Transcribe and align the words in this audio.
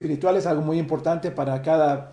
espiritual 0.00 0.34
es 0.38 0.46
algo 0.46 0.62
muy 0.62 0.78
importante 0.78 1.30
para 1.30 1.60
cada, 1.60 2.12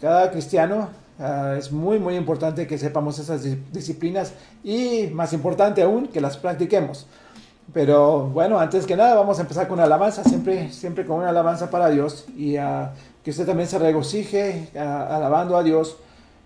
cada 0.00 0.28
cristiano. 0.32 0.88
Ah, 1.20 1.54
es 1.56 1.70
muy, 1.70 2.00
muy 2.00 2.16
importante 2.16 2.66
que 2.66 2.76
sepamos 2.78 3.16
esas 3.20 3.44
disciplinas 3.72 4.32
y 4.64 5.08
más 5.12 5.32
importante 5.32 5.80
aún, 5.82 6.08
que 6.08 6.20
las 6.20 6.36
practiquemos. 6.36 7.06
Pero 7.72 8.26
bueno, 8.26 8.58
antes 8.58 8.86
que 8.86 8.96
nada 8.96 9.14
vamos 9.14 9.38
a 9.38 9.42
empezar 9.42 9.68
con 9.68 9.78
alabanza, 9.78 10.24
siempre, 10.24 10.72
siempre 10.72 11.06
con 11.06 11.18
una 11.18 11.28
alabanza 11.28 11.70
para 11.70 11.90
Dios 11.90 12.26
y 12.36 12.58
uh, 12.58 12.88
que 13.22 13.30
usted 13.30 13.46
también 13.46 13.68
se 13.68 13.78
regocije 13.78 14.70
uh, 14.74 14.78
alabando 14.78 15.56
a 15.56 15.62
Dios. 15.62 15.96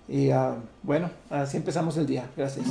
Y 0.09 0.29
bueno, 0.83 1.09
así 1.31 1.57
empezamos 1.57 1.97
el 1.97 2.07
día. 2.07 2.27
Gracias. 2.37 2.67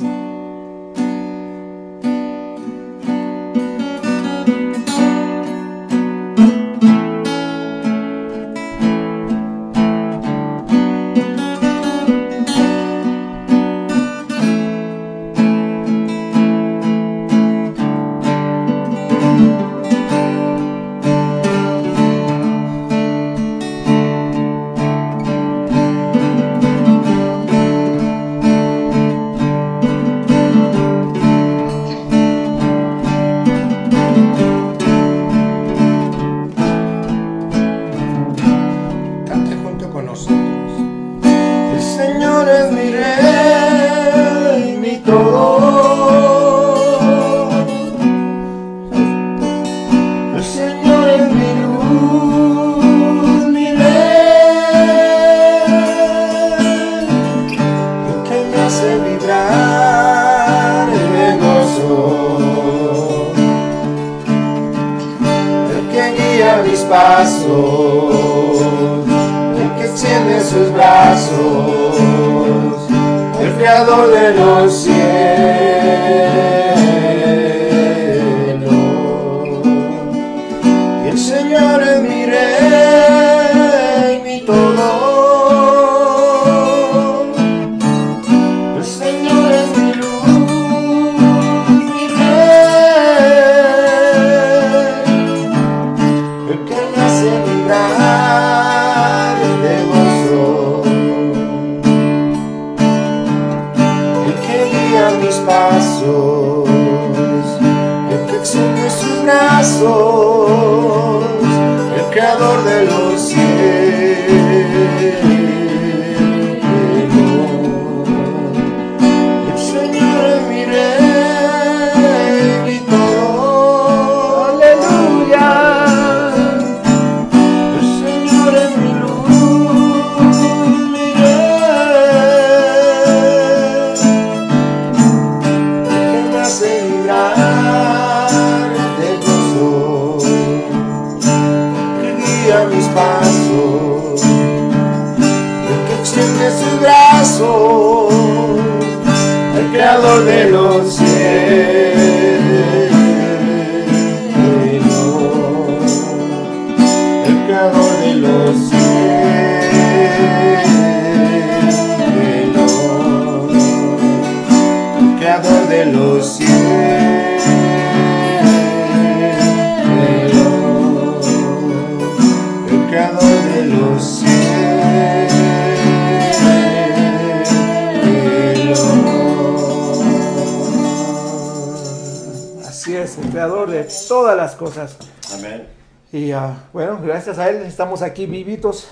Estamos 187.93 188.09
aquí 188.09 188.25
vivitos, 188.25 188.87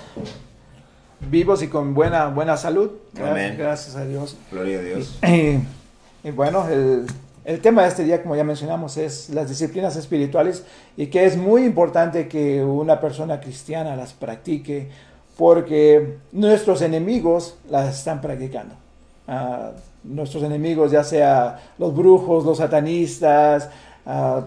vivos 1.31 1.63
y 1.63 1.69
con 1.69 1.93
buena, 1.93 2.27
buena 2.27 2.57
salud. 2.57 2.91
Amén. 3.17 3.55
Gracias 3.57 3.95
a 3.95 4.03
Dios. 4.03 4.35
Gloria 4.51 4.79
a 4.79 4.81
Dios. 4.81 5.17
Y, 6.21 6.31
bueno, 6.31 6.67
el, 6.67 7.05
el, 7.45 7.61
tema 7.61 7.83
de 7.83 7.87
este 7.87 8.03
día, 8.03 8.21
como 8.21 8.35
ya 8.35 8.43
mencionamos, 8.43 8.97
es 8.97 9.29
las 9.29 9.47
disciplinas 9.47 9.95
espirituales 9.95 10.65
y 10.97 11.07
que 11.07 11.23
es 11.25 11.37
muy 11.37 11.63
importante 11.63 12.27
que 12.27 12.61
una 12.61 12.99
persona 12.99 13.39
cristiana 13.39 13.95
las 13.95 14.11
practique 14.11 14.89
porque 15.37 16.17
nuestros 16.33 16.81
enemigos 16.81 17.55
las 17.69 17.95
están 17.97 18.19
practicando. 18.19 18.75
Uh, 19.29 19.71
nuestros 20.03 20.43
enemigos, 20.43 20.91
ya 20.91 21.05
sea 21.05 21.71
los 21.77 21.95
brujos, 21.95 22.43
los 22.43 22.57
satanistas, 22.57 23.69
uh, 24.05 24.41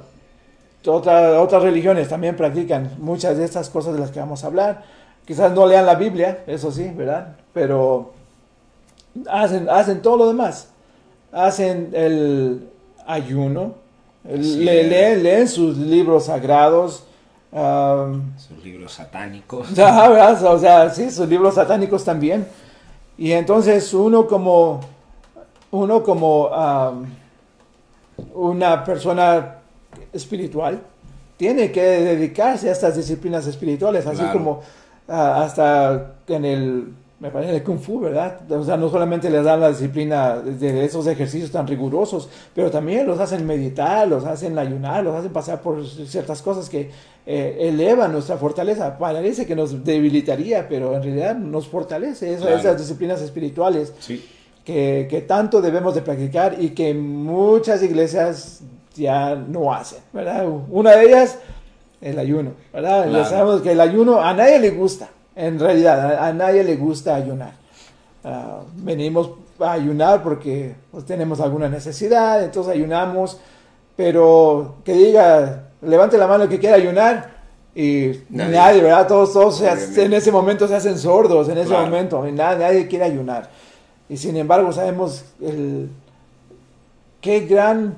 otras 0.87 1.62
religiones 1.62 2.09
también 2.09 2.37
practican 2.37 2.91
muchas 2.98 3.37
de 3.38 3.44
estas 3.44 3.70
cosas 3.70 3.94
de 3.94 4.00
las 4.00 4.10
que 4.10 4.20
vamos 4.20 4.44
a 4.44 4.48
hablar. 4.48 4.82
Quizás 5.25 5.53
no 5.53 5.66
lean 5.66 5.87
la 5.87 5.94
Biblia, 5.94 6.43
eso 6.47 6.72
sí, 6.72 6.91
¿verdad? 6.94 7.37
Pero 7.53 8.12
hacen, 9.31 9.69
hacen 9.69 10.03
todo 10.03 10.16
lo 10.16 10.28
demás. 10.28 10.69
Hacen 11.31 11.91
el 11.94 12.69
ayuno, 13.06 13.75
leen, 14.25 15.22
leen, 15.22 15.48
sus 15.48 15.76
libros 15.78 16.26
sagrados. 16.26 17.04
sus 17.50 18.64
libros 18.64 18.93
satánicos. 18.93 19.69
O 19.78 20.59
sea, 20.59 20.90
sí, 20.90 21.11
sus 21.11 21.29
libros 21.29 21.55
satánicos 21.55 22.05
también. 22.05 22.46
Y 23.17 23.32
entonces 23.32 23.94
uno 23.94 24.26
como, 24.26 24.81
uno 25.70 26.02
como 26.02 26.50
una 28.34 28.84
persona 28.84 29.62
espiritual, 30.12 30.82
tiene 31.37 31.73
que 31.73 31.82
dedicarse 31.82 32.69
a 32.69 32.73
estas 32.73 32.97
disciplinas 32.97 33.47
espirituales, 33.47 34.06
así 34.06 34.23
como 34.32 34.61
ah, 35.09 35.43
hasta 35.43 36.14
en 36.29 36.44
el, 36.44 36.94
me 37.23 37.31
parece, 37.31 37.55
el 37.55 37.62
Kung 37.62 37.79
Fu, 37.79 38.00
¿verdad? 38.00 38.50
O 38.50 38.64
sea, 38.64 38.76
no 38.76 38.88
solamente 38.88 39.31
les 39.31 39.44
dan 39.44 39.61
la 39.61 39.70
disciplina 39.70 40.38
de 40.38 40.85
esos 40.85 41.06
ejercicios 41.06 41.50
tan 41.50 41.67
rigurosos, 41.67 42.29
pero 42.55 42.70
también 42.70 43.06
los 43.06 43.20
hacen 43.20 43.47
meditar, 43.47 44.09
los 44.09 44.25
hacen 44.25 44.59
ayunar, 44.59 45.05
los 45.05 45.14
hacen 45.14 45.32
pasar 45.32 45.61
por 45.62 45.87
ciertas 45.87 46.43
cosas 46.43 46.69
que 46.69 46.91
eh, 47.25 47.56
elevan 47.61 48.12
nuestra 48.12 48.37
fortaleza. 48.37 48.99
Parece 48.99 49.47
que 49.47 49.55
nos 49.55 49.85
debilitaría, 49.85 50.69
pero 50.69 50.97
en 50.97 51.03
realidad 51.05 51.37
nos 51.37 51.69
fortalece 51.69 52.35
esas 52.35 52.76
disciplinas 52.76 53.23
espirituales. 53.23 53.93
Que, 54.65 55.08
que, 55.11 55.23
tanto 55.23 55.61
debemos 55.61 55.97
de 55.97 56.03
practicar 56.03 56.56
y 56.62 56.70
que 56.70 56.94
muchas 56.94 57.82
iglesias 57.82 58.62
ya 58.94 59.35
no 59.35 59.73
hacen, 59.73 60.00
¿verdad? 60.12 60.47
Una 60.69 60.93
de 60.93 61.05
ellas, 61.05 61.39
el 62.00 62.19
ayuno, 62.19 62.53
¿verdad? 62.73 63.11
Ya 63.11 63.25
sabemos 63.25 63.62
que 63.62 63.73
el 63.73 63.81
ayuno 63.81 64.21
a 64.21 64.35
nadie 64.35 64.59
le 64.59 64.71
gusta, 64.71 65.09
en 65.35 65.59
realidad, 65.59 66.25
a, 66.25 66.33
nadie 66.33 66.65
le 66.65 66.77
gusta 66.77 67.15
ayunar. 67.15 67.53
Ah, 68.25 68.61
venimos 68.77 69.31
a 69.59 69.73
ayunar 69.73 70.23
porque 70.23 70.75
pues, 70.91 71.05
tenemos 71.05 71.41
alguna 71.41 71.69
necesidad, 71.69 72.43
entonces 72.43 72.75
ayunamos, 72.75 73.39
pero 73.97 74.77
que 74.85 74.93
diga, 74.93 75.71
levante 75.83 76.19
la 76.19 76.27
mano 76.27 76.49
que 76.49 76.59
quiera 76.59 76.77
ayunar, 76.77 77.31
y 77.75 78.21
nadie, 78.29 78.83
¿verdad? 78.83 79.06
Todos, 79.09 79.33
todos 79.33 79.62
en 79.62 80.12
ese 80.12 80.31
momento 80.31 80.69
se 80.69 80.75
hacen 80.75 80.99
sordos, 80.99 81.49
en 81.49 81.56
ese 81.56 81.73
momento, 81.73 82.27
y 82.29 82.33
nadie, 82.33 82.59
nadie 82.59 82.87
quiere 82.87 83.06
ayunar. 83.06 83.49
Y 84.09 84.19
sin 84.19 84.37
embargo 84.37 84.73
sabemos 84.73 85.25
el, 85.41 85.89
qué 87.23 87.41
gran 87.41 87.97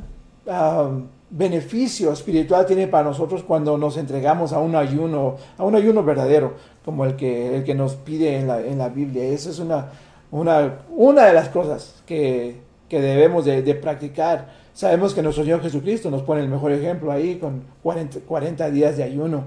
ah, 0.49 0.91
beneficio 1.31 2.13
espiritual 2.13 2.65
tiene 2.67 2.87
para 2.87 3.05
nosotros 3.05 3.43
cuando 3.43 3.77
nos 3.77 3.97
entregamos 3.97 4.53
a 4.53 4.61
un 4.61 4.77
ayuno, 4.77 5.37
a 5.59 5.65
un 5.65 5.75
ayuno 5.75 6.05
verdadero, 6.05 6.55
como 6.85 7.05
el 7.05 7.17
que, 7.17 7.57
el 7.57 7.65
que 7.65 7.75
nos 7.75 7.95
pide 7.95 8.39
en 8.39 8.47
la, 8.47 8.61
en 8.61 8.79
la 8.79 8.89
Biblia. 8.89 9.25
Esa 9.25 9.51
es 9.51 9.59
una, 9.59 9.89
una, 10.31 10.81
una 10.91 11.27
de 11.27 11.33
las 11.33 11.49
cosas 11.49 12.03
que, 12.07 12.61
que 12.89 13.01
debemos 13.01 13.45
de, 13.45 13.63
de, 13.63 13.75
practicar. 13.75 14.49
Sabemos 14.73 15.15
que 15.15 15.23
nuestro 15.23 15.45
Señor 15.45 15.63
Jesucristo 15.63 16.11
nos 16.11 16.23
pone 16.23 16.41
el 16.41 16.49
mejor 16.49 16.73
ejemplo 16.73 17.11
ahí 17.11 17.37
con 17.37 17.65
40, 17.83 18.21
40 18.21 18.71
días 18.71 18.97
de 18.97 19.05
ayuno. 19.05 19.45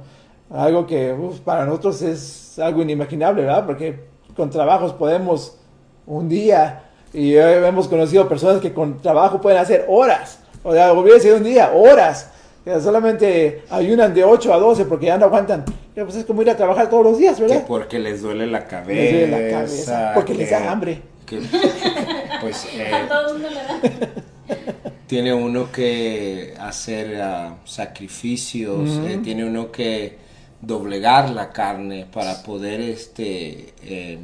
Algo 0.49 0.85
que 0.87 1.15
para 1.43 1.65
nosotros 1.65 2.01
es 2.01 2.57
algo 2.59 2.81
inimaginable, 2.81 3.43
¿verdad? 3.43 3.65
Porque 3.65 4.07
con 4.35 4.49
trabajos 4.49 4.93
podemos 4.93 5.57
un 6.05 6.29
día 6.29 6.83
y 7.13 7.35
hemos 7.35 7.87
conocido 7.87 8.27
personas 8.27 8.61
que 8.61 8.73
con 8.73 9.01
trabajo 9.01 9.41
pueden 9.41 9.59
hacer 9.59 9.85
horas. 9.89 10.39
O 10.63 10.73
sea, 10.73 10.93
hubiera 10.93 11.19
sido 11.19 11.37
un 11.37 11.43
día, 11.43 11.71
horas. 11.73 12.31
Que 12.63 12.81
solamente 12.81 13.63
ayunan 13.69 14.13
de 14.13 14.25
8 14.25 14.53
a 14.53 14.57
12 14.57 14.85
porque 14.85 15.05
ya 15.05 15.17
no 15.17 15.25
aguantan. 15.25 15.63
Pues 15.95 16.15
es 16.15 16.25
como 16.25 16.41
ir 16.41 16.49
a 16.49 16.57
trabajar 16.57 16.89
todos 16.89 17.03
los 17.03 17.17
días, 17.17 17.39
¿verdad? 17.39 17.63
porque 17.67 17.97
les 17.97 18.21
duele 18.21 18.45
la 18.45 18.67
cabeza. 18.67 19.01
Les 19.01 19.11
duele 19.11 19.49
la 19.49 19.57
cabeza. 19.57 20.11
Porque 20.13 20.33
les 20.33 20.51
da 20.51 20.71
hambre. 20.71 21.01
pues. 22.41 22.67
Eh, 22.73 22.91
tiene 25.07 25.33
uno 25.33 25.71
que 25.71 26.53
hacer 26.59 27.21
ah, 27.21 27.55
sacrificios, 27.65 28.99
eh, 29.07 29.19
tiene 29.23 29.45
uno 29.45 29.71
que 29.71 30.17
doblegar 30.61 31.29
la 31.29 31.51
carne 31.51 32.05
para 32.11 32.43
poder 32.43 32.81
este. 32.81 33.73
Eh, 33.83 34.19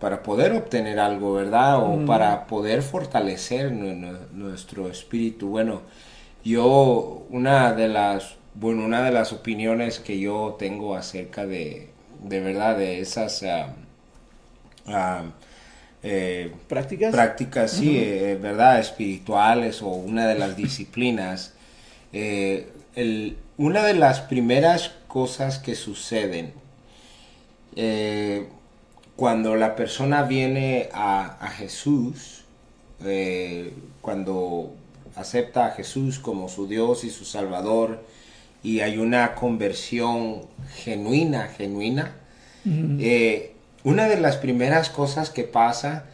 para 0.00 0.22
poder 0.22 0.52
obtener 0.52 0.98
algo, 0.98 1.34
¿verdad? 1.34 1.82
O 1.82 1.96
mm. 1.96 2.06
para 2.06 2.46
poder 2.46 2.82
fortalecer 2.82 3.72
nuestro 3.72 4.88
espíritu. 4.88 5.48
Bueno, 5.48 5.82
yo, 6.44 7.26
una 7.30 7.72
de 7.72 7.88
las, 7.88 8.36
bueno, 8.54 8.84
una 8.84 9.02
de 9.02 9.10
las 9.10 9.32
opiniones 9.32 9.98
que 9.98 10.18
yo 10.18 10.56
tengo 10.58 10.96
acerca 10.96 11.46
de, 11.46 11.90
de 12.22 12.40
verdad, 12.40 12.76
de 12.76 13.00
esas 13.00 13.42
ah, 13.42 13.74
ah, 14.86 15.24
eh, 16.02 16.52
prácticas, 16.68 17.12
prácticas, 17.12 17.70
sí, 17.70 17.96
eh, 17.98 18.38
verdad, 18.40 18.78
espirituales 18.78 19.80
o 19.80 19.88
una 19.88 20.26
de 20.26 20.38
las 20.38 20.56
disciplinas, 20.56 21.54
eh, 22.12 22.70
el, 22.94 23.38
una 23.56 23.82
de 23.82 23.94
las 23.94 24.20
primeras 24.20 24.92
cosas 25.08 25.58
que 25.58 25.74
suceden, 25.74 26.52
cuando 29.16 29.56
la 29.56 29.74
persona 29.74 30.22
viene 30.22 30.90
a, 30.92 31.48
Jesús, 31.56 32.44
eh, 33.04 33.72
cuando 34.02 34.74
acepta 35.16 35.66
a 35.66 35.70
Jesús 35.70 36.18
como 36.18 36.48
su 36.48 36.68
Dios 36.68 37.02
y 37.04 37.10
su 37.10 37.24
Salvador, 37.24 38.04
y 38.62 38.80
hay 38.80 38.98
una 38.98 39.34
conversión 39.34 40.42
genuina, 40.74 41.48
genuina, 41.48 42.12
eh, 42.66 43.52
una 43.84 44.08
de 44.08 44.20
las 44.20 44.36
primeras 44.36 44.90
cosas 44.90 45.30
que 45.30 45.44
pasa 45.44 46.06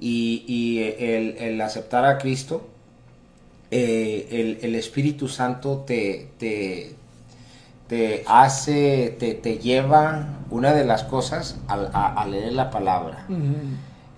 y, 0.00 0.80
el, 0.98 1.60
aceptar 1.60 2.06
a 2.06 2.18
Cristo, 2.18 2.66
eh, 3.70 4.58
el, 4.62 4.74
Espíritu 4.74 5.28
Santo 5.28 5.84
te, 5.86 6.28
te 6.38 6.94
hace, 8.26 9.16
te, 9.18 9.34
te, 9.34 9.58
lleva 9.58 10.38
una 10.50 10.74
de 10.74 10.84
las 10.84 11.04
cosas 11.04 11.58
a, 11.68 12.26
leer 12.28 12.52
la 12.52 12.70
palabra. 12.70 13.26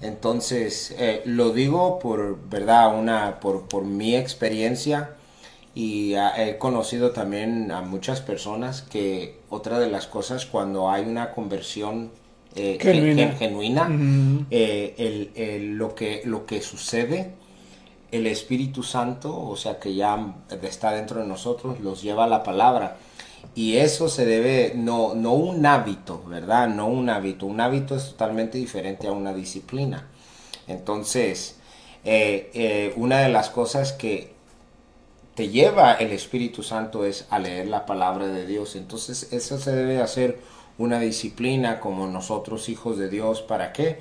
Entonces, 0.02 0.94
eh, 0.98 1.22
lo 1.26 1.50
digo 1.50 1.98
por, 1.98 2.38
¿verdad? 2.48 2.98
Una, 2.98 3.38
por, 3.40 3.68
por 3.68 3.84
mi 3.84 4.16
experiencia 4.16 5.10
y 5.74 6.14
he 6.14 6.58
conocido 6.58 7.12
también 7.12 7.70
a 7.70 7.82
muchas 7.82 8.20
personas 8.20 8.82
que 8.82 9.38
otra 9.50 9.78
de 9.78 9.88
las 9.88 10.06
cosas 10.06 10.46
cuando 10.46 10.90
hay 10.90 11.04
una 11.04 11.32
conversión 11.32 12.10
eh, 12.56 12.78
genuina, 13.38 13.88
eh, 14.50 15.30
el, 15.36 15.76
lo, 15.76 15.94
que, 15.94 16.22
lo 16.24 16.46
que 16.46 16.60
sucede, 16.62 17.34
el 18.10 18.26
Espíritu 18.26 18.82
Santo, 18.82 19.38
o 19.40 19.56
sea 19.56 19.78
que 19.78 19.94
ya 19.94 20.34
está 20.62 20.90
dentro 20.90 21.20
de 21.20 21.26
nosotros, 21.26 21.78
los 21.80 22.02
lleva 22.02 22.24
a 22.24 22.28
la 22.28 22.42
palabra 22.42 22.96
y 23.54 23.76
eso 23.78 24.08
se 24.08 24.24
debe, 24.24 24.72
no, 24.76 25.14
no 25.14 25.32
un 25.32 25.66
hábito, 25.66 26.22
¿verdad? 26.26 26.68
No 26.68 26.86
un 26.86 27.10
hábito. 27.10 27.46
Un 27.46 27.60
hábito 27.60 27.96
es 27.96 28.10
totalmente 28.10 28.58
diferente 28.58 29.08
a 29.08 29.12
una 29.12 29.34
disciplina. 29.34 30.06
Entonces, 30.68 31.56
eh, 32.04 32.50
eh, 32.54 32.92
una 32.96 33.20
de 33.20 33.28
las 33.28 33.50
cosas 33.50 33.92
que 33.92 34.32
te 35.34 35.48
lleva 35.48 35.94
el 35.94 36.12
Espíritu 36.12 36.62
Santo 36.62 37.04
es 37.04 37.26
a 37.30 37.38
leer 37.38 37.66
la 37.66 37.86
palabra 37.86 38.28
de 38.28 38.46
Dios. 38.46 38.76
Entonces, 38.76 39.32
eso 39.32 39.58
se 39.58 39.72
debe 39.72 40.00
hacer 40.00 40.38
una 40.78 41.00
disciplina 41.00 41.80
como 41.80 42.06
nosotros 42.06 42.68
hijos 42.68 42.98
de 42.98 43.08
Dios. 43.08 43.42
¿Para 43.42 43.72
qué? 43.72 44.00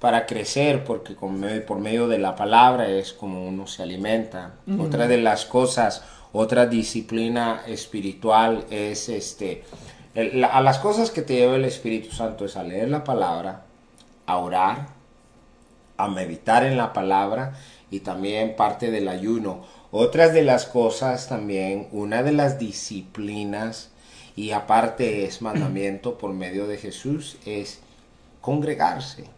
Para 0.00 0.26
crecer, 0.26 0.84
porque 0.84 1.14
por 1.14 1.78
medio 1.78 2.08
de 2.08 2.18
la 2.18 2.34
palabra 2.34 2.88
es 2.88 3.12
como 3.12 3.46
uno 3.46 3.66
se 3.66 3.82
alimenta. 3.82 4.54
Otra 4.78 5.06
de 5.06 5.18
las 5.18 5.44
cosas 5.44 6.02
otra 6.32 6.66
disciplina 6.66 7.62
espiritual 7.66 8.66
es 8.70 9.08
este, 9.08 9.64
a 10.50 10.60
las 10.60 10.78
cosas 10.78 11.10
que 11.10 11.22
te 11.22 11.34
lleva 11.34 11.56
el 11.56 11.64
Espíritu 11.64 12.10
Santo 12.10 12.44
es 12.44 12.56
a 12.56 12.62
leer 12.62 12.88
la 12.88 13.04
palabra, 13.04 13.64
a 14.26 14.36
orar, 14.38 14.88
a 15.96 16.08
meditar 16.08 16.64
en 16.64 16.76
la 16.76 16.92
palabra 16.92 17.54
y 17.90 18.00
también 18.00 18.56
parte 18.56 18.90
del 18.90 19.08
ayuno. 19.08 19.64
Otras 19.90 20.32
de 20.32 20.42
las 20.42 20.66
cosas 20.66 21.28
también, 21.28 21.88
una 21.92 22.22
de 22.22 22.32
las 22.32 22.58
disciplinas 22.58 23.90
y 24.34 24.50
aparte 24.50 25.24
es 25.24 25.40
mandamiento 25.40 26.18
por 26.18 26.32
medio 26.32 26.66
de 26.66 26.76
Jesús 26.76 27.38
es 27.46 27.80
congregarse. 28.40 29.35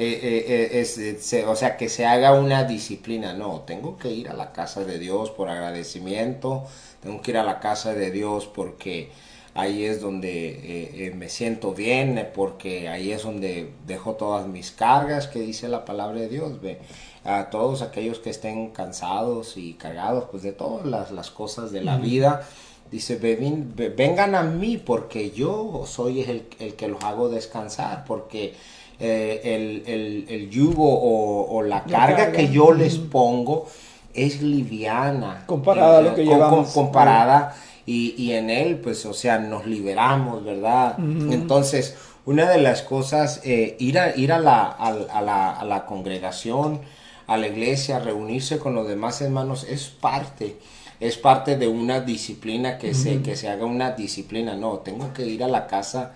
Eh, 0.00 0.20
eh, 0.22 0.70
eh, 0.78 0.80
es, 0.80 1.44
o 1.44 1.56
sea, 1.56 1.76
que 1.76 1.88
se 1.88 2.06
haga 2.06 2.32
una 2.32 2.62
disciplina. 2.62 3.32
No, 3.32 3.62
tengo 3.62 3.98
que 3.98 4.12
ir 4.12 4.28
a 4.28 4.32
la 4.32 4.52
casa 4.52 4.84
de 4.84 4.96
Dios 4.96 5.32
por 5.32 5.48
agradecimiento, 5.48 6.64
tengo 7.02 7.20
que 7.20 7.32
ir 7.32 7.36
a 7.36 7.42
la 7.42 7.58
casa 7.58 7.94
de 7.94 8.12
Dios 8.12 8.46
porque 8.46 9.10
ahí 9.54 9.84
es 9.84 10.00
donde 10.00 11.12
me 11.16 11.28
siento 11.28 11.74
bien, 11.74 12.28
porque 12.32 12.88
ahí 12.88 13.10
es 13.10 13.24
donde 13.24 13.72
dejo 13.88 14.14
todas 14.14 14.46
mis 14.46 14.70
cargas, 14.70 15.26
que 15.26 15.40
dice 15.40 15.66
la 15.68 15.84
palabra 15.84 16.20
de 16.20 16.28
Dios. 16.28 16.60
Ve. 16.60 16.78
A 17.24 17.50
todos 17.50 17.82
aquellos 17.82 18.20
que 18.20 18.30
estén 18.30 18.70
cansados 18.70 19.56
y 19.56 19.74
cargados 19.74 20.26
pues, 20.30 20.44
de 20.44 20.52
todas 20.52 21.10
las, 21.10 21.30
cosas 21.32 21.72
de 21.72 21.82
la 21.82 21.96
vida. 21.96 22.46
Dice, 22.88 23.16
vengan 23.16 24.36
a 24.36 24.44
mí 24.44 24.76
porque 24.76 25.32
yo 25.32 25.82
soy 25.86 26.20
el, 26.22 26.46
el 26.60 26.74
que 26.74 26.86
los 26.86 27.02
hago 27.02 27.28
descansar, 27.28 28.04
porque 28.06 28.54
eh, 29.00 30.24
el, 30.28 30.50
yugo 30.50 31.48
o, 31.50 31.62
la, 31.62 31.84
carga, 31.84 32.32
que 32.32 32.48
yo 32.48 32.72
les 32.72 32.96
pongo 32.98 33.66
es 34.12 34.42
liviana. 34.42 35.44
Comparada 35.46 35.98
a 35.98 36.02
lo 36.02 36.14
que 36.14 36.24
llevamos. 36.24 36.72
comparada 36.72 37.54
y, 37.86 38.32
en 38.32 38.50
él, 38.50 38.76
pues, 38.76 39.06
o 39.06 39.14
sea, 39.14 39.38
nos 39.38 39.66
liberamos, 39.66 40.44
¿verdad? 40.44 40.96
Entonces, 40.98 41.96
una 42.26 42.50
de 42.50 42.58
las 42.58 42.82
cosas, 42.82 43.40
eh, 43.44 43.76
ir, 43.78 43.98
a, 43.98 44.14
ir 44.14 44.32
a, 44.32 44.38
la, 44.38 44.64
a, 44.66 45.64
la, 45.64 45.86
congregación, 45.86 46.80
a 47.26 47.38
la 47.38 47.46
iglesia, 47.46 47.98
reunirse 47.98 48.58
con 48.58 48.74
los 48.74 48.86
demás 48.86 49.20
hermanos, 49.22 49.64
es 49.64 49.88
parte 49.88 50.56
es 51.00 51.16
parte 51.16 51.56
de 51.56 51.68
una 51.68 52.00
disciplina 52.00 52.76
que, 52.76 52.92
se, 52.92 53.22
que 53.22 53.36
se 53.36 53.48
haga 53.48 53.64
una 53.64 53.92
disciplina. 53.92 54.56
No, 54.56 54.78
tengo 54.78 55.12
que 55.12 55.24
ir 55.26 55.44
a 55.44 55.48
la 55.48 55.68
casa 55.68 56.14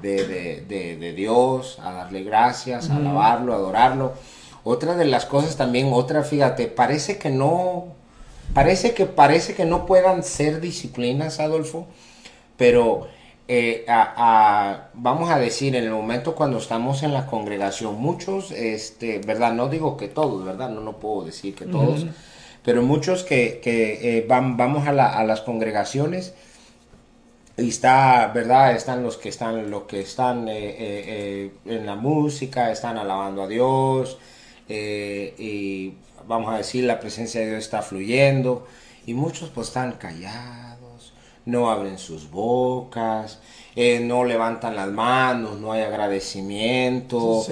de, 0.00 1.12
Dios, 1.16 1.78
a 1.82 1.92
darle 1.92 2.22
gracias, 2.22 2.90
a 2.90 2.96
alabarlo, 2.96 3.52
a 3.52 3.56
adorarlo. 3.56 4.12
Otra 4.64 4.94
de 4.94 5.06
las 5.06 5.26
cosas 5.26 5.56
también, 5.56 5.90
otra, 5.92 6.22
fíjate, 6.22 6.66
parece 6.66 7.18
que 7.18 7.30
no, 7.30 7.94
parece 8.52 8.92
que 8.92 9.06
parece 9.06 9.54
que 9.54 9.64
no 9.64 9.86
puedan 9.86 10.22
ser 10.22 10.60
disciplinas, 10.60 11.40
Adolfo, 11.40 11.86
pero 12.56 13.08
eh, 13.48 13.86
vamos 14.94 15.30
a 15.30 15.38
decir, 15.38 15.74
en 15.74 15.84
el 15.84 15.90
momento 15.90 16.34
cuando 16.34 16.58
estamos 16.58 17.02
en 17.02 17.14
la 17.14 17.26
congregación, 17.26 17.96
muchos, 17.96 18.50
este, 18.52 19.18
verdad, 19.18 19.52
no 19.54 19.68
digo 19.68 19.96
que 19.96 20.08
todos, 20.08 20.44
verdad, 20.44 20.68
no, 20.68 20.82
no 20.82 20.98
puedo 20.98 21.24
decir 21.24 21.54
que 21.54 21.64
todos, 21.64 22.06
pero 22.62 22.82
muchos 22.82 23.24
que, 23.24 23.60
que 23.60 24.18
eh, 24.18 24.26
van, 24.28 24.56
vamos 24.56 24.86
a, 24.86 24.90
a 24.90 25.24
las 25.24 25.40
congregaciones, 25.40 26.34
y 27.56 27.68
está, 27.68 28.30
¿verdad? 28.34 28.74
Están 28.74 29.02
los 29.02 29.16
que 29.16 29.28
están, 29.28 29.70
los 29.70 29.82
que 29.84 30.00
están 30.00 30.48
eh, 30.48 30.70
eh, 30.70 31.52
eh, 31.66 31.76
en 31.76 31.86
la 31.86 31.94
música, 31.94 32.70
están 32.70 32.96
alabando 32.96 33.42
a 33.42 33.48
Dios, 33.48 34.18
y 34.68 35.94
vamos 36.28 36.54
a 36.54 36.58
decir, 36.58 36.84
la 36.84 37.00
presencia 37.00 37.40
de 37.40 37.48
Dios 37.48 37.64
está 37.64 37.82
fluyendo, 37.82 38.66
y 39.04 39.14
muchos 39.14 39.50
pues 39.50 39.68
están 39.68 39.92
callados, 39.92 41.12
no 41.44 41.70
abren 41.70 41.98
sus 41.98 42.30
bocas, 42.30 43.40
no 44.02 44.24
levantan 44.24 44.76
las 44.76 44.88
manos, 44.88 45.58
no 45.58 45.72
hay 45.72 45.82
agradecimiento. 45.82 47.44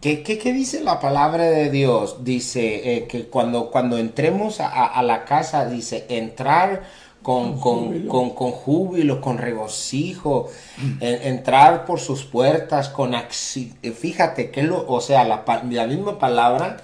¿Qué, 0.00 0.22
qué, 0.22 0.52
dice 0.52 0.82
la 0.82 0.98
palabra 0.98 1.44
de 1.44 1.70
Dios? 1.70 2.24
Dice 2.24 3.06
que 3.08 3.26
cuando, 3.26 3.70
cuando 3.70 3.98
entremos 3.98 4.60
a, 4.60 4.86
a 4.86 5.02
la 5.02 5.24
casa, 5.26 5.66
dice, 5.66 6.06
entrar 6.08 6.84
con, 7.26 7.58
con, 7.58 8.06
con, 8.06 8.52
júbilo, 8.52 9.20
con 9.20 9.38
regocijo, 9.38 10.48
entrar 11.00 11.84
por 11.84 11.98
sus 11.98 12.22
puertas 12.22 12.88
con 12.88 13.16
fíjate 13.82 14.52
que 14.52 14.62
lo, 14.62 14.86
o 14.86 15.00
sea, 15.00 15.24
la, 15.24 15.42
la, 15.68 15.86
misma 15.88 16.20
palabra 16.20 16.76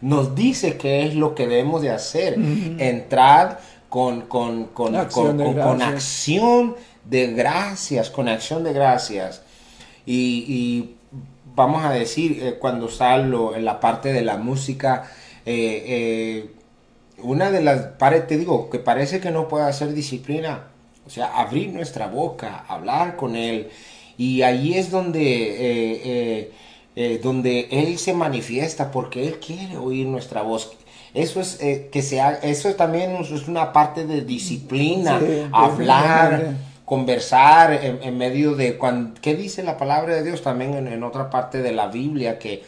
nos 0.00 0.36
dice 0.36 0.76
que 0.76 1.04
es 1.04 1.16
lo 1.16 1.34
que 1.34 1.48
debemos 1.48 1.82
de 1.82 1.90
hacer, 1.90 2.38
entrar 2.78 3.58
con, 3.88 4.20
con, 4.20 4.66
con, 4.66 4.94
acción 4.94 5.36
con, 5.54 5.82
acción 5.82 6.76
de 7.04 7.32
gracias, 7.32 8.08
con 8.08 8.28
acción 8.28 8.62
de 8.62 8.72
gracias. 8.72 9.42
Y, 10.06 10.90
vamos 11.56 11.84
a 11.84 11.90
decir, 11.90 12.38
eh, 12.40 12.54
cuando 12.60 12.88
salgo 12.88 13.56
en 13.56 13.64
la 13.64 13.80
parte 13.80 14.12
de 14.12 14.22
la 14.22 14.36
música, 14.36 15.10
eh, 15.44 15.82
eh, 15.88 16.50
una 17.22 17.50
de 17.50 17.62
las, 17.62 17.98
te 17.98 18.36
digo, 18.36 18.70
que 18.70 18.78
parece 18.78 19.20
que 19.20 19.30
no 19.30 19.48
puede 19.48 19.64
hacer 19.64 19.92
disciplina, 19.92 20.64
o 21.06 21.10
sea, 21.10 21.26
abrir 21.38 21.72
nuestra 21.72 22.06
boca, 22.06 22.64
hablar 22.68 23.16
con 23.16 23.36
Él, 23.36 23.70
y 24.16 24.42
ahí 24.42 24.74
es 24.74 24.90
donde, 24.90 25.20
eh, 25.20 26.02
eh, 26.04 26.52
eh, 26.96 27.20
donde 27.22 27.68
Él 27.70 27.98
se 27.98 28.12
manifiesta, 28.12 28.90
porque 28.90 29.26
Él 29.26 29.38
quiere 29.38 29.76
oír 29.76 30.06
nuestra 30.06 30.42
voz. 30.42 30.72
Eso 31.14 31.40
es 31.40 31.58
que 31.90 32.02
sea, 32.02 32.38
eso 32.42 32.74
también 32.74 33.16
es 33.16 33.48
una 33.48 33.72
parte 33.72 34.04
de 34.04 34.22
disciplina, 34.22 35.20
hablar, 35.52 36.56
conversar 36.84 37.72
en, 38.02 38.18
medio 38.18 38.54
de 38.54 38.76
cuando, 38.76 39.18
¿qué 39.20 39.34
dice 39.34 39.62
la 39.62 39.78
palabra 39.78 40.16
de 40.16 40.22
Dios 40.22 40.42
también 40.42 40.74
en, 40.74 40.86
en 40.86 41.02
otra 41.02 41.30
parte 41.30 41.62
de 41.62 41.72
la 41.72 41.88
Biblia? 41.88 42.38
Que 42.38 42.62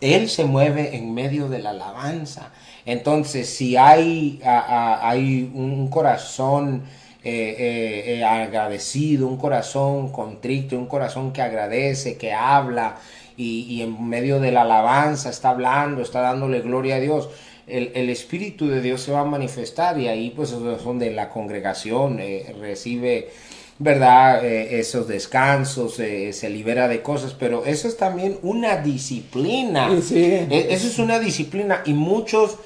Él 0.00 0.28
se 0.28 0.44
mueve 0.44 0.96
en 0.96 1.14
medio 1.14 1.48
de 1.48 1.60
la 1.60 1.70
alabanza. 1.70 2.52
Entonces, 2.84 3.48
si 3.48 3.76
hay, 3.76 4.40
hay 4.44 5.50
un 5.54 5.88
corazón 5.88 6.82
eh, 7.24 7.54
eh, 7.56 8.18
eh, 8.18 8.24
agradecido, 8.24 9.28
un 9.28 9.36
corazón 9.36 10.10
contrito, 10.10 10.76
un 10.76 10.86
corazón 10.86 11.32
que 11.32 11.40
agradece, 11.40 12.16
que 12.16 12.32
habla 12.32 12.96
y, 13.36 13.80
en 13.80 14.08
medio 14.08 14.40
de 14.40 14.50
la 14.50 14.62
alabanza 14.62 15.30
está 15.30 15.50
hablando, 15.50 16.02
está 16.02 16.20
dándole 16.20 16.62
gloria 16.62 16.96
a 16.96 17.00
Dios, 17.00 17.30
el, 17.68 18.10
Espíritu 18.10 18.66
de 18.66 18.80
Dios 18.82 19.02
se 19.02 19.12
va 19.12 19.20
a 19.20 19.24
manifestar 19.24 20.00
y 20.00 20.08
ahí 20.08 20.32
pues 20.34 20.50
es 20.50 20.84
donde 20.84 21.12
la 21.12 21.28
congregación 21.28 22.20
recibe 22.60 23.30
¿verdad? 23.78 24.44
esos 24.44 25.08
descansos, 25.08 25.94
se 25.94 26.50
libera 26.50 26.88
de 26.88 27.02
cosas, 27.02 27.34
pero 27.38 27.64
eso 27.64 27.88
es 27.88 27.96
también 27.96 28.38
una 28.42 28.76
disciplina. 28.76 29.90
E, 29.90 30.66
eso 30.70 30.86
es 30.86 30.98
una 30.98 31.18
disciplina 31.18 31.82
y 31.84 31.94
muchos 31.94 32.56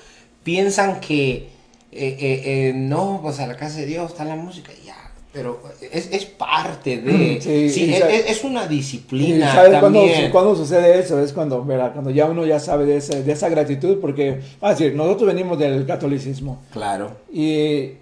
piensan 0.42 1.00
que 1.00 1.48
eh, 1.90 2.16
eh, 2.20 2.42
eh, 2.44 2.72
no, 2.74 3.20
pues 3.22 3.40
a 3.40 3.46
la 3.46 3.56
casa 3.56 3.78
de 3.78 3.86
Dios 3.86 4.12
está 4.12 4.24
la 4.24 4.36
música, 4.36 4.70
ya. 4.84 4.94
Pero 5.32 5.60
es, 5.92 6.08
es 6.12 6.24
parte 6.24 6.98
de. 6.98 7.40
Sí, 7.40 7.92
es, 7.92 8.44
una 8.44 8.66
disciplina. 8.66 9.52
¿Sabes 9.52 9.80
también. 9.80 10.30
Cuando, 10.30 10.56
sucede 10.56 10.98
eso? 10.98 11.20
Es 11.20 11.32
cuando, 11.32 11.62
cuando 11.62 12.10
ya 12.10 12.26
uno 12.26 12.46
ya 12.46 12.58
sabe 12.58 12.86
de, 12.86 12.96
esa, 12.96 13.20
de 13.20 13.32
esa 13.32 13.48
gratitud, 13.48 13.98
porque, 14.00 14.40
a 14.62 14.70
decir, 14.70 14.94
nosotros 14.94 15.26
venimos 15.26 15.58
del 15.58 15.84
catolicismo. 15.84 16.62
Claro. 16.72 17.16
Y 17.30 17.92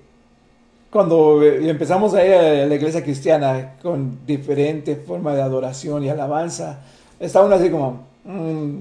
cuando 0.95 1.43
empezamos 1.43 2.15
a 2.15 2.25
ir 2.25 2.33
a 2.33 2.67
la 2.67 2.75
iglesia 2.77 3.03
cristiana 3.03 3.73
con 3.83 4.25
diferente 4.25 4.95
forma 4.95 5.35
de 5.35 5.43
adoración 5.43 6.05
y 6.05 6.09
alabanza, 6.09 6.83
está 7.19 7.43
uno 7.43 7.57
así 7.57 7.69
como, 7.69 8.05
mm, 8.23 8.79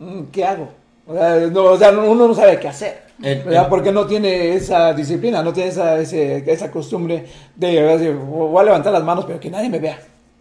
mm, 0.00 0.22
¿qué 0.32 0.44
hago? 0.44 0.70
O 1.06 1.78
sea, 1.78 1.90
uno 1.92 2.26
no 2.26 2.34
sabe 2.34 2.58
qué 2.58 2.66
hacer. 2.66 3.02
Porque 3.68 3.92
no 3.92 4.06
tiene 4.06 4.54
esa 4.54 4.92
disciplina, 4.92 5.40
no 5.40 5.52
tiene 5.52 5.70
esa, 5.70 6.00
esa 6.00 6.70
costumbre 6.72 7.26
de 7.54 7.80
decir, 7.80 8.12
voy 8.12 8.60
a 8.60 8.64
levantar 8.64 8.92
las 8.92 9.04
manos, 9.04 9.24
pero 9.24 9.38
que 9.38 9.50
nadie 9.50 9.68
me 9.68 9.78
vea. 9.78 10.00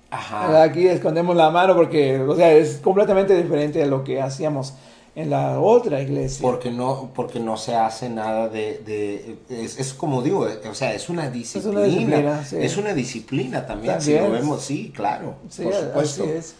Aquí 0.09 0.87
escondemos 0.87 1.35
la 1.35 1.51
mano 1.51 1.75
porque, 1.75 2.19
o 2.19 2.35
sea, 2.35 2.51
es 2.51 2.79
completamente 2.83 3.35
diferente 3.35 3.83
a 3.83 3.85
lo 3.85 4.03
que 4.03 4.19
hacíamos 4.19 4.73
en 5.19 5.29
la 5.29 5.59
otra 5.59 6.01
iglesia. 6.01 6.41
Porque 6.41 6.71
no, 6.71 7.11
porque 7.13 7.41
no 7.41 7.57
se 7.57 7.75
hace 7.75 8.09
nada 8.09 8.47
de, 8.47 9.37
es, 9.49 9.93
como 9.93 10.21
digo, 10.21 10.47
o 10.69 10.73
sea, 10.73 10.93
es 10.93 11.09
una 11.09 11.29
disciplina. 11.29 11.59
Es 11.59 11.75
una 11.75 11.83
disciplina, 11.83 12.43
es 12.51 12.77
una 12.77 12.93
disciplina 12.93 13.65
también, 13.65 14.01
si 14.01 14.17
lo 14.17 14.31
vemos, 14.31 14.63
sí, 14.63 14.93
claro, 14.95 15.35
por 15.41 15.51
supuesto. 15.75 16.23
Así 16.23 16.31
es. 16.31 16.55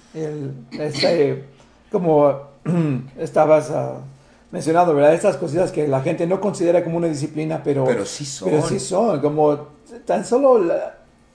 este, 0.78 1.46
como 1.90 2.50
estabas 3.18 3.70
uh, 3.70 4.02
mencionando, 4.52 4.94
¿verdad? 4.94 5.14
Estas 5.14 5.38
cositas 5.38 5.72
que 5.72 5.88
la 5.88 6.02
gente 6.02 6.28
no 6.28 6.42
considera 6.42 6.84
como 6.84 6.98
una 6.98 7.08
disciplina, 7.08 7.62
pero, 7.64 7.86
pero 7.86 8.06
sí 8.06 8.26
son. 8.26 8.50
Pero 8.50 8.68
sí 8.68 8.80
son, 8.82 9.22
como 9.22 9.58
tan 10.06 10.26
solo, 10.26 10.70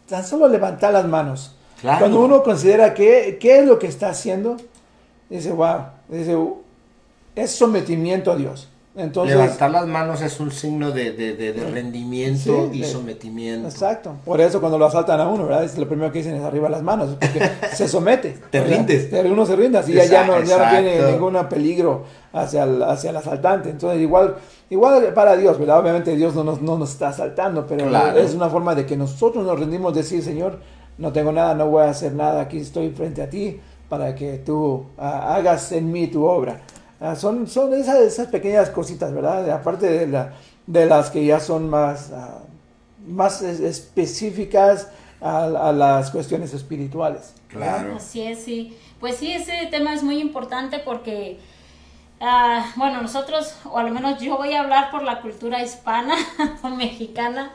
tan 0.07 0.26
solo 0.26 0.47
levantar 0.47 0.93
las 0.93 1.07
manos. 1.07 1.57
Cuando 1.81 2.21
uno 2.21 2.43
considera 2.43 2.93
qué, 2.93 3.38
qué 3.40 3.61
es 3.61 3.66
lo 3.66 3.78
que 3.78 3.87
está 3.87 4.11
haciendo, 4.11 4.59
dice, 5.31 5.52
wow, 5.52 5.87
dice, 6.09 6.37
es 7.35 7.50
sometimiento 7.50 8.33
a 8.33 8.37
Dios. 8.37 8.69
Entonces, 8.97 9.37
Levantar 9.37 9.73
las 9.73 9.88
manos 9.88 10.23
es 10.23 10.38
un 10.38 10.53
signo 10.53 10.93
de, 10.93 11.11
de, 11.12 11.53
rendimiento 11.73 12.71
y 12.73 12.85
sometimiento. 12.85 13.67
Exacto. 13.67 14.14
Por 14.25 14.41
eso 14.41 14.61
cuando 14.61 14.79
lo 14.79 14.87
asaltan 14.87 15.21
a 15.21 15.26
uno, 15.26 15.47
¿verdad? 15.47 15.64
Es 15.64 15.76
lo 15.76 15.88
primero 15.88 16.12
que 16.12 16.19
dicen 16.19 16.37
es 16.37 16.43
arriba 16.43 16.69
las 16.69 16.83
manos, 16.83 17.17
porque 17.21 17.50
se 17.75 17.88
somete. 17.88 18.38
Te 18.50 18.62
rindes. 18.62 19.11
Uno 19.25 19.47
se 19.47 19.57
rinde, 19.57 19.79
así 19.79 19.93
ya, 19.93 20.25
no, 20.25 20.41
ya 20.45 20.59
no 20.59 20.71
tiene 20.71 21.11
ningún 21.11 21.37
peligro 21.49 22.05
hacia 22.33 22.62
el, 22.62 22.85
hacia 22.85 23.11
el 23.11 23.17
asaltante. 23.17 23.71
Entonces, 23.71 24.00
igual, 24.00 24.37
igual 24.71 25.12
para 25.12 25.37
Dios, 25.37 25.59
¿verdad? 25.59 25.81
Obviamente 25.81 26.14
Dios 26.14 26.37
no 26.37 26.45
nos, 26.45 26.62
no 26.62 26.79
nos 26.79 26.93
está 26.93 27.09
asaltando, 27.09 27.67
pero 27.67 27.91
es 28.17 28.33
una 28.35 28.49
forma 28.49 28.76
de 28.76 28.87
que 28.87 28.97
nosotros 28.97 29.45
nos 29.45 29.59
rendimos, 29.59 29.93
decir, 29.93 30.23
Señor, 30.23 30.61
no 30.99 31.12
tengo 31.12 31.33
nada, 31.33 31.57
no 31.57 31.69
voy 31.69 31.83
a 31.83 31.91
hacer 31.91 32.12
nada, 32.12 32.43
aquí 32.43 32.59
estoy 32.59 32.91
frente 32.91 33.23
a 33.23 33.29
ti 33.29 33.59
para 33.88 34.14
que 34.14 34.38
tú 34.38 34.87
ah, 34.99 35.35
hagas 35.35 35.73
en 35.73 35.91
mí 35.91 36.07
tu 36.07 36.25
obra. 36.25 36.61
Ah, 37.01 37.17
son, 37.17 37.47
son 37.47 37.75
esas, 37.75 37.99
esas, 37.99 38.29
pequeñas 38.29 38.71
cositas, 38.71 39.13
¿verdad? 39.13 39.51
Aparte 39.51 39.87
de, 39.87 40.07
la, 40.07 40.33
de 40.67 40.87
las 40.87 41.11
que 41.11 41.25
ya 41.25 41.41
son 41.41 41.69
más, 41.69 42.11
uh, 42.11 43.11
más 43.11 43.43
específicas 43.43 44.89
a, 45.21 45.45
a, 45.45 45.73
las 45.73 46.11
cuestiones 46.11 46.55
espirituales. 46.55 47.35
Claro. 47.49 47.97
Así 47.97 48.23
es, 48.23 48.45
sí. 48.45 48.77
Pues 49.01 49.17
sí, 49.17 49.33
ese 49.33 49.67
tema 49.71 49.93
es 49.93 50.03
muy 50.03 50.19
importante 50.19 50.79
porque, 50.79 51.39
uh, 52.21 52.79
bueno, 52.79 53.03
nosotros, 53.03 53.55
o 53.65 53.77
al 53.79 53.91
menos 53.91 54.21
yo 54.21 54.37
voy 54.37 54.55
a 54.55 54.61
hablar 54.61 54.91
por 54.91 55.03
la 55.03 55.21
cultura 55.21 55.63
hispana 55.63 56.15
o 56.63 56.69
mexicana, 56.71 57.51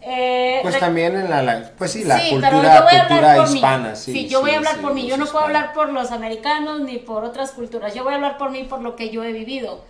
eh, 0.00 0.60
pues 0.62 0.78
también 0.78 1.16
en 1.16 1.28
la, 1.28 1.72
pues 1.76 1.92
sí, 1.92 2.04
la 2.04 2.20
cultura, 2.30 3.42
hispana. 3.44 3.96
Sí, 3.96 4.28
yo 4.28 4.40
voy 4.40 4.52
a 4.52 4.58
hablar 4.58 4.78
por 4.78 4.94
mí. 4.94 5.06
Yo 5.06 5.16
no 5.16 5.26
puedo 5.26 5.44
hablar 5.44 5.72
por 5.72 5.90
los 5.90 6.12
americanos 6.12 6.80
ni 6.80 6.98
por 6.98 7.24
otras 7.24 7.50
culturas. 7.52 7.94
Yo 7.94 8.04
voy 8.04 8.12
a 8.12 8.16
hablar 8.16 8.38
por 8.38 8.50
mí, 8.50 8.64
por 8.64 8.80
lo 8.80 8.96
que 8.96 9.10
yo 9.10 9.24
he 9.24 9.32
vivido. 9.32 9.84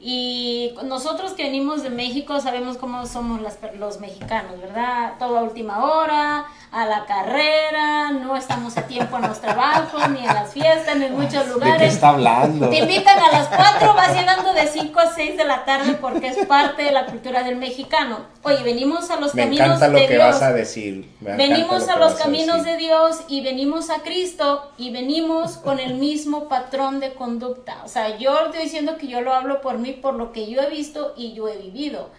Y 0.00 0.74
nosotros 0.84 1.32
que 1.32 1.44
venimos 1.44 1.82
de 1.82 1.90
México 1.90 2.40
sabemos 2.40 2.76
cómo 2.76 3.06
somos 3.06 3.40
los 3.78 4.00
mexicanos, 4.00 4.60
¿verdad? 4.60 5.14
Todo 5.18 5.38
a 5.38 5.42
última 5.42 5.84
hora, 5.84 6.46
a 6.70 6.86
la 6.86 7.06
carrera, 7.06 8.10
no 8.12 8.36
estamos 8.36 8.76
a 8.76 8.82
tiempo 8.82 9.16
en 9.16 9.22
los 9.22 9.40
trabajos, 9.40 10.08
ni 10.10 10.20
en 10.20 10.26
las 10.26 10.52
fiestas, 10.52 10.96
ni 10.96 11.06
en 11.06 11.18
muchos 11.18 11.48
lugares. 11.48 11.78
¿De 11.78 11.78
qué 11.78 11.86
está 11.86 12.10
hablando? 12.10 12.68
Te 12.68 12.78
invitan 12.78 13.18
a 13.18 13.32
las 13.32 13.48
4, 13.48 13.94
vas 13.94 14.14
llegando 14.14 14.52
de 14.52 14.66
5 14.66 15.00
a 15.00 15.14
6 15.14 15.36
de 15.36 15.44
la 15.44 15.64
tarde 15.64 15.94
porque 15.94 16.28
es 16.28 16.46
parte 16.46 16.82
de 16.82 16.92
la 16.92 17.06
cultura 17.06 17.42
del 17.42 17.56
mexicano. 17.56 18.18
Oye, 18.42 18.62
venimos 18.62 19.10
a 19.10 19.18
los 19.18 19.34
Me 19.34 19.44
caminos 19.44 19.66
encanta 19.66 19.88
lo 19.88 19.98
que 20.06 20.18
vas 20.18 20.42
a 20.42 20.52
decir. 20.52 21.10
venimos 21.20 21.88
a 21.88 21.96
los 21.96 22.14
caminos 22.14 22.64
de 22.64 22.76
Dios 22.76 23.20
y 23.28 23.40
venimos 23.42 23.90
a 23.90 24.00
Cristo 24.02 24.70
y 24.76 24.90
venimos 24.90 25.56
con 25.56 25.80
el 25.80 25.94
mismo 25.94 26.48
patrón 26.48 27.00
de 27.00 27.14
conducta. 27.14 27.78
O 27.84 27.88
sea, 27.88 28.16
yo 28.18 28.46
estoy 28.46 28.62
diciendo 28.62 28.96
que 28.98 29.06
yo 29.06 29.20
lo 29.22 29.32
hablo 29.32 29.60
por 29.60 29.78
mí, 29.78 29.87
por 29.94 30.14
lo 30.14 30.32
que 30.32 30.48
yo 30.48 30.60
he 30.60 30.70
visto 30.70 31.14
y 31.16 31.34
yo 31.34 31.48
he 31.48 31.56
vivido. 31.56 32.10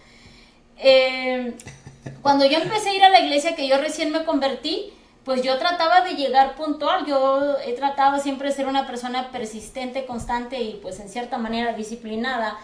Eh, 0.77 1.55
cuando 2.21 2.45
yo 2.45 2.57
empecé 2.57 2.89
a 2.89 2.93
ir 2.93 3.03
a 3.03 3.09
la 3.09 3.19
iglesia, 3.19 3.55
que 3.55 3.67
yo 3.67 3.77
recién 3.77 4.11
me 4.11 4.25
convertí, 4.25 4.93
pues 5.23 5.43
yo 5.43 5.57
trataba 5.57 6.01
de 6.01 6.15
llegar 6.15 6.55
puntual, 6.55 7.05
yo 7.05 7.57
he 7.65 7.73
tratado 7.73 8.19
siempre 8.19 8.49
de 8.49 8.55
ser 8.55 8.67
una 8.67 8.87
persona 8.87 9.31
persistente, 9.31 10.05
constante 10.05 10.61
y 10.61 10.79
pues 10.81 10.99
en 10.99 11.09
cierta 11.09 11.37
manera 11.37 11.73
disciplinada. 11.73 12.57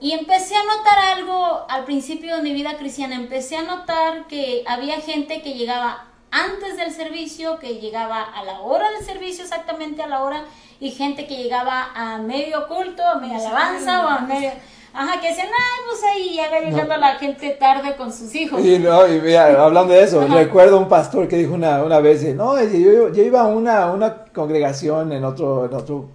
Y 0.00 0.12
empecé 0.12 0.54
a 0.56 0.64
notar 0.64 0.98
algo 1.16 1.66
al 1.68 1.84
principio 1.84 2.36
de 2.36 2.42
mi 2.42 2.52
vida 2.52 2.76
cristiana. 2.76 3.14
Empecé 3.14 3.56
a 3.56 3.62
notar 3.62 4.26
que 4.26 4.64
había 4.66 5.00
gente 5.00 5.42
que 5.42 5.54
llegaba 5.54 6.11
antes 6.32 6.78
del 6.78 6.90
servicio, 6.92 7.58
que 7.58 7.78
llegaba 7.78 8.22
a 8.22 8.42
la 8.42 8.60
hora 8.60 8.90
del 8.90 9.04
servicio, 9.04 9.44
exactamente 9.44 10.02
a 10.02 10.08
la 10.08 10.24
hora, 10.24 10.44
y 10.80 10.90
gente 10.90 11.26
que 11.26 11.36
llegaba 11.36 11.90
a 11.94 12.18
medio 12.18 12.66
culto, 12.66 13.06
a 13.06 13.16
media 13.16 13.38
alabanza 13.38 14.04
o 14.04 14.08
a 14.08 14.20
medio... 14.20 14.50
Ajá, 14.94 15.20
que 15.20 15.28
decían, 15.28 15.46
ay, 15.46 15.80
pues 15.88 16.02
ahí 16.04 16.36
ya 16.36 16.50
va 16.50 16.60
llegando 16.60 16.96
la 16.98 17.14
gente 17.14 17.56
tarde 17.58 17.96
con 17.96 18.12
sus 18.12 18.34
hijos. 18.34 18.62
Y, 18.62 18.78
no, 18.78 19.06
y 19.06 19.20
mira, 19.22 19.46
hablando 19.64 19.94
de 19.94 20.02
eso, 20.02 20.26
recuerdo 20.26 20.78
un 20.78 20.88
pastor 20.88 21.28
que 21.28 21.36
dijo 21.36 21.54
una, 21.54 21.82
una 21.82 22.00
vez, 22.00 22.22
no, 22.34 22.62
yo, 22.62 23.08
yo 23.10 23.22
iba 23.22 23.40
a 23.40 23.46
una, 23.46 23.90
una 23.90 24.24
congregación 24.26 25.12
en 25.12 25.24
otro, 25.24 25.64
en 25.64 25.74
otro, 25.74 26.10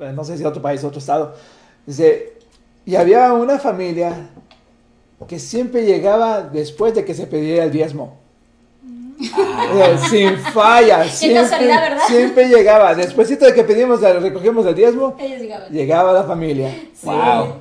no 0.00 0.24
sé 0.24 0.36
si 0.36 0.44
otro 0.44 0.60
país, 0.60 0.82
otro 0.82 0.98
estado, 0.98 1.34
dice, 1.86 2.38
y 2.84 2.96
había 2.96 3.32
una 3.34 3.58
familia 3.60 4.30
que 5.28 5.38
siempre 5.38 5.84
llegaba 5.84 6.42
después 6.42 6.94
de 6.94 7.04
que 7.04 7.14
se 7.14 7.26
pedía 7.26 7.64
el 7.64 7.70
diezmo. 7.70 8.16
Ah. 9.20 9.96
sin 10.08 10.36
falla, 10.38 11.08
siempre, 11.08 11.74
siempre 12.06 12.48
llegaba. 12.48 12.94
Después 12.94 13.28
de 13.28 13.54
que 13.54 13.64
pedimos, 13.64 14.00
recogimos 14.00 14.64
el 14.66 14.74
diezmo, 14.74 15.16
llegaba 15.70 16.12
la 16.12 16.24
familia. 16.24 16.72
Wow. 17.02 17.54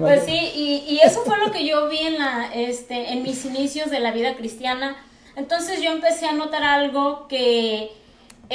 Pues 0.00 0.24
sí, 0.24 0.38
y, 0.54 0.84
y, 0.88 1.00
eso 1.04 1.22
fue 1.24 1.38
lo 1.38 1.52
que 1.52 1.66
yo 1.66 1.88
vi 1.88 1.98
en, 1.98 2.18
la, 2.18 2.50
este, 2.54 3.12
en 3.12 3.22
mis 3.22 3.44
inicios 3.44 3.90
de 3.90 4.00
la 4.00 4.12
vida 4.12 4.36
cristiana. 4.36 4.96
Entonces 5.36 5.80
yo 5.82 5.90
empecé 5.90 6.26
a 6.26 6.32
notar 6.32 6.62
algo 6.62 7.26
que 7.28 7.90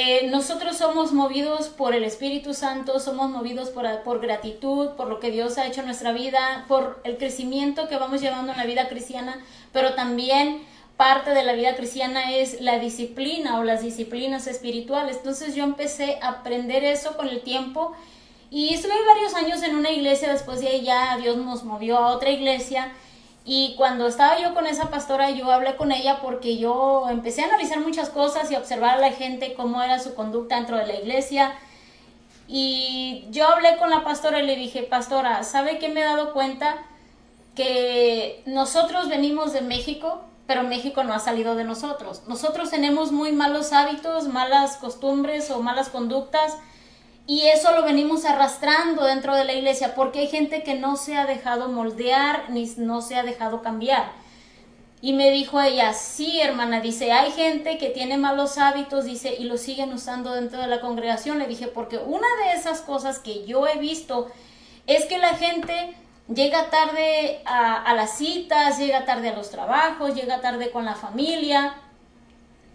eh, 0.00 0.28
nosotros 0.30 0.76
somos 0.76 1.12
movidos 1.12 1.68
por 1.68 1.94
el 1.94 2.04
Espíritu 2.04 2.54
Santo, 2.54 3.00
somos 3.00 3.30
movidos 3.30 3.70
por, 3.70 3.84
por 4.04 4.20
gratitud, 4.20 4.90
por 4.90 5.08
lo 5.08 5.18
que 5.18 5.30
Dios 5.30 5.58
ha 5.58 5.66
hecho 5.66 5.80
en 5.80 5.86
nuestra 5.86 6.12
vida, 6.12 6.64
por 6.68 7.00
el 7.02 7.18
crecimiento 7.18 7.88
que 7.88 7.96
vamos 7.96 8.20
llevando 8.20 8.52
en 8.52 8.58
la 8.58 8.64
vida 8.64 8.88
cristiana, 8.88 9.44
pero 9.72 9.94
también 9.94 10.62
parte 10.98 11.30
de 11.30 11.44
la 11.44 11.54
vida 11.54 11.74
cristiana 11.76 12.32
es 12.36 12.60
la 12.60 12.78
disciplina 12.78 13.58
o 13.58 13.64
las 13.64 13.80
disciplinas 13.80 14.46
espirituales. 14.46 15.16
Entonces 15.16 15.54
yo 15.54 15.64
empecé 15.64 16.18
a 16.20 16.28
aprender 16.28 16.84
eso 16.84 17.16
con 17.16 17.28
el 17.28 17.40
tiempo 17.40 17.94
y 18.50 18.74
estuve 18.74 18.92
varios 19.06 19.34
años 19.34 19.62
en 19.62 19.76
una 19.76 19.90
iglesia, 19.90 20.30
después 20.30 20.60
de 20.60 20.82
ya 20.82 21.16
Dios 21.16 21.38
nos 21.38 21.64
movió 21.64 21.96
a 21.96 22.14
otra 22.14 22.28
iglesia 22.28 22.92
y 23.50 23.74
cuando 23.76 24.06
estaba 24.06 24.38
yo 24.38 24.52
con 24.52 24.66
esa 24.66 24.90
pastora, 24.90 25.30
yo 25.30 25.50
hablé 25.50 25.74
con 25.76 25.90
ella 25.90 26.18
porque 26.20 26.58
yo 26.58 27.06
empecé 27.08 27.40
a 27.40 27.46
analizar 27.46 27.80
muchas 27.80 28.10
cosas 28.10 28.50
y 28.50 28.56
observar 28.56 28.98
a 28.98 29.00
la 29.00 29.12
gente 29.12 29.54
cómo 29.54 29.82
era 29.82 29.98
su 29.98 30.14
conducta 30.14 30.56
dentro 30.56 30.76
de 30.76 30.86
la 30.86 30.96
iglesia. 30.96 31.54
Y 32.46 33.24
yo 33.30 33.48
hablé 33.48 33.78
con 33.78 33.88
la 33.88 34.04
pastora 34.04 34.42
y 34.42 34.46
le 34.46 34.54
dije, 34.54 34.82
pastora, 34.82 35.44
¿sabe 35.44 35.78
qué 35.78 35.88
me 35.88 36.00
he 36.00 36.04
dado 36.04 36.34
cuenta? 36.34 36.76
Que 37.54 38.42
nosotros 38.44 39.08
venimos 39.08 39.54
de 39.54 39.62
México, 39.62 40.27
pero 40.48 40.62
México 40.62 41.04
no 41.04 41.12
ha 41.12 41.18
salido 41.18 41.56
de 41.56 41.64
nosotros. 41.64 42.22
Nosotros 42.26 42.70
tenemos 42.70 43.12
muy 43.12 43.32
malos 43.32 43.74
hábitos, 43.74 44.28
malas 44.28 44.78
costumbres 44.78 45.50
o 45.50 45.60
malas 45.60 45.90
conductas 45.90 46.56
y 47.26 47.48
eso 47.48 47.72
lo 47.72 47.82
venimos 47.82 48.24
arrastrando 48.24 49.04
dentro 49.04 49.36
de 49.36 49.44
la 49.44 49.52
iglesia 49.52 49.94
porque 49.94 50.20
hay 50.20 50.28
gente 50.28 50.62
que 50.62 50.74
no 50.74 50.96
se 50.96 51.18
ha 51.18 51.26
dejado 51.26 51.68
moldear 51.68 52.48
ni 52.48 52.64
no 52.78 53.02
se 53.02 53.16
ha 53.16 53.22
dejado 53.22 53.60
cambiar. 53.60 54.10
Y 55.02 55.12
me 55.12 55.30
dijo 55.30 55.60
ella, 55.60 55.92
sí, 55.92 56.40
hermana, 56.40 56.80
dice, 56.80 57.12
hay 57.12 57.30
gente 57.32 57.76
que 57.76 57.90
tiene 57.90 58.16
malos 58.16 58.56
hábitos, 58.56 59.04
dice, 59.04 59.36
y 59.38 59.44
lo 59.44 59.58
siguen 59.58 59.92
usando 59.92 60.32
dentro 60.32 60.62
de 60.62 60.66
la 60.66 60.80
congregación. 60.80 61.38
Le 61.38 61.46
dije, 61.46 61.68
porque 61.68 61.98
una 61.98 62.26
de 62.42 62.58
esas 62.58 62.80
cosas 62.80 63.18
que 63.18 63.44
yo 63.44 63.66
he 63.66 63.78
visto 63.78 64.28
es 64.86 65.04
que 65.04 65.18
la 65.18 65.34
gente 65.34 65.94
llega 66.32 66.70
tarde 66.70 67.40
a, 67.44 67.82
a 67.82 67.94
las 67.94 68.16
citas, 68.16 68.78
llega 68.78 69.04
tarde 69.04 69.30
a 69.30 69.36
los 69.36 69.50
trabajos, 69.50 70.14
llega 70.14 70.40
tarde 70.40 70.70
con 70.70 70.84
la 70.84 70.94
familia, 70.94 71.76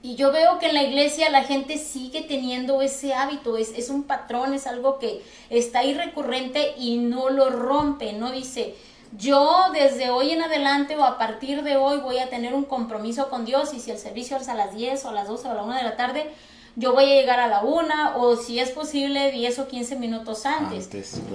y 0.06 0.16
yo 0.16 0.34
veo 0.34 0.60
que 0.60 0.68
en 0.68 0.74
la 0.74 0.84
iglesia 0.84 1.30
la 1.30 1.44
gente 1.44 1.78
sigue 1.78 2.24
teniendo 2.24 2.82
ese 2.82 3.14
hábito, 3.14 3.56
es, 3.56 3.70
es 3.70 3.88
un 3.88 4.04
patrón, 4.04 4.54
es 4.54 4.68
algo 4.68 5.00
que 5.00 5.24
está 5.50 5.80
ahí 5.80 5.94
recurrente 5.94 6.74
y 6.78 6.98
no 6.98 7.30
lo 7.30 7.50
rompe, 7.50 8.12
no 8.12 8.30
dice, 8.30 8.76
yo 9.18 9.68
desde 9.72 10.10
hoy 10.10 10.32
en 10.32 10.42
adelante 10.42 10.98
o 10.98 11.06
a 11.06 11.18
partir 11.18 11.64
de 11.64 11.78
hoy 11.78 12.00
voy 12.00 12.20
a 12.20 12.30
tener 12.30 12.54
un 12.54 12.66
compromiso 12.66 13.30
con 13.30 13.46
Dios 13.46 13.74
y 13.74 13.80
si 13.80 13.92
el 13.92 13.98
servicio 13.98 14.36
es 14.36 14.50
a 14.50 14.56
las 14.56 14.76
10 14.76 15.06
o 15.06 15.10
a 15.10 15.14
las 15.14 15.30
12 15.30 15.48
o 15.48 15.52
a 15.52 15.54
la 15.54 15.64
1 15.64 15.74
de 15.74 15.84
la 15.84 15.96
tarde, 15.96 16.34
yo 16.76 16.94
voy 16.94 17.04
a 17.06 17.16
llegar 17.16 17.40
a 17.40 17.48
la 17.48 17.64
1 17.64 18.18
o 18.18 18.36
si 18.36 18.60
es 18.60 18.72
posible 18.72 19.32
10 19.32 19.60
o 19.60 19.68
15 19.68 19.96
minutos 19.98 20.46
antes. 20.46 20.90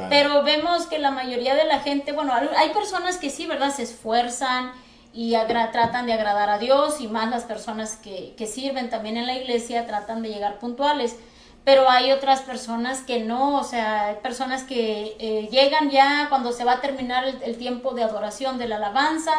Pero 0.08 0.42
vemos 0.42 0.86
que 0.86 0.98
la 0.98 1.10
mayoría 1.10 1.54
de 1.54 1.64
la 1.64 1.80
gente, 1.80 2.12
bueno, 2.12 2.32
hay 2.56 2.70
personas 2.70 3.16
que 3.18 3.30
sí, 3.30 3.46
¿verdad? 3.46 3.74
Se 3.74 3.82
esfuerzan 3.82 4.72
y 5.12 5.34
tratan 5.72 6.06
de 6.06 6.12
agradar 6.12 6.50
a 6.50 6.58
Dios 6.58 7.00
y 7.00 7.08
más 7.08 7.30
las 7.30 7.44
personas 7.44 7.96
que, 7.96 8.34
que, 8.36 8.46
sirven 8.46 8.90
también 8.90 9.16
en 9.16 9.26
la 9.26 9.36
iglesia 9.36 9.86
tratan 9.86 10.22
de 10.22 10.28
llegar 10.28 10.58
puntuales. 10.58 11.16
Pero 11.64 11.90
hay 11.90 12.12
otras 12.12 12.40
personas 12.40 13.02
que 13.02 13.20
no, 13.20 13.58
o 13.58 13.64
sea, 13.64 14.06
hay 14.06 14.16
personas 14.22 14.62
que 14.62 15.16
eh, 15.18 15.48
llegan 15.50 15.90
ya 15.90 16.26
cuando 16.30 16.52
se 16.52 16.64
va 16.64 16.74
a 16.74 16.80
terminar 16.80 17.24
el, 17.26 17.58
tiempo 17.58 17.92
de 17.92 18.04
adoración 18.04 18.56
de 18.56 18.68
la 18.68 18.76
alabanza, 18.76 19.32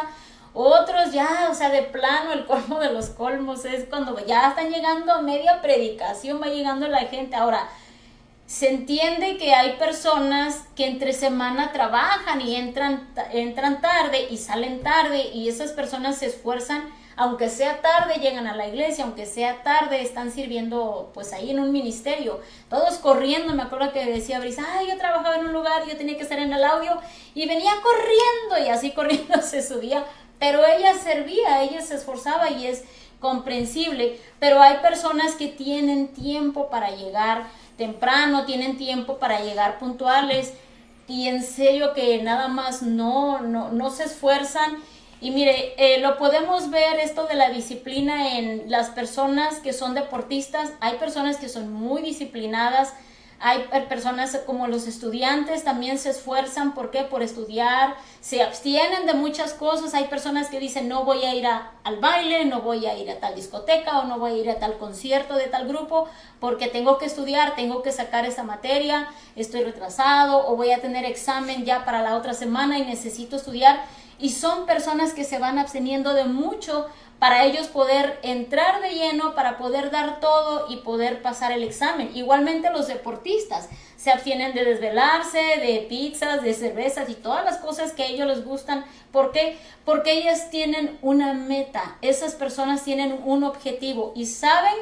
otros 0.52 1.12
ya, 1.12 1.48
o 1.50 1.54
sea, 1.54 1.70
de 1.70 1.82
plano, 1.82 2.32
el 2.32 2.44
colmo 2.44 2.80
de 2.80 2.92
los 2.92 3.10
colmos 3.10 3.64
es 3.64 3.84
cuando 3.84 4.18
ya 4.26 4.48
están 4.48 4.70
llegando 4.70 5.12
a 5.12 5.22
media 5.22 5.60
predicación, 5.62 6.40
va 6.42 6.46
llegando 6.46 6.88
la 6.88 7.00
gente. 7.00 7.36
Ahora, 7.36 7.68
se 8.50 8.68
entiende 8.68 9.36
que 9.36 9.54
hay 9.54 9.74
personas 9.74 10.64
que 10.74 10.88
entre 10.88 11.12
semana 11.12 11.70
trabajan 11.70 12.40
y 12.40 12.56
entran, 12.56 13.08
entran 13.32 13.80
tarde 13.80 14.26
y 14.28 14.38
salen 14.38 14.82
tarde 14.82 15.30
y 15.32 15.48
esas 15.48 15.70
personas 15.70 16.18
se 16.18 16.26
esfuerzan, 16.26 16.92
aunque 17.14 17.48
sea 17.48 17.80
tarde 17.80 18.14
llegan 18.20 18.48
a 18.48 18.56
la 18.56 18.66
iglesia, 18.66 19.04
aunque 19.04 19.24
sea 19.24 19.62
tarde 19.62 20.02
están 20.02 20.32
sirviendo 20.32 21.12
pues 21.14 21.32
ahí 21.32 21.52
en 21.52 21.60
un 21.60 21.70
ministerio, 21.70 22.40
todos 22.68 22.94
corriendo, 22.98 23.54
me 23.54 23.62
acuerdo 23.62 23.92
que 23.92 24.04
decía 24.04 24.40
Brisa, 24.40 24.64
ay 24.68 24.88
yo 24.88 24.96
trabajaba 24.96 25.36
en 25.36 25.44
un 25.44 25.52
lugar, 25.52 25.86
yo 25.86 25.96
tenía 25.96 26.16
que 26.16 26.24
estar 26.24 26.40
en 26.40 26.52
el 26.52 26.64
audio 26.64 26.98
y 27.34 27.46
venía 27.46 27.70
corriendo 27.82 28.66
y 28.66 28.68
así 28.68 28.90
corriendo 28.90 29.42
se 29.42 29.62
subía, 29.62 30.04
pero 30.40 30.66
ella 30.66 30.94
servía, 30.94 31.62
ella 31.62 31.82
se 31.82 31.94
esforzaba 31.94 32.50
y 32.50 32.66
es 32.66 32.82
comprensible, 33.20 34.18
pero 34.40 34.60
hay 34.60 34.78
personas 34.78 35.36
que 35.36 35.46
tienen 35.46 36.08
tiempo 36.08 36.70
para 36.70 36.90
llegar 36.90 37.44
temprano, 37.76 38.46
tienen 38.46 38.76
tiempo 38.76 39.18
para 39.18 39.40
llegar 39.40 39.78
puntuales 39.78 40.54
y 41.06 41.28
en 41.28 41.42
serio 41.42 41.92
que 41.92 42.22
nada 42.22 42.48
más 42.48 42.82
no, 42.82 43.40
no, 43.40 43.70
no 43.70 43.90
se 43.90 44.04
esfuerzan. 44.04 44.78
Y 45.20 45.32
mire, 45.32 45.74
eh, 45.76 46.00
lo 46.00 46.16
podemos 46.16 46.70
ver 46.70 46.98
esto 46.98 47.26
de 47.26 47.34
la 47.34 47.50
disciplina 47.50 48.38
en 48.38 48.70
las 48.70 48.88
personas 48.88 49.58
que 49.58 49.74
son 49.74 49.94
deportistas. 49.94 50.72
Hay 50.80 50.96
personas 50.96 51.36
que 51.36 51.50
son 51.50 51.70
muy 51.70 52.00
disciplinadas, 52.00 52.94
hay 53.42 53.86
personas 53.88 54.38
como 54.44 54.66
los 54.66 54.86
estudiantes 54.86 55.64
también 55.64 55.98
se 55.98 56.10
esfuerzan, 56.10 56.74
¿por 56.74 56.90
qué? 56.90 57.04
Por 57.04 57.22
estudiar, 57.22 57.96
se 58.20 58.42
abstienen 58.42 59.06
de 59.06 59.14
muchas 59.14 59.54
cosas. 59.54 59.94
Hay 59.94 60.04
personas 60.08 60.48
que 60.48 60.60
dicen 60.60 60.88
no 60.88 61.04
voy 61.04 61.24
a 61.24 61.34
ir 61.34 61.46
al 61.46 61.96
baile, 62.00 62.44
no 62.44 62.60
voy 62.60 62.84
a 62.84 62.98
ir 62.98 63.10
a 63.10 63.18
tal 63.18 63.34
discoteca 63.34 64.00
o 64.00 64.04
no 64.04 64.18
voy 64.18 64.32
a 64.32 64.36
ir 64.36 64.50
a 64.50 64.58
tal 64.58 64.76
concierto 64.76 65.36
de 65.36 65.46
tal 65.46 65.66
grupo 65.66 66.06
porque 66.38 66.68
tengo 66.68 66.98
que 66.98 67.06
estudiar, 67.06 67.54
tengo 67.56 67.82
que 67.82 67.92
sacar 67.92 68.26
esa 68.26 68.42
materia, 68.42 69.08
estoy 69.36 69.64
retrasado 69.64 70.46
o 70.46 70.54
voy 70.56 70.72
a 70.72 70.82
tener 70.82 71.06
examen 71.06 71.64
ya 71.64 71.86
para 71.86 72.02
la 72.02 72.16
otra 72.16 72.34
semana 72.34 72.78
y 72.78 72.84
necesito 72.84 73.36
estudiar. 73.36 73.84
Y 74.18 74.30
son 74.30 74.66
personas 74.66 75.14
que 75.14 75.24
se 75.24 75.38
van 75.38 75.58
absteniendo 75.58 76.12
de 76.12 76.24
mucho 76.24 76.88
para 77.20 77.44
ellos 77.44 77.68
poder 77.68 78.18
entrar 78.22 78.80
de 78.80 78.94
lleno, 78.94 79.34
para 79.34 79.58
poder 79.58 79.90
dar 79.90 80.20
todo 80.20 80.66
y 80.70 80.78
poder 80.78 81.20
pasar 81.20 81.52
el 81.52 81.62
examen. 81.62 82.10
Igualmente 82.14 82.70
los 82.70 82.88
deportistas 82.88 83.68
se 83.98 84.10
abstienen 84.10 84.54
de 84.54 84.64
desvelarse, 84.64 85.38
de 85.38 85.84
pizzas, 85.86 86.42
de 86.42 86.54
cervezas 86.54 87.10
y 87.10 87.14
todas 87.14 87.44
las 87.44 87.58
cosas 87.58 87.92
que 87.92 88.04
a 88.04 88.06
ellos 88.06 88.26
les 88.26 88.42
gustan. 88.42 88.86
¿Por 89.12 89.32
qué? 89.32 89.58
Porque 89.84 90.12
ellas 90.12 90.48
tienen 90.48 90.98
una 91.02 91.34
meta, 91.34 91.98
esas 92.00 92.34
personas 92.34 92.84
tienen 92.84 93.20
un 93.22 93.44
objetivo 93.44 94.12
y 94.16 94.24
saben 94.24 94.74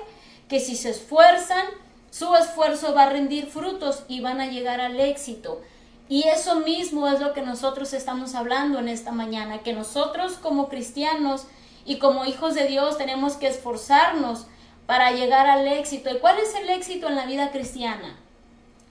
que 0.48 0.60
si 0.60 0.76
se 0.76 0.90
esfuerzan, 0.90 1.66
su 2.12 2.36
esfuerzo 2.36 2.94
va 2.94 3.02
a 3.04 3.10
rendir 3.10 3.48
frutos 3.48 4.04
y 4.06 4.20
van 4.20 4.40
a 4.40 4.46
llegar 4.46 4.80
al 4.80 5.00
éxito. 5.00 5.60
Y 6.08 6.28
eso 6.28 6.60
mismo 6.60 7.08
es 7.08 7.18
lo 7.18 7.32
que 7.32 7.42
nosotros 7.42 7.92
estamos 7.92 8.36
hablando 8.36 8.78
en 8.78 8.88
esta 8.88 9.10
mañana, 9.10 9.58
que 9.58 9.72
nosotros 9.72 10.34
como 10.34 10.68
cristianos 10.68 11.48
y 11.88 11.98
como 11.98 12.26
hijos 12.26 12.54
de 12.54 12.66
Dios 12.66 12.98
tenemos 12.98 13.36
que 13.36 13.48
esforzarnos 13.48 14.46
para 14.84 15.10
llegar 15.12 15.46
al 15.46 15.66
éxito. 15.66 16.10
¿Y 16.10 16.18
cuál 16.18 16.38
es 16.38 16.54
el 16.54 16.68
éxito 16.68 17.08
en 17.08 17.16
la 17.16 17.24
vida 17.24 17.50
cristiana? 17.50 18.14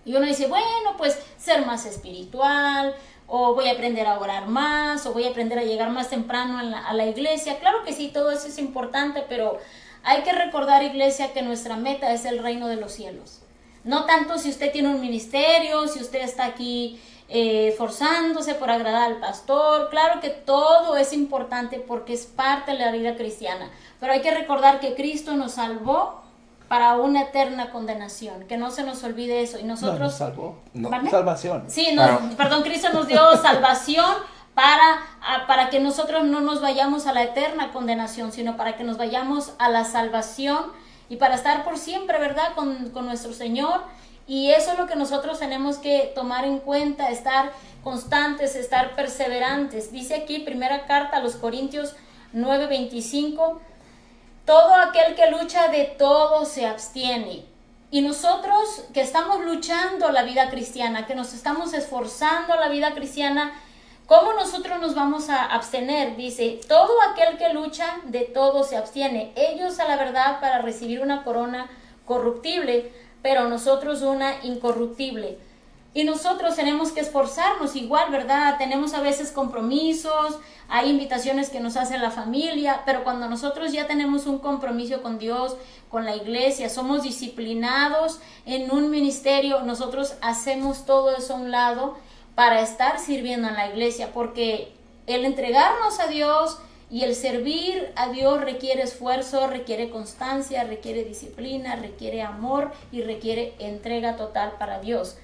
Y 0.04 0.16
uno 0.16 0.26
dice, 0.26 0.48
bueno, 0.48 0.98
pues 0.98 1.16
ser 1.38 1.64
más 1.64 1.86
espiritual, 1.86 2.96
o 3.28 3.54
voy 3.54 3.68
a 3.68 3.74
aprender 3.74 4.08
a 4.08 4.18
orar 4.18 4.48
más, 4.48 5.06
o 5.06 5.14
voy 5.14 5.26
a 5.26 5.30
aprender 5.30 5.60
a 5.60 5.64
llegar 5.64 5.92
más 5.92 6.10
temprano 6.10 6.58
a 6.58 6.94
la 6.94 7.06
iglesia. 7.06 7.60
Claro 7.60 7.84
que 7.84 7.94
sí, 7.94 8.10
todo 8.12 8.32
eso 8.32 8.48
es 8.48 8.58
importante, 8.58 9.24
pero 9.30 9.60
hay 10.04 10.24
que 10.24 10.32
recordar, 10.32 10.82
iglesia, 10.82 11.34
que 11.34 11.44
nuestra 11.44 11.76
meta 11.76 12.12
es 12.14 12.26
el 12.26 12.40
reino 12.40 12.68
de 12.68 12.78
los 12.78 12.94
cielos. 12.94 13.42
No 13.84 14.06
tanto 14.06 14.40
si 14.40 14.50
usted 14.50 14.72
tiene 14.72 14.90
un 14.90 15.02
ministerio, 15.02 15.88
si 15.88 16.00
usted 16.00 16.22
está 16.22 16.46
aquí 16.46 17.00
eh, 17.30 17.70
esforzándose 17.70 18.56
por 18.56 18.70
agradar 18.70 19.04
al 19.04 19.18
pastor. 19.18 19.90
Claro 19.90 20.22
que 20.22 20.30
todo 20.30 20.96
es 20.96 21.12
importante 21.14 21.80
porque 21.80 22.14
es 22.14 22.26
parte 22.26 22.72
de 22.72 22.80
la 22.80 22.92
vida 22.92 23.16
cristiana, 23.16 23.70
pero 24.00 24.14
hay 24.14 24.22
que 24.22 24.32
recordar 24.32 24.80
que 24.80 24.96
Cristo 24.96 25.36
nos 25.36 25.54
salvó 25.54 26.22
para 26.68 26.96
una 26.96 27.24
eterna 27.24 27.70
condenación, 27.72 28.46
que 28.46 28.58
no 28.58 28.72
se 28.72 28.84
nos 28.84 29.04
olvide 29.04 29.42
eso. 29.42 29.60
Y 29.60 29.64
nosotros... 29.64 30.00
nos 30.00 30.16
salvó. 30.16 30.56
Salvación. 31.10 31.64
Sí, 31.68 31.98
perdón, 32.36 32.64
Cristo 32.64 32.90
nos 32.94 33.08
dio 33.08 33.36
salvación 33.42 34.06
para, 34.54 35.02
para 35.48 35.70
que 35.70 35.80
nosotros 35.80 36.24
no 36.26 36.42
nos 36.42 36.62
vayamos 36.62 37.08
a 37.08 37.14
la 37.14 37.24
eterna 37.24 37.72
condenación, 37.72 38.32
sino 38.32 38.58
para 38.58 38.76
que 38.76 38.84
nos 38.84 38.98
vayamos 38.98 39.54
a 39.60 39.70
la 39.70 39.86
salvación 39.86 40.66
y 41.10 41.18
para 41.18 41.36
estar 41.36 41.64
por 41.64 41.78
siempre, 41.78 42.20
¿verdad?, 42.20 42.54
con, 42.56 42.90
con 42.90 43.06
nuestro 43.06 43.34
Señor. 43.34 43.82
Y 44.28 44.52
eso 44.52 44.74
es 44.74 44.78
lo 44.78 44.88
que 44.88 44.98
nosotros 44.98 45.40
tenemos 45.40 45.78
que 45.78 46.12
tomar 46.14 46.44
en 46.44 46.60
cuenta, 46.60 47.10
estar 47.10 47.54
constantes, 47.84 48.56
estar 48.56 48.96
perseverantes. 48.96 49.92
Dice 49.92 50.16
aquí, 50.16 50.40
primera 50.40 50.86
carta 50.86 51.18
a 51.18 51.22
los 51.22 51.36
Corintios 51.38 51.96
9:25, 52.34 53.60
todo 54.46 54.76
aquel 54.76 55.16
que 55.16 55.32
lucha 55.32 55.70
de 55.70 55.86
todo 55.86 56.44
se 56.44 56.66
abstiene. 56.66 57.46
Y 57.90 58.02
nosotros 58.02 58.84
que 58.94 59.00
estamos 59.00 59.40
luchando 59.46 60.12
la 60.12 60.24
vida 60.24 60.50
cristiana, 60.50 61.06
que 61.06 61.16
nos 61.16 61.34
estamos 61.34 61.74
esforzando 61.74 62.56
la 62.56 62.68
vida 62.68 62.94
cristiana, 62.94 63.54
¿cómo 64.08 64.34
nosotros 64.34 64.82
nos 64.82 64.94
vamos 64.94 65.30
a 65.30 65.46
abstener? 65.46 66.18
Dice, 66.18 66.60
todo 66.68 66.92
aquel 67.10 67.38
que 67.38 67.54
lucha 67.54 68.02
de 68.04 68.22
todo 68.26 68.66
se 68.66 68.76
abstiene. 68.76 69.32
Ellos 69.38 69.80
a 69.80 69.88
la 69.88 69.96
verdad 69.96 70.42
para 70.42 70.60
recibir 70.60 71.02
una 71.02 71.24
corona 71.24 71.70
corruptible, 72.06 72.92
pero 73.22 73.50
nosotros 73.50 74.02
una 74.02 74.44
incorruptible. 74.44 75.40
Y 75.94 76.04
nosotros 76.04 76.56
tenemos 76.56 76.92
que 76.92 77.00
esforzarnos 77.00 77.76
igual, 77.76 78.12
¿verdad? 78.12 78.58
Tenemos 78.58 78.94
a 78.94 79.02
veces 79.02 79.32
compromisos, 79.32 80.38
hay 80.70 80.90
invitaciones 80.90 81.50
que 81.50 81.60
nos 81.60 81.78
hace 81.78 81.98
la 81.98 82.12
familia, 82.12 82.82
pero 82.86 83.04
cuando 83.04 83.28
nosotros 83.28 83.72
ya 83.72 83.88
tenemos 83.88 84.28
un 84.28 84.40
compromiso 84.40 85.02
con 85.02 85.18
Dios, 85.18 85.56
con 85.90 86.06
la 86.06 86.16
iglesia, 86.16 86.70
somos 86.70 87.04
disciplinados 87.04 88.20
en 88.46 88.70
un 88.70 88.92
ministerio, 88.92 89.62
nosotros 89.62 90.16
hacemos 90.22 90.86
todo 90.86 91.16
eso 91.16 91.34
a 91.34 91.38
un 91.38 91.52
lado 91.52 91.98
para 92.36 92.62
estar 92.62 93.00
sirviendo 93.00 93.48
en 93.48 93.56
la 93.56 93.70
iglesia, 93.70 94.12
porque 94.14 94.74
el 95.08 95.26
entregarnos 95.26 96.00
a 96.00 96.08
Dios 96.08 96.60
y 96.90 97.04
el 97.04 97.16
servir 97.16 97.92
a 97.96 98.10
Dios 98.10 98.40
requiere 98.42 98.84
esfuerzo, 98.84 99.48
requiere 99.48 99.90
constancia, 99.90 100.64
requiere 100.64 101.04
disciplina, 101.04 101.76
requiere 101.76 102.22
amor 102.22 102.72
y 102.92 103.02
requiere 103.02 103.56
entrega 103.60 104.16
total 104.16 104.54
para 104.58 104.80
Dios. 104.80 105.18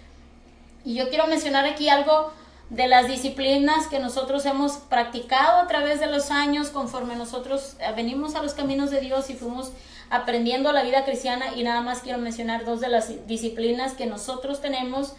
Y 0.84 0.96
yo 0.96 1.10
quiero 1.10 1.28
mencionar 1.28 1.66
aquí 1.66 1.88
algo 1.88 2.34
de 2.70 2.88
las 2.88 3.08
disciplinas 3.08 3.88
que 3.88 4.00
nosotros 4.00 4.46
hemos 4.46 4.74
practicado 4.74 5.60
a 5.60 5.68
través 5.68 6.00
de 6.00 6.08
los 6.08 6.32
años 6.32 6.70
conforme 6.70 7.16
nosotros 7.16 7.76
eh, 7.80 7.94
venimos 7.96 8.36
a 8.36 8.42
los 8.42 8.54
caminos 8.54 8.90
de 8.90 9.00
Dios 9.00 9.30
y 9.30 9.36
fuimos 9.36 9.72
aprendiendo 10.10 10.72
la 10.72 10.84
vida 10.84 11.06
cristiana 11.06 11.56
y 11.56 11.64
nada 11.64 11.82
más 11.82 12.00
quiero 12.00 12.20
mencionar 12.20 12.66
dos 12.66 12.82
de 12.82 12.90
las 12.90 13.28
disciplinas 13.28 13.94
que 13.94 14.06
nosotros 14.06 14.62
tenemos 14.62 15.14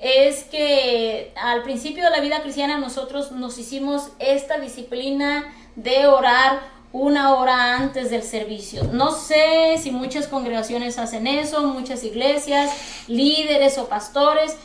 es 0.00 0.44
que 0.44 1.32
al 1.36 1.62
principio 1.62 2.04
de 2.04 2.10
la 2.10 2.20
vida 2.20 2.40
cristiana 2.42 2.78
nosotros 2.78 3.32
nos 3.32 3.58
hicimos 3.58 4.08
esta 4.18 4.58
disciplina 4.58 5.52
de 5.76 6.06
orar 6.06 6.60
una 6.92 7.34
hora 7.34 7.76
antes 7.76 8.10
del 8.10 8.22
servicio. 8.22 8.84
No 8.92 9.12
sé 9.12 9.78
si 9.78 9.90
muchas 9.90 10.26
congregaciones 10.26 10.98
hacen 10.98 11.26
eso, 11.26 11.62
muchas 11.62 12.02
iglesias, 12.02 13.04
líderes 13.08 13.78
o 13.78 13.88
pastores, 13.88 14.56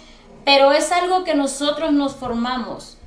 pero 0.43 0.71
es 0.71 0.91
algo 0.91 1.23
que 1.23 1.35
nosotros 1.35 1.91
nos 1.91 2.15
formamos. 2.15 2.97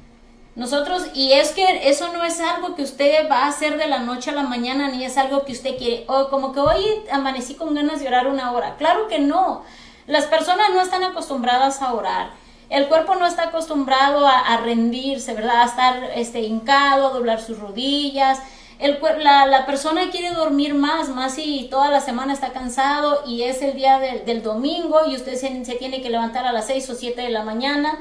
Nosotros, 0.54 1.06
y 1.14 1.32
es 1.32 1.52
que 1.52 1.88
eso 1.88 2.12
no 2.12 2.24
es 2.24 2.40
algo 2.40 2.74
que 2.74 2.82
usted 2.82 3.30
va 3.30 3.44
a 3.44 3.48
hacer 3.48 3.78
de 3.78 3.86
la 3.86 4.00
noche 4.00 4.30
a 4.30 4.34
la 4.34 4.42
mañana, 4.42 4.88
ni 4.90 5.04
es 5.04 5.16
algo 5.16 5.44
que 5.44 5.52
usted 5.52 5.78
quiere, 5.78 6.04
o 6.08 6.28
como 6.30 6.52
que 6.52 6.60
hoy 6.60 6.84
amanecí 7.12 7.54
con 7.54 7.74
ganas 7.74 8.00
de 8.00 8.08
orar 8.08 8.26
una 8.26 8.52
hora. 8.52 8.76
Claro 8.76 9.06
que 9.06 9.20
no. 9.20 9.62
Las 10.08 10.24
personas 10.24 10.70
no 10.72 10.80
están 10.80 11.04
acostumbradas 11.04 11.82
a 11.82 11.92
orar. 11.92 12.30
El 12.70 12.88
cuerpo 12.88 13.14
no 13.14 13.26
está 13.26 13.44
acostumbrado 13.44 14.26
a, 14.26 14.56
rendirse, 14.56 15.34
¿verdad? 15.34 15.62
A 15.62 15.66
estar 15.66 16.10
este, 16.14 16.40
hincado, 16.40 17.06
a 17.06 17.10
doblar 17.10 17.40
sus 17.40 17.58
rodillas. 17.58 18.40
El, 18.78 18.98
la, 19.18 19.44
la, 19.46 19.66
persona 19.66 20.10
quiere 20.10 20.30
dormir 20.30 20.74
más, 20.74 21.10
más 21.10 21.34
si 21.34 21.68
toda 21.70 21.90
la 21.90 22.00
semana 22.00 22.32
está 22.32 22.52
cansado 22.52 23.22
y 23.26 23.42
es 23.42 23.60
el 23.60 23.74
día 23.74 23.98
del 23.98 24.42
domingo 24.42 25.00
y 25.06 25.14
usted 25.14 25.34
se, 25.34 25.64
se, 25.64 25.74
tiene 25.74 26.00
que 26.00 26.10
levantar 26.10 26.46
a 26.46 26.52
las 26.52 26.66
6 26.66 26.88
o 26.90 26.94
7 26.94 27.20
de 27.20 27.30
la 27.30 27.42
mañana 27.42 27.98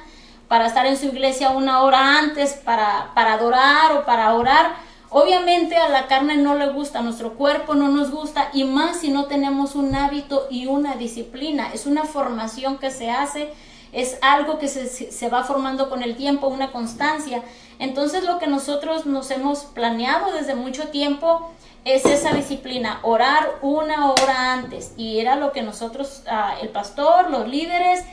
para 0.47 0.67
estar 0.67 0.85
en 0.85 0.97
su 0.97 1.07
iglesia 1.07 1.49
una 1.49 1.81
hora 1.81 2.19
antes 2.19 2.53
para, 2.53 3.11
para 3.15 3.33
adorar 3.33 3.93
o 3.93 4.05
para 4.05 4.33
orar. 4.33 4.75
Obviamente 5.09 5.77
a 5.77 5.87
la 5.87 6.07
carne 6.07 6.35
no 6.35 6.55
le 6.55 6.69
gusta, 6.69 6.99
a 6.99 7.01
nuestro 7.01 7.33
cuerpo 7.35 7.75
no 7.75 7.87
nos 7.87 8.11
gusta 8.11 8.49
y 8.53 8.65
más 8.65 8.99
si 8.99 9.09
no 9.09 9.25
tenemos 9.25 9.75
un 9.75 9.95
hábito 9.95 10.47
y 10.49 10.67
una 10.67 10.95
disciplina. 10.95 11.69
Es 11.73 11.85
una 11.85 12.03
formación 12.03 12.77
que 12.77 12.91
se 12.91 13.09
hace, 13.09 13.53
es 13.93 14.17
algo 14.21 14.59
que 14.59 14.67
se, 14.67 14.87
se 14.87 15.29
va 15.29 15.43
formando 15.43 15.89
con 15.89 16.03
el 16.03 16.15
tiempo, 16.17 16.47
una 16.47 16.71
constancia. 16.71 17.43
Entonces 17.79 18.23
lo 18.23 18.37
que 18.37 18.47
nosotros 18.47 19.05
nos 19.05 19.31
hemos 19.31 19.59
planeado 19.59 20.33
desde 20.33 20.55
mucho 20.55 20.89
tiempo 20.89 21.51
es 21.85 22.05
esa 22.05 22.33
disciplina, 22.33 22.99
orar 23.03 23.59
una 23.61 24.11
hora 24.11 24.51
antes. 24.53 24.93
Y 24.97 25.19
era 25.19 25.37
lo 25.37 25.53
que 25.53 25.61
nosotros, 25.61 26.23
ah, 26.27 26.55
el 26.61 26.69
pastor, 26.69 27.29
los 27.29 27.47
líderes, 27.47 28.03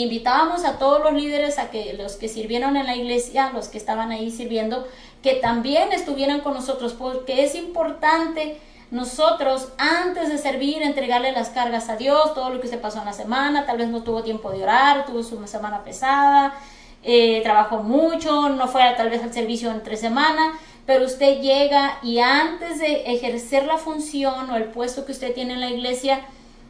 invitábamos 0.00 0.64
a 0.64 0.78
todos 0.78 1.02
los 1.02 1.12
líderes 1.12 1.58
a 1.58 1.70
que 1.70 1.92
los 1.92 2.16
que 2.16 2.28
sirvieron 2.28 2.76
en 2.76 2.86
la 2.86 2.96
iglesia, 2.96 3.50
los 3.52 3.68
que 3.68 3.76
estaban 3.76 4.10
ahí 4.10 4.30
sirviendo, 4.30 4.86
que 5.22 5.34
también 5.34 5.92
estuvieran 5.92 6.40
con 6.40 6.54
nosotros, 6.54 6.94
porque 6.94 7.44
es 7.44 7.54
importante 7.54 8.58
nosotros 8.90 9.68
antes 9.78 10.28
de 10.28 10.38
servir, 10.38 10.82
entregarle 10.82 11.32
las 11.32 11.48
cargas 11.48 11.88
a 11.88 11.96
Dios, 11.96 12.34
todo 12.34 12.50
lo 12.50 12.60
que 12.60 12.68
se 12.68 12.76
pasó 12.76 12.98
en 13.00 13.06
la 13.06 13.12
semana, 13.12 13.66
tal 13.66 13.78
vez 13.78 13.88
no 13.88 14.02
tuvo 14.02 14.22
tiempo 14.22 14.50
de 14.50 14.62
orar, 14.62 15.06
tuvo 15.06 15.22
su 15.22 15.46
semana 15.46 15.82
pesada, 15.82 16.54
eh, 17.02 17.40
trabajó 17.42 17.82
mucho, 17.82 18.50
no 18.50 18.68
fue 18.68 18.82
tal 18.96 19.10
vez 19.10 19.22
al 19.22 19.32
servicio 19.32 19.70
entre 19.70 19.96
semana, 19.96 20.58
pero 20.86 21.04
usted 21.04 21.40
llega 21.40 21.98
y 22.02 22.18
antes 22.18 22.78
de 22.80 23.12
ejercer 23.12 23.66
la 23.66 23.78
función 23.78 24.50
o 24.50 24.56
el 24.56 24.64
puesto 24.64 25.04
que 25.04 25.12
usted 25.12 25.34
tiene 25.34 25.54
en 25.54 25.60
la 25.60 25.70
iglesia, 25.70 26.20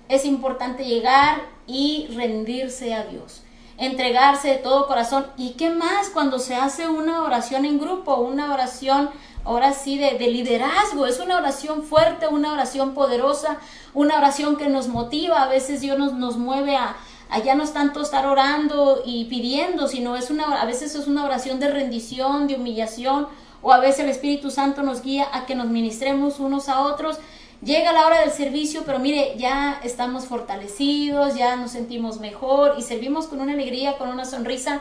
es 0.08 0.24
importante 0.24 0.84
llegar 0.84 1.40
y 1.66 2.08
rendirse 2.14 2.94
a 2.94 3.04
Dios 3.04 3.42
entregarse 3.78 4.48
de 4.48 4.56
todo 4.58 4.86
corazón. 4.86 5.26
¿Y 5.36 5.50
qué 5.50 5.70
más 5.70 6.10
cuando 6.10 6.38
se 6.38 6.54
hace 6.54 6.88
una 6.88 7.24
oración 7.24 7.64
en 7.64 7.80
grupo, 7.80 8.16
una 8.16 8.52
oración 8.52 9.10
ahora 9.44 9.72
sí 9.72 9.98
de, 9.98 10.18
liderazgo? 10.18 11.06
Es 11.06 11.18
una 11.18 11.36
oración 11.36 11.82
fuerte, 11.82 12.28
una 12.28 12.52
oración 12.52 12.94
poderosa, 12.94 13.58
una 13.92 14.16
oración 14.16 14.56
que 14.56 14.68
nos 14.68 14.88
motiva. 14.88 15.42
A 15.42 15.48
veces 15.48 15.80
Dios 15.80 15.98
nos, 15.98 16.36
mueve 16.36 16.76
a, 16.76 16.96
allá 17.28 17.54
no 17.54 17.64
es 17.64 17.72
tanto 17.72 18.02
estar 18.02 18.26
orando 18.26 19.02
y 19.04 19.24
pidiendo, 19.24 19.88
sino 19.88 20.16
es 20.16 20.30
una, 20.30 20.60
a 20.60 20.64
veces 20.64 20.94
es 20.94 21.06
una 21.06 21.24
oración 21.24 21.58
de 21.58 21.70
rendición, 21.70 22.46
de 22.46 22.54
humillación, 22.54 23.26
o 23.62 23.72
a 23.72 23.78
veces 23.78 24.00
el 24.00 24.10
Espíritu 24.10 24.50
Santo 24.50 24.82
nos 24.82 25.02
guía 25.02 25.26
a 25.32 25.46
que 25.46 25.54
nos 25.54 25.68
ministremos 25.68 26.40
unos 26.40 26.68
a 26.68 26.82
otros 26.82 27.18
Llega 27.64 27.92
la 27.92 28.06
hora 28.06 28.20
del 28.22 28.32
servicio, 28.32 28.82
pero 28.84 28.98
mire, 28.98 29.34
ya 29.36 29.80
estamos 29.84 30.26
fortalecidos, 30.26 31.36
ya 31.36 31.54
nos 31.54 31.70
sentimos 31.70 32.18
mejor 32.18 32.74
y 32.76 32.82
servimos 32.82 33.28
con 33.28 33.40
una 33.40 33.52
alegría, 33.52 33.98
con 33.98 34.08
una 34.08 34.24
sonrisa. 34.24 34.80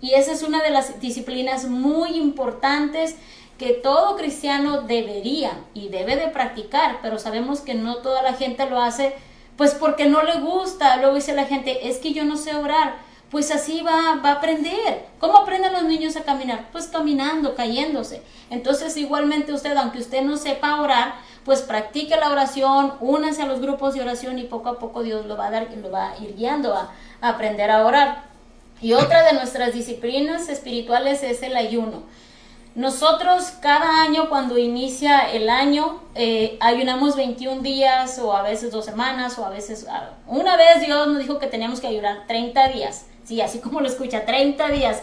Y 0.00 0.14
esa 0.14 0.32
es 0.32 0.42
una 0.42 0.62
de 0.62 0.70
las 0.70 0.98
disciplinas 0.98 1.66
muy 1.66 2.16
importantes 2.16 3.16
que 3.58 3.74
todo 3.74 4.16
cristiano 4.16 4.80
debería 4.80 5.60
y 5.74 5.88
debe 5.88 6.16
de 6.16 6.28
practicar, 6.28 7.00
pero 7.02 7.18
sabemos 7.18 7.60
que 7.60 7.74
no 7.74 7.96
toda 7.96 8.22
la 8.22 8.32
gente 8.32 8.64
lo 8.64 8.80
hace, 8.80 9.12
pues 9.58 9.74
porque 9.74 10.06
no 10.06 10.22
le 10.22 10.40
gusta. 10.40 10.96
Luego 10.96 11.16
dice 11.16 11.34
la 11.34 11.44
gente, 11.44 11.86
es 11.90 11.98
que 11.98 12.14
yo 12.14 12.24
no 12.24 12.38
sé 12.38 12.54
orar. 12.54 12.96
Pues 13.32 13.50
así 13.50 13.80
va, 13.80 14.20
va 14.22 14.28
a 14.28 14.34
aprender. 14.34 15.06
¿Cómo 15.18 15.38
aprenden 15.38 15.72
los 15.72 15.84
niños 15.84 16.16
a 16.16 16.22
caminar? 16.22 16.68
Pues 16.70 16.88
caminando, 16.88 17.54
cayéndose. 17.54 18.22
Entonces 18.50 18.94
igualmente 18.98 19.54
usted, 19.54 19.74
aunque 19.74 20.00
usted 20.00 20.20
no 20.20 20.36
sepa 20.36 20.82
orar, 20.82 21.14
pues 21.42 21.62
practique 21.62 22.14
la 22.18 22.30
oración, 22.30 22.92
únanse 23.00 23.40
a 23.40 23.46
los 23.46 23.62
grupos 23.62 23.94
de 23.94 24.02
oración 24.02 24.38
y 24.38 24.44
poco 24.44 24.68
a 24.68 24.78
poco 24.78 25.02
Dios 25.02 25.24
lo 25.24 25.38
va 25.38 25.46
a 25.46 25.50
dar 25.50 25.66
lo 25.74 25.90
va 25.90 26.10
a 26.10 26.18
ir 26.18 26.36
guiando 26.36 26.74
a, 26.74 26.92
aprender 27.22 27.70
a 27.70 27.86
orar. 27.86 28.24
Y 28.82 28.92
otra 28.92 29.22
de 29.22 29.32
nuestras 29.32 29.72
disciplinas 29.72 30.50
espirituales 30.50 31.22
es 31.22 31.42
el 31.42 31.56
ayuno. 31.56 32.02
Nosotros 32.74 33.44
cada 33.62 34.02
año 34.02 34.28
cuando 34.28 34.58
inicia 34.58 35.20
el 35.32 35.48
año 35.48 36.02
eh, 36.14 36.58
ayunamos 36.60 37.16
21 37.16 37.62
días 37.62 38.18
o 38.18 38.36
a 38.36 38.42
veces 38.42 38.72
dos 38.72 38.84
semanas 38.84 39.38
o 39.38 39.46
a 39.46 39.48
veces 39.48 39.86
una 40.26 40.58
vez 40.58 40.80
Dios 40.84 41.08
nos 41.08 41.18
dijo 41.18 41.38
que 41.38 41.46
teníamos 41.46 41.80
que 41.80 41.86
ayunar 41.86 42.26
30 42.26 42.68
días. 42.68 43.06
Sí, 43.24 43.40
así 43.40 43.60
como 43.60 43.80
lo 43.80 43.86
escucha, 43.86 44.24
30 44.24 44.68
días. 44.70 45.02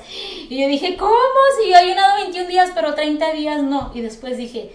Y 0.50 0.62
yo 0.62 0.68
dije, 0.68 0.98
¿cómo? 0.98 1.14
Si 1.62 1.70
yo 1.70 1.76
he 1.76 1.80
ayunado 1.80 2.16
21 2.24 2.50
días 2.50 2.72
pero 2.76 2.94
30 2.94 3.32
días 3.32 3.64
no. 3.64 3.92
Y 3.94 4.02
después 4.02 4.38
dije, 4.38 4.74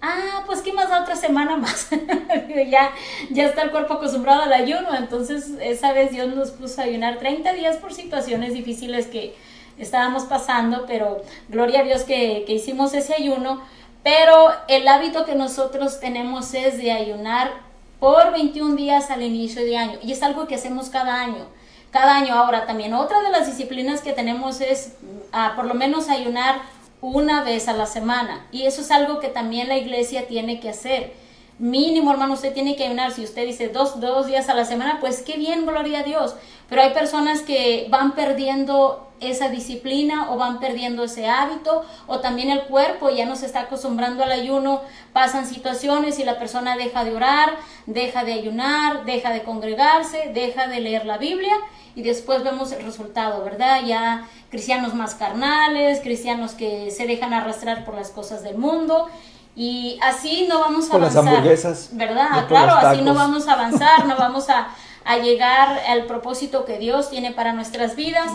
ah, 0.00 0.42
pues 0.46 0.62
qué 0.62 0.72
más 0.72 0.88
da 0.88 1.02
otra 1.02 1.16
semana 1.16 1.56
más. 1.56 1.90
ya, 2.70 2.92
ya 3.30 3.46
está 3.46 3.62
el 3.62 3.70
cuerpo 3.70 3.94
acostumbrado 3.94 4.42
al 4.42 4.52
ayuno, 4.52 4.94
entonces 4.96 5.50
esa 5.60 5.92
vez 5.92 6.12
Dios 6.12 6.34
nos 6.34 6.50
puso 6.50 6.80
a 6.80 6.84
ayunar 6.84 7.18
30 7.18 7.52
días 7.52 7.76
por 7.76 7.92
situaciones 7.92 8.54
difíciles 8.54 9.06
que, 9.06 9.34
estábamos 9.78 10.24
pasando, 10.24 10.86
pero 10.86 11.22
gloria 11.48 11.80
a 11.80 11.84
Dios 11.84 12.02
que, 12.02 12.42
que 12.46 12.54
hicimos 12.54 12.94
ese 12.94 13.14
ayuno. 13.14 13.62
Pero 14.02 14.50
el 14.68 14.88
hábito 14.88 15.24
que 15.24 15.34
nosotros 15.34 16.00
tenemos 16.00 16.54
es 16.54 16.78
de 16.78 16.92
ayunar 16.92 17.52
por 18.00 18.32
21 18.32 18.76
días 18.76 19.10
al 19.10 19.22
inicio 19.22 19.64
de 19.64 19.76
año. 19.76 19.98
Y 20.02 20.12
es 20.12 20.22
algo 20.22 20.46
que 20.46 20.54
hacemos 20.54 20.88
cada 20.88 21.20
año. 21.20 21.46
Cada 21.90 22.16
año. 22.16 22.34
Ahora 22.34 22.66
también 22.66 22.94
otra 22.94 23.20
de 23.22 23.30
las 23.30 23.46
disciplinas 23.46 24.02
que 24.02 24.12
tenemos 24.12 24.60
es 24.60 24.94
ah, 25.32 25.52
por 25.56 25.66
lo 25.66 25.74
menos 25.74 26.08
ayunar 26.08 26.60
una 27.00 27.42
vez 27.42 27.68
a 27.68 27.72
la 27.72 27.86
semana. 27.86 28.46
Y 28.50 28.64
eso 28.64 28.80
es 28.80 28.90
algo 28.90 29.20
que 29.20 29.28
también 29.28 29.68
la 29.68 29.76
iglesia 29.76 30.26
tiene 30.26 30.60
que 30.60 30.70
hacer. 30.70 31.12
Mínimo, 31.58 32.12
hermano, 32.12 32.34
usted 32.34 32.54
tiene 32.54 32.76
que 32.76 32.84
ayunar. 32.84 33.12
Si 33.12 33.24
usted 33.24 33.44
dice 33.44 33.68
dos, 33.68 34.00
dos 34.00 34.26
días 34.26 34.48
a 34.48 34.54
la 34.54 34.64
semana, 34.64 34.98
pues 35.00 35.22
qué 35.22 35.36
bien, 35.36 35.66
gloria 35.66 36.00
a 36.00 36.02
Dios. 36.04 36.36
Pero 36.68 36.82
hay 36.82 36.92
personas 36.92 37.40
que 37.40 37.88
van 37.90 38.12
perdiendo 38.12 39.08
esa 39.20 39.48
disciplina 39.48 40.30
o 40.30 40.36
van 40.36 40.60
perdiendo 40.60 41.02
ese 41.02 41.26
hábito 41.26 41.84
o 42.06 42.20
también 42.20 42.50
el 42.50 42.62
cuerpo 42.62 43.10
ya 43.10 43.26
no 43.26 43.34
se 43.34 43.46
está 43.46 43.62
acostumbrando 43.62 44.22
al 44.22 44.30
ayuno, 44.30 44.82
pasan 45.12 45.46
situaciones 45.46 46.20
y 46.20 46.24
la 46.24 46.38
persona 46.38 46.76
deja 46.76 47.02
de 47.02 47.16
orar, 47.16 47.56
deja 47.86 48.24
de 48.24 48.34
ayunar, 48.34 49.04
deja 49.04 49.32
de 49.32 49.42
congregarse, 49.42 50.30
deja 50.32 50.68
de 50.68 50.80
leer 50.80 51.04
la 51.04 51.18
Biblia 51.18 51.56
y 51.96 52.02
después 52.02 52.44
vemos 52.44 52.70
el 52.70 52.84
resultado, 52.84 53.42
¿verdad? 53.42 53.82
Ya 53.84 54.28
cristianos 54.50 54.94
más 54.94 55.16
carnales, 55.16 56.00
cristianos 56.00 56.52
que 56.52 56.92
se 56.92 57.06
dejan 57.08 57.34
arrastrar 57.34 57.84
por 57.84 57.94
las 57.94 58.10
cosas 58.10 58.44
del 58.44 58.56
mundo 58.56 59.08
y 59.58 59.98
así 60.02 60.46
no 60.48 60.60
vamos 60.60 60.88
a 60.88 60.94
avanzar. 60.94 61.24
Las 61.24 61.34
hamburguesas. 61.34 61.88
¿Verdad? 61.90 62.46
Claro, 62.46 62.74
así 62.74 63.02
no 63.02 63.12
vamos 63.12 63.48
a 63.48 63.54
avanzar, 63.54 64.06
no 64.06 64.16
vamos 64.16 64.48
a, 64.50 64.68
a, 65.04 65.18
llegar 65.18 65.80
al 65.88 66.04
propósito 66.04 66.64
que 66.64 66.78
Dios 66.78 67.10
tiene 67.10 67.32
para 67.32 67.52
nuestras 67.52 67.96
vidas. 67.96 68.30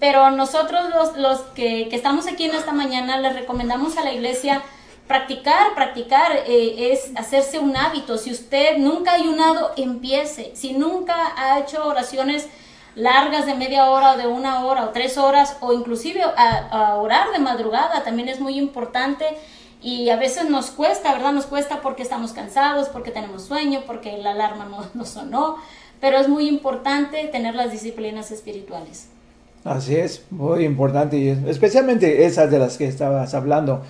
Pero 0.00 0.30
nosotros 0.30 0.88
los, 0.88 1.18
los 1.18 1.40
que, 1.54 1.88
que, 1.90 1.96
estamos 1.96 2.26
aquí 2.26 2.46
en 2.46 2.54
esta 2.54 2.72
mañana 2.72 3.18
les 3.18 3.34
recomendamos 3.34 3.98
a 3.98 4.02
la 4.02 4.14
iglesia 4.14 4.62
practicar, 5.06 5.74
practicar 5.74 6.32
eh, 6.46 6.92
es 6.92 7.12
hacerse 7.16 7.58
un 7.58 7.76
hábito. 7.76 8.16
Si 8.16 8.32
usted 8.32 8.78
nunca 8.78 9.10
ha 9.10 9.16
ayunado, 9.16 9.72
empiece. 9.76 10.52
Si 10.54 10.72
nunca 10.72 11.34
ha 11.36 11.58
hecho 11.58 11.86
oraciones 11.86 12.48
largas 12.94 13.44
de 13.44 13.54
media 13.54 13.90
hora 13.90 14.12
o 14.12 14.16
de 14.16 14.26
una 14.26 14.64
hora 14.64 14.84
o 14.86 14.88
tres 14.88 15.18
horas 15.18 15.56
o 15.60 15.72
inclusive 15.72 16.22
a, 16.22 16.96
orar 16.96 17.30
de 17.32 17.38
madrugada 17.38 18.04
también 18.04 18.28
es 18.28 18.40
muy 18.40 18.58
importante 18.58 19.24
y 19.82 20.10
a 20.10 20.16
veces 20.16 20.48
nos 20.48 20.70
cuesta, 20.70 21.12
¿verdad? 21.12 21.32
Nos 21.32 21.46
cuesta 21.46 21.80
porque 21.82 22.02
estamos 22.02 22.32
cansados, 22.32 22.88
porque 22.88 23.10
tenemos 23.10 23.42
sueño, 23.42 23.80
porque 23.86 24.16
la 24.18 24.30
alarma 24.30 24.66
no, 24.66 24.84
no 24.94 25.04
sonó, 25.04 25.56
pero 26.00 26.18
es 26.18 26.28
muy 26.28 26.48
importante 26.48 27.28
tener 27.28 27.54
las 27.54 27.72
disciplinas 27.72 28.30
espirituales. 28.30 29.08
Así 29.64 29.94
es, 29.94 30.24
muy 30.30 30.64
importante 30.64 31.16
y 31.16 31.28
especialmente 31.28 32.24
esas 32.24 32.50
de 32.50 32.58
las 32.58 32.76
que 32.76 32.86
estabas 32.86 33.32
hablando, 33.34 33.82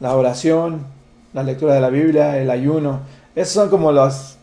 la 0.00 0.16
oración, 0.16 0.86
la 1.34 1.42
lectura 1.42 1.74
de 1.74 1.80
la 1.80 1.90
Biblia, 1.90 2.38
el 2.38 2.50
ayuno, 2.50 3.00
esas 3.34 3.52
son 3.52 3.68
como 3.68 3.92
las 3.92 4.38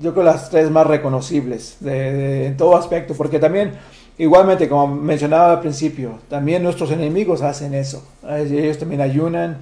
yo 0.00 0.12
creo 0.12 0.24
las 0.24 0.50
tres 0.50 0.70
más 0.70 0.86
reconocibles 0.86 1.76
de, 1.80 2.46
en 2.46 2.56
todo 2.56 2.76
aspecto, 2.76 3.14
porque 3.14 3.38
también, 3.38 3.72
igualmente, 4.16 4.68
como 4.68 4.86
mencionaba 4.86 5.52
al 5.52 5.60
principio, 5.60 6.18
también 6.28 6.62
nuestros 6.62 6.90
enemigos 6.90 7.42
hacen 7.42 7.74
eso. 7.74 8.06
Ellos 8.28 8.78
también 8.78 9.00
ayunan, 9.00 9.58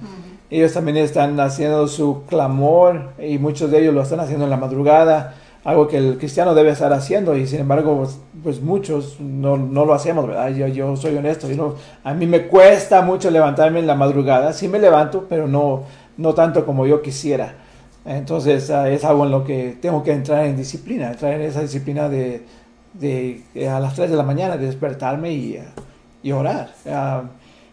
ellos 0.49 0.73
también 0.73 0.97
están 0.97 1.39
haciendo 1.39 1.87
su 1.87 2.23
clamor 2.27 3.09
y 3.19 3.37
muchos 3.37 3.69
de 3.69 3.81
ellos 3.81 3.93
lo 3.93 4.01
están 4.01 4.19
haciendo 4.19 4.45
en 4.45 4.49
la 4.49 4.57
madrugada, 4.57 5.35
algo 5.63 5.87
que 5.87 5.97
el 5.97 6.17
cristiano 6.17 6.55
debe 6.55 6.71
estar 6.71 6.93
haciendo 6.93 7.35
y 7.35 7.45
sin 7.45 7.59
embargo, 7.59 7.97
pues, 7.97 8.19
pues 8.41 8.61
muchos 8.61 9.19
no, 9.19 9.57
no, 9.57 9.83
lo 9.85 9.93
hacemos, 9.93 10.25
¿verdad? 10.25 10.49
Yo, 10.49 10.67
yo 10.67 10.95
soy 10.95 11.17
honesto, 11.17 11.49
yo 11.49 11.57
no, 11.57 11.75
a 12.03 12.13
mí 12.13 12.25
me 12.25 12.47
cuesta 12.47 13.01
mucho 13.01 13.29
levantarme 13.29 13.79
en 13.79 13.87
la 13.87 13.95
madrugada, 13.95 14.53
sí 14.53 14.69
me 14.69 14.79
levanto, 14.79 15.25
pero 15.27 15.47
no, 15.47 15.83
no 16.15 16.33
tanto 16.33 16.65
como 16.65 16.85
yo 16.87 17.01
quisiera. 17.01 17.55
Entonces 18.05 18.69
ah, 18.69 18.89
es 18.89 19.03
algo 19.03 19.25
en 19.25 19.31
lo 19.31 19.43
que 19.43 19.77
tengo 19.81 20.01
que 20.01 20.13
entrar 20.13 20.45
en 20.45 20.55
disciplina, 20.55 21.11
entrar 21.11 21.33
en 21.33 21.41
esa 21.41 21.61
disciplina 21.61 22.07
de, 22.07 22.43
de, 22.93 23.43
a 23.69 23.81
las 23.81 23.95
3 23.95 24.09
de 24.09 24.15
la 24.15 24.23
mañana 24.23 24.55
de 24.55 24.65
despertarme 24.65 25.33
y, 25.33 25.57
ah, 25.57 25.65
y 26.23 26.31
orar. 26.31 26.69
Ah, 26.89 27.23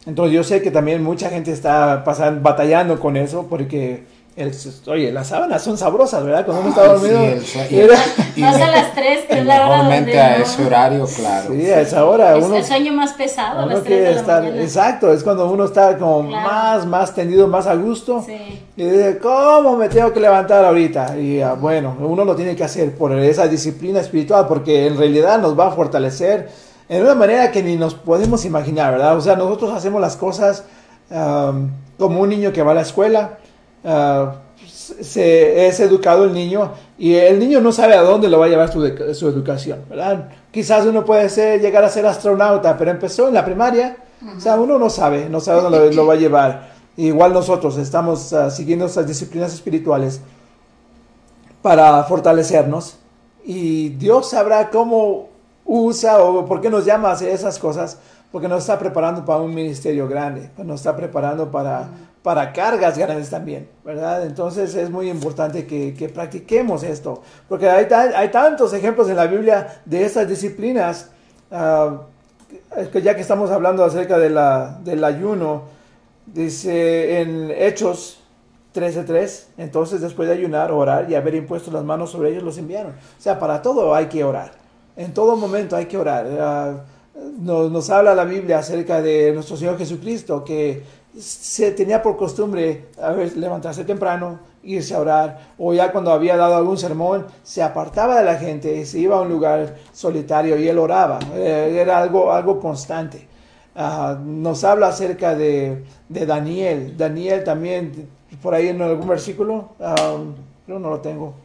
entonces 0.06 0.34
yo 0.34 0.44
sé 0.44 0.62
que 0.62 0.70
también 0.70 1.02
mucha 1.02 1.30
gente 1.30 1.52
está 1.52 2.04
pasando, 2.04 2.42
batallando 2.42 3.00
con 3.00 3.16
eso 3.16 3.46
porque 3.48 4.04
el, 4.36 4.52
oye, 4.88 5.12
las 5.12 5.28
sábanas 5.28 5.62
son 5.62 5.78
sabrosas, 5.78 6.24
¿verdad? 6.24 6.44
Cuando 6.44 6.62
uno 6.62 6.70
está 6.70 6.88
dormido. 6.88 7.20
Sí, 7.40 7.76
y, 8.36 8.42
a 8.42 8.50
las 8.50 8.92
3, 8.92 9.26
que 9.28 9.38
es 9.38 9.46
la 9.46 9.64
hora 9.64 9.84
donde 9.84 10.18
a 10.18 10.36
ese 10.38 10.66
horario, 10.66 11.06
claro. 11.06 11.54
Sí, 11.54 11.66
a 11.66 11.80
esa 11.80 12.04
hora. 12.04 12.36
Es 12.36 12.50
el 12.50 12.64
sueño 12.64 12.92
más 12.94 13.12
pesado, 13.12 13.60
a 13.60 13.66
las 13.66 13.84
3 13.84 14.02
de 14.02 14.10
la 14.10 14.20
estar, 14.20 14.44
Exacto, 14.44 15.12
es 15.12 15.22
cuando 15.22 15.48
uno 15.48 15.66
está 15.66 15.96
como 15.96 16.24
más, 16.24 16.84
más 16.84 17.14
tendido, 17.14 17.46
más 17.46 17.68
a 17.68 17.76
gusto. 17.76 18.24
Sí. 18.26 18.60
Y 18.76 18.82
dice, 18.82 19.18
¿cómo 19.18 19.76
me 19.76 19.88
tengo 19.88 20.12
que 20.12 20.18
levantar 20.18 20.64
ahorita? 20.64 21.16
Y 21.16 21.40
uh, 21.40 21.54
bueno, 21.54 21.96
uno 22.00 22.24
lo 22.24 22.34
tiene 22.34 22.56
que 22.56 22.64
hacer 22.64 22.92
por 22.96 23.12
esa 23.12 23.46
disciplina 23.46 24.00
espiritual, 24.00 24.48
porque 24.48 24.88
en 24.88 24.98
realidad 24.98 25.38
nos 25.38 25.56
va 25.56 25.68
a 25.68 25.70
fortalecer 25.70 26.48
en 26.88 27.02
una 27.02 27.14
manera 27.14 27.50
que 27.50 27.62
ni 27.62 27.76
nos 27.76 27.94
podemos 27.94 28.44
imaginar, 28.44 28.92
¿verdad? 28.92 29.16
O 29.16 29.20
sea, 29.20 29.36
nosotros 29.36 29.72
hacemos 29.72 30.00
las 30.00 30.16
cosas 30.16 30.64
um, 31.10 31.70
como 31.98 32.20
un 32.20 32.28
niño 32.28 32.52
que 32.52 32.62
va 32.62 32.72
a 32.72 32.74
la 32.74 32.82
escuela 32.82 33.38
Ah, 33.84 34.36
se, 34.66 35.66
es 35.66 35.78
educado 35.80 36.24
el 36.24 36.32
niño 36.32 36.72
y 36.96 37.14
el 37.14 37.38
niño 37.38 37.60
no 37.60 37.70
sabe 37.70 37.94
a 37.94 38.00
dónde 38.00 38.30
lo 38.30 38.38
va 38.38 38.46
a 38.46 38.48
llevar 38.48 38.72
su, 38.72 38.80
su 39.14 39.28
educación, 39.28 39.80
¿verdad? 39.90 40.30
Quizás 40.50 40.86
uno 40.86 41.04
puede 41.04 41.28
ser, 41.28 41.60
llegar 41.60 41.84
a 41.84 41.90
ser 41.90 42.06
astronauta, 42.06 42.76
pero 42.78 42.90
empezó 42.90 43.28
en 43.28 43.34
la 43.34 43.44
primaria, 43.44 43.98
o 44.36 44.40
sea, 44.40 44.56
uno 44.56 44.78
no 44.78 44.88
sabe, 44.88 45.28
no 45.28 45.38
sabe 45.40 45.60
dónde 45.60 45.92
lo, 45.92 46.06
va 46.06 46.14
a 46.14 46.16
llevar. 46.16 46.72
Igual 46.96 47.34
nosotros 47.34 47.76
estamos 47.76 48.32
uh, 48.32 48.50
siguiendo 48.50 48.86
estas 48.86 49.06
disciplinas 49.06 49.52
espirituales 49.52 50.20
para 51.60 52.02
fortalecernos 52.04 52.98
y 53.44 53.90
Dios 53.90 54.30
sabrá 54.30 54.70
cómo 54.70 55.28
usa 55.64 56.22
o 56.22 56.44
por 56.46 56.60
qué 56.60 56.70
nos 56.70 56.84
llama 56.84 57.08
a 57.08 57.12
hacer 57.12 57.30
esas 57.30 57.58
cosas, 57.58 57.98
porque 58.30 58.48
nos 58.48 58.60
está 58.60 58.78
preparando 58.78 59.24
para 59.24 59.40
un 59.40 59.54
ministerio 59.54 60.08
grande, 60.08 60.50
nos 60.58 60.80
está 60.80 60.96
preparando 60.96 61.50
para, 61.50 61.88
para 62.22 62.52
cargas 62.52 62.98
grandes 62.98 63.30
también, 63.30 63.68
¿verdad? 63.84 64.26
Entonces 64.26 64.74
es 64.74 64.90
muy 64.90 65.08
importante 65.10 65.66
que, 65.66 66.10
practiquemos 66.12 66.82
esto, 66.82 67.22
porque 67.48 67.68
hay, 67.68 67.86
hay, 67.92 68.28
tantos 68.30 68.72
ejemplos 68.72 69.08
en 69.08 69.16
la 69.16 69.26
Biblia 69.26 69.82
de 69.84 70.04
estas 70.04 70.28
disciplinas, 70.28 71.10
uh, 71.50 71.98
ya 72.98 73.14
que 73.14 73.20
estamos 73.20 73.50
hablando 73.50 73.84
acerca 73.84 74.18
de 74.18 74.30
la, 74.30 74.80
del 74.82 75.04
ayuno, 75.04 75.62
dice 76.26 77.20
en 77.20 77.50
Hechos 77.50 78.20
13.3, 78.74 79.44
entonces 79.58 80.00
después 80.00 80.28
de 80.28 80.34
ayunar, 80.34 80.72
orar 80.72 81.08
y 81.08 81.14
haber 81.14 81.34
impuesto 81.34 81.70
las 81.70 81.84
manos 81.84 82.10
sobre 82.10 82.30
ellos, 82.30 82.42
los 82.42 82.58
enviaron. 82.58 82.92
O 82.92 83.22
sea, 83.22 83.38
para 83.38 83.62
todo 83.62 83.94
hay 83.94 84.06
que 84.06 84.24
orar, 84.24 84.63
en 84.96 85.12
todo 85.12 85.36
momento 85.36 85.76
hay 85.76 85.86
que 85.86 85.96
orar. 85.96 86.26
Uh, 86.26 87.20
nos, 87.40 87.70
nos, 87.70 87.90
habla 87.90 88.14
la 88.14 88.24
Biblia 88.24 88.58
acerca 88.58 89.00
de 89.00 89.32
nuestro 89.32 89.56
Señor 89.56 89.78
Jesucristo, 89.78 90.44
que 90.44 90.82
se 91.18 91.70
tenía 91.72 92.02
por 92.02 92.16
costumbre 92.16 92.86
a 93.00 93.12
levantarse 93.12 93.84
temprano, 93.84 94.40
irse 94.64 94.94
a 94.94 95.00
orar, 95.00 95.38
o 95.58 95.72
ya 95.72 95.92
cuando 95.92 96.10
había 96.10 96.36
dado 96.36 96.56
algún 96.56 96.76
sermón, 96.76 97.26
se 97.42 97.62
apartaba 97.62 98.18
de 98.18 98.24
la 98.24 98.36
gente, 98.36 98.84
se 98.84 98.98
iba 98.98 99.16
a 99.16 99.20
un 99.20 99.28
lugar 99.28 99.76
solitario 99.92 100.58
y 100.58 100.68
él 100.68 100.78
oraba. 100.78 101.20
Eh, 101.34 101.78
era 101.80 101.98
algo, 101.98 102.32
algo 102.32 102.58
constante. 102.58 103.28
Ah, 103.76 104.18
nos 104.24 104.64
habla 104.64 104.88
acerca 104.88 105.34
de, 105.34 105.84
Daniel. 106.08 106.96
Daniel 106.96 107.44
también, 107.44 108.08
por 108.42 108.54
ahí 108.54 108.68
en 108.68 108.82
algún 108.82 109.08
versículo, 109.08 109.70
um, 109.78 110.34
no 110.66 110.90
lo 110.90 111.00
tengo. 111.00 111.43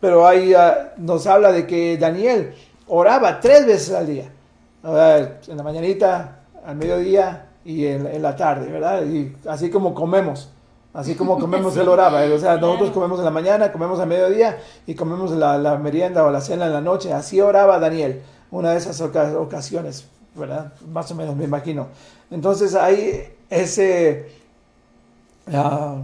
Pero 0.00 0.26
ahí 0.26 0.54
ah, 0.54 0.92
nos 0.96 1.26
habla 1.26 1.52
de 1.52 1.66
que 1.66 1.98
Daniel 1.98 2.54
oraba 2.88 3.40
tres 3.40 3.66
veces 3.66 3.94
al 3.94 4.06
día. 4.06 4.30
en 4.82 5.56
la 5.56 5.62
mañanita, 5.62 6.40
al 6.64 6.76
mediodía 6.76 7.46
y 7.64 7.86
en, 7.86 8.22
la 8.22 8.34
tarde, 8.34 8.70
¿verdad? 8.70 9.04
Y 9.04 9.34
así 9.46 9.70
como 9.70 9.94
comemos, 9.94 10.50
así 10.94 11.14
como 11.14 11.38
comemos 11.38 11.76
el 11.78 11.88
oraba, 11.88 12.22
o 12.24 12.38
sea, 12.38 12.56
nosotros 12.56 12.90
comemos 12.90 13.18
en 13.18 13.26
la 13.26 13.30
mañana, 13.30 13.72
comemos 13.72 14.00
a 14.00 14.06
mediodía 14.06 14.58
y 14.86 14.94
comemos 14.94 15.30
la, 15.32 15.58
la, 15.58 15.76
merienda 15.76 16.24
o 16.24 16.30
la 16.30 16.40
cena 16.40 16.66
en 16.66 16.72
la 16.72 16.80
noche, 16.80 17.12
así 17.12 17.40
oraba 17.40 17.78
Daniel, 17.78 18.22
una 18.50 18.70
de 18.70 18.78
esas 18.78 19.00
ocasiones, 19.00 20.06
¿verdad? 20.34 20.72
Más 20.90 21.10
o 21.10 21.14
menos 21.14 21.36
me 21.36 21.44
imagino. 21.44 21.88
Entonces 22.30 22.74
hay 22.74 23.32
ese, 23.50 24.30
ah, 25.52 25.98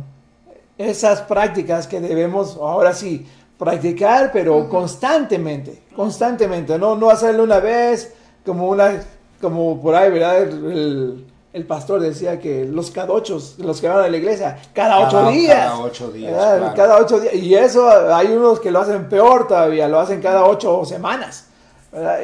esas 0.77 1.23
prácticas 1.23 1.87
que 1.87 2.01
debemos, 2.01 2.57
ahora 2.57 2.93
sí, 2.93 3.27
practicar, 3.59 4.31
pero 4.33 4.69
constantemente, 4.69 5.83
constantemente, 5.95 6.79
no, 6.79 6.97
no 6.97 7.11
hacerlo 7.11 7.45
una 7.45 7.61
vez, 7.61 8.12
como 8.45 8.69
una, 8.69 9.03
como 9.40 9.81
por 9.81 9.95
ahí, 9.95 10.11
¿verdad? 10.11 10.42
el, 10.42 11.27
el 11.57 11.64
pastor 11.64 12.03
decía 12.03 12.38
que 12.38 12.66
los 12.66 12.90
cadochos, 12.90 13.59
los 13.59 13.81
que 13.81 13.88
van 13.88 14.01
a 14.01 14.09
la 14.09 14.16
iglesia, 14.19 14.59
cada 14.75 15.01
ocho 15.07 15.31
días. 15.31 15.57
Cada 15.57 15.79
ocho 15.79 16.11
días. 16.11 16.75
Cada 16.77 16.99
ocho 16.99 17.19
días. 17.19 17.33
Y 17.33 17.55
eso 17.55 17.88
hay 18.14 18.27
unos 18.27 18.61
que 18.61 18.71
lo 18.71 18.81
hacen 18.81 19.09
peor 19.09 19.49
todavía, 19.49 19.88
lo 19.88 19.99
hacen 19.99 20.21
cada 20.21 20.45
ocho 20.45 20.85
semanas. 20.85 21.47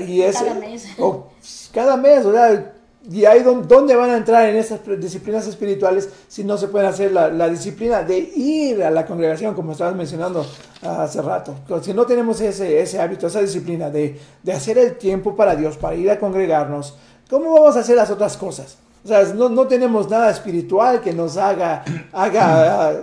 Y 0.06 0.20
es, 0.20 0.36
cada 0.36 0.54
mes. 0.54 0.86
cada 1.72 1.96
mes, 1.96 2.26
y 3.10 3.24
ahí 3.24 3.42
dónde 3.42 3.96
van 3.96 4.10
a 4.10 4.16
entrar 4.16 4.48
en 4.48 4.56
esas 4.56 4.80
disciplinas 4.98 5.46
espirituales 5.48 6.08
si 6.28 6.44
no 6.44 6.56
se 6.56 6.68
puede 6.68 6.86
hacer 6.86 7.10
la, 7.10 7.48
disciplina 7.48 8.02
de 8.02 8.18
ir 8.18 8.82
a 8.82 8.90
la 8.90 9.04
congregación, 9.06 9.54
como 9.54 9.72
estabas 9.72 9.96
mencionando 9.96 10.46
hace 10.82 11.20
rato. 11.20 11.56
Si 11.82 11.92
no 11.92 12.06
tenemos 12.06 12.40
ese, 12.40 12.80
ese 12.80 13.00
hábito, 13.00 13.26
esa 13.26 13.40
disciplina 13.40 13.90
de, 13.90 14.20
de, 14.42 14.52
hacer 14.52 14.78
el 14.78 14.98
tiempo 14.98 15.34
para 15.34 15.56
Dios, 15.56 15.76
para 15.76 15.96
ir 15.96 16.10
a 16.10 16.18
congregarnos, 16.18 16.96
¿cómo 17.28 17.52
vamos 17.52 17.76
a 17.76 17.80
hacer 17.80 17.96
las 17.96 18.10
otras 18.10 18.36
cosas? 18.36 18.76
O 19.04 19.08
sea, 19.08 19.24
no, 19.34 19.48
no 19.48 19.66
tenemos 19.66 20.08
nada 20.08 20.30
espiritual 20.30 21.00
que 21.00 21.12
nos 21.12 21.36
haga, 21.36 21.84
haga 22.12 23.02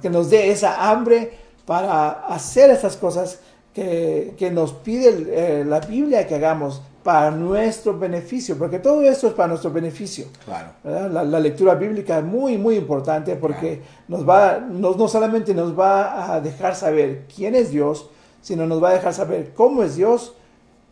que 0.00 0.08
nos 0.08 0.30
dé 0.30 0.50
esa 0.50 0.90
hambre 0.90 1.32
para 1.66 2.10
hacer 2.28 2.70
esas 2.70 2.96
cosas 2.96 3.40
que, 3.74 4.34
que 4.38 4.50
nos 4.50 4.72
pide 4.72 5.26
eh, 5.28 5.64
la 5.66 5.80
Biblia 5.80 6.26
que 6.26 6.34
hagamos 6.34 6.80
para 7.08 7.30
nuestro 7.30 7.98
beneficio, 7.98 8.58
porque 8.58 8.80
todo 8.80 9.00
esto 9.00 9.28
es 9.28 9.32
para 9.32 9.48
nuestro 9.48 9.70
beneficio. 9.70 10.26
Claro. 10.44 10.72
La, 10.84 11.24
la, 11.24 11.40
lectura 11.40 11.74
bíblica 11.74 12.18
es 12.18 12.24
muy, 12.26 12.58
muy 12.58 12.76
importante 12.76 13.34
porque 13.36 13.80
nos 14.08 14.28
va, 14.28 14.58
no, 14.58 14.92
no 14.92 15.08
solamente 15.08 15.54
nos 15.54 15.72
va 15.72 16.34
a 16.34 16.38
dejar 16.42 16.74
saber 16.76 17.24
quién 17.34 17.54
es 17.54 17.70
Dios, 17.70 18.10
sino 18.42 18.66
nos 18.66 18.84
va 18.84 18.90
a 18.90 18.92
dejar 18.92 19.14
saber 19.14 19.54
cómo 19.54 19.82
es 19.82 19.96
Dios, 19.96 20.34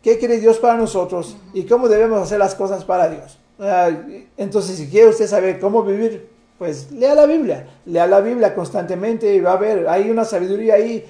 qué 0.00 0.16
quiere 0.16 0.40
Dios 0.40 0.57
para 0.57 0.79
nosotros 0.79 1.37
y 1.52 1.64
cómo 1.64 1.87
debemos 1.87 2.22
hacer 2.22 2.38
las 2.38 2.55
cosas 2.55 2.83
para 2.83 3.11
Dios. 3.11 3.38
Entonces, 4.38 4.79
si 4.79 4.88
quiere 4.88 5.11
usted 5.11 5.26
saber 5.26 5.61
cómo 5.61 5.83
vivir, 5.83 6.31
pues 6.57 6.92
lea 6.92 7.14
la 7.14 7.26
Biblia, 7.26 7.68
lea 7.85 8.07
la 8.07 8.20
Biblia 8.20 8.55
constantemente 8.55 9.35
y 9.35 9.40
va 9.40 9.52
a 9.52 9.59
ver, 9.59 9.87
hay 9.87 10.09
una 10.09 10.24
sabiduría 10.24 10.76
ahí, 10.76 11.05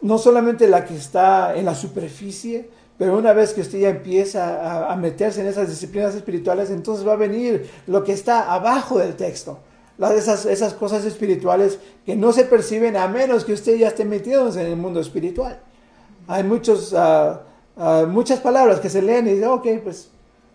no 0.00 0.16
solamente 0.16 0.68
la 0.68 0.86
que 0.86 0.96
está 0.96 1.54
en 1.54 1.66
la 1.66 1.74
superficie, 1.74 2.70
pero 3.02 3.18
una 3.18 3.32
vez 3.32 3.52
que 3.52 3.62
usted 3.62 3.80
ya 3.80 3.88
empieza 3.88 4.88
a, 4.88 4.94
meterse 4.94 5.40
en 5.40 5.48
esas 5.48 5.68
disciplinas 5.68 6.14
espirituales, 6.14 6.70
entonces 6.70 7.04
va 7.04 7.14
a 7.14 7.16
venir 7.16 7.68
lo 7.88 8.04
que 8.04 8.12
está 8.12 8.54
abajo 8.54 8.96
del 8.96 9.16
texto. 9.16 9.58
Las, 9.98 10.12
esas, 10.12 10.46
esas 10.46 10.72
cosas 10.74 11.04
espirituales 11.04 11.80
que 12.06 12.14
no 12.14 12.32
se 12.32 12.44
perciben 12.44 12.96
a 12.96 13.08
menos 13.08 13.44
que 13.44 13.54
usted 13.54 13.76
ya 13.76 13.88
esté 13.88 14.04
metido 14.04 14.48
en 14.52 14.66
el 14.66 14.76
mundo 14.76 15.00
espiritual. 15.00 15.60
Hay 16.28 16.44
muchos, 16.44 16.92
uh, 16.92 17.38
uh, 17.76 18.06
muchas 18.06 18.38
palabras 18.38 18.78
que 18.78 18.88
se 18.88 19.02
leen 19.02 19.26
y 19.26 19.32
dicen, 19.32 19.48
ok, 19.48 19.66
pues 19.82 20.08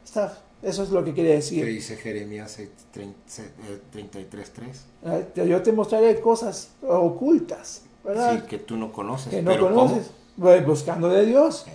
está, 0.05 0.37
eso 0.63 0.83
es 0.83 0.89
lo 0.91 1.03
que 1.03 1.13
quiere 1.13 1.33
decir. 1.33 1.65
¿Qué 1.65 1.69
dice 1.69 1.97
Jeremías 1.97 2.57
33.3? 2.95 5.45
Yo 5.45 5.61
te 5.61 5.73
mostraré 5.73 6.21
cosas 6.21 6.71
ocultas, 6.81 7.81
¿verdad? 8.05 8.39
Sí, 8.39 8.47
que 8.47 8.59
tú 8.59 8.77
no 8.77 8.93
conoces. 8.93 9.31
Que 9.31 9.41
no 9.41 9.59
conoces 9.59 10.11
buscando 10.37 11.09
de 11.09 11.25
Dios. 11.25 11.65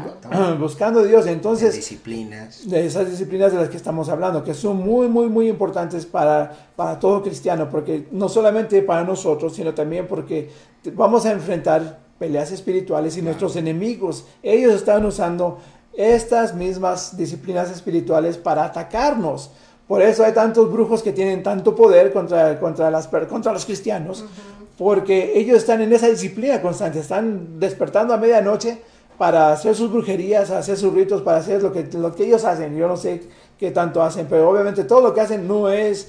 Buscando 0.60 1.02
de 1.02 1.08
Dios. 1.08 1.26
Entonces, 1.26 1.74
disciplinas. 1.74 2.68
De 2.68 2.86
esas 2.86 3.10
disciplinas 3.10 3.52
de 3.52 3.58
las 3.58 3.68
que 3.70 3.76
estamos 3.76 4.08
hablando, 4.08 4.44
que 4.44 4.54
son 4.54 4.76
muy, 4.76 5.08
muy, 5.08 5.28
muy 5.28 5.48
importantes 5.48 6.04
para, 6.06 6.52
para 6.76 6.98
todo 6.98 7.22
cristiano, 7.22 7.68
porque 7.70 8.06
no 8.12 8.28
solamente 8.28 8.82
para 8.82 9.04
nosotros, 9.04 9.54
sino 9.54 9.72
también 9.74 10.06
porque 10.06 10.50
vamos 10.94 11.24
a 11.24 11.32
enfrentar 11.32 11.98
peleas 12.18 12.52
espirituales 12.52 13.16
y 13.16 13.22
nuestros 13.22 13.56
enemigos, 13.56 14.26
ellos 14.42 14.74
están 14.74 15.06
usando 15.06 15.58
estas 15.94 16.54
mismas 16.54 17.16
disciplinas 17.16 17.70
espirituales 17.70 18.36
para 18.36 18.64
atacarnos. 18.64 19.50
Por 19.88 20.02
eso 20.02 20.24
hay 20.24 20.32
tantos 20.32 20.70
brujos 20.70 21.02
que 21.02 21.12
tienen 21.12 21.42
tanto 21.42 21.74
poder 21.74 22.12
contra, 22.12 22.60
contra, 22.60 22.90
las, 22.90 23.08
contra 23.08 23.52
los 23.52 23.64
cristianos 23.64 24.24
porque 24.80 25.38
ellos 25.38 25.58
están 25.58 25.82
en 25.82 25.92
esa 25.92 26.08
disciplina 26.08 26.62
constante, 26.62 27.00
están 27.00 27.60
despertando 27.60 28.14
a 28.14 28.16
medianoche 28.16 28.80
para 29.18 29.52
hacer 29.52 29.74
sus 29.74 29.92
brujerías, 29.92 30.50
hacer 30.50 30.78
sus 30.78 30.94
ritos, 30.94 31.20
para 31.20 31.36
hacer 31.36 31.62
lo 31.62 31.70
que, 31.70 31.82
lo 31.98 32.14
que 32.14 32.24
ellos 32.24 32.46
hacen. 32.46 32.74
Yo 32.74 32.88
no 32.88 32.96
sé 32.96 33.24
qué 33.58 33.72
tanto 33.72 34.02
hacen, 34.02 34.26
pero 34.26 34.48
obviamente 34.48 34.84
todo 34.84 35.02
lo 35.02 35.12
que 35.12 35.20
hacen 35.20 35.46
no 35.46 35.68
es, 35.68 36.08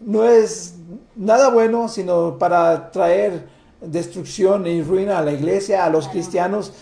no 0.00 0.24
es 0.24 0.74
nada 1.14 1.50
bueno, 1.50 1.88
sino 1.88 2.38
para 2.38 2.90
traer 2.90 3.46
destrucción 3.80 4.66
y 4.66 4.82
ruina 4.82 5.18
a 5.18 5.22
la 5.22 5.30
iglesia, 5.30 5.84
a 5.84 5.88
los 5.88 6.08
cristianos. 6.08 6.72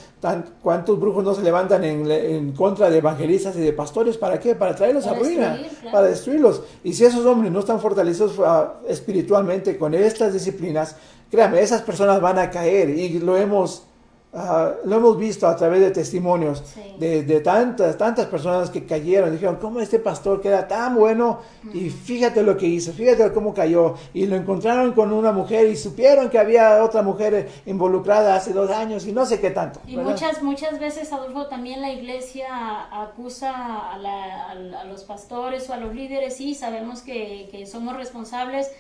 ¿Cuántos 0.63 0.99
brujos 0.99 1.23
no 1.23 1.35
se 1.35 1.43
levantan 1.43 1.85
en, 1.85 2.53
contra 2.53 2.89
de 2.89 2.99
evangelistas 2.99 3.55
y 3.57 3.61
de 3.61 3.75
pastores? 3.75 4.17
¿Para 4.17 4.41
qué? 4.41 4.55
Para 4.55 4.75
traerlos 4.75 5.07
a 5.07 5.13
ruina, 5.13 5.61
para 5.93 6.07
destruirlos. 6.07 6.63
Y 6.83 6.95
si 6.95 7.05
esos 7.05 7.27
hombres 7.27 7.53
no 7.53 7.61
están 7.61 7.79
fortalecidos 7.79 8.35
ah, 8.43 8.77
espiritualmente 8.89 9.77
con 9.77 9.95
estas 9.95 10.33
disciplinas, 10.33 10.97
Créame, 11.31 11.61
esas 11.61 11.83
personas 11.83 12.21
van 12.21 12.39
a 12.39 12.51
caer 12.51 12.91
y 12.91 13.19
lo 13.19 13.37
hemos, 13.37 13.85
ah, 14.33 14.73
lo 14.85 14.97
hemos 14.97 15.19
visto 15.19 15.49
a 15.49 15.57
través 15.57 15.81
de 15.81 15.91
testimonios 15.91 16.63
de, 16.99 17.41
tantas, 17.41 17.99
tantas 17.99 18.27
personas 18.27 18.71
que 18.71 18.87
cayeron. 18.87 19.33
Dijeron, 19.33 19.57
¿cómo 19.57 19.81
este 19.81 19.99
pastor 19.99 20.41
queda 20.41 20.69
tan 20.69 20.95
bueno? 20.95 21.41
Y 21.75 21.91
fíjate 21.91 22.45
lo 22.45 22.57
que 22.57 22.67
hizo, 22.67 22.93
fíjate 22.93 23.33
cómo 23.33 23.53
cayó. 23.53 23.95
Y 24.15 24.27
lo 24.27 24.37
encontraron 24.37 24.93
con 24.93 25.13
una 25.13 25.33
mujer 25.33 25.67
y 25.67 25.77
supieron 25.77 26.31
que 26.31 26.39
había 26.39 26.83
otra 26.85 27.03
mujer 27.03 27.49
involucrada 27.67 28.37
hace 28.37 28.53
dos 28.53 28.71
años 28.71 29.05
y 29.07 29.13
no 29.13 29.27
sé 29.27 29.41
qué 29.41 29.51
tanto. 29.51 29.81
Y 29.87 29.97
muchas, 29.97 30.43
muchas 30.43 30.79
veces, 30.79 31.13
Adolfo, 31.13 31.49
también 31.49 31.81
la 31.81 31.93
iglesia 31.93 32.47
acusa 32.93 33.93
a, 33.93 34.85
los 34.85 35.03
pastores 35.03 35.69
o 35.71 35.73
a 35.73 35.77
los 35.77 35.93
líderes, 35.93 36.41
y 36.41 36.55
sabemos 36.55 37.03
que, 37.03 37.49
que 37.51 37.67
somos 37.67 37.97
responsables 37.97 38.71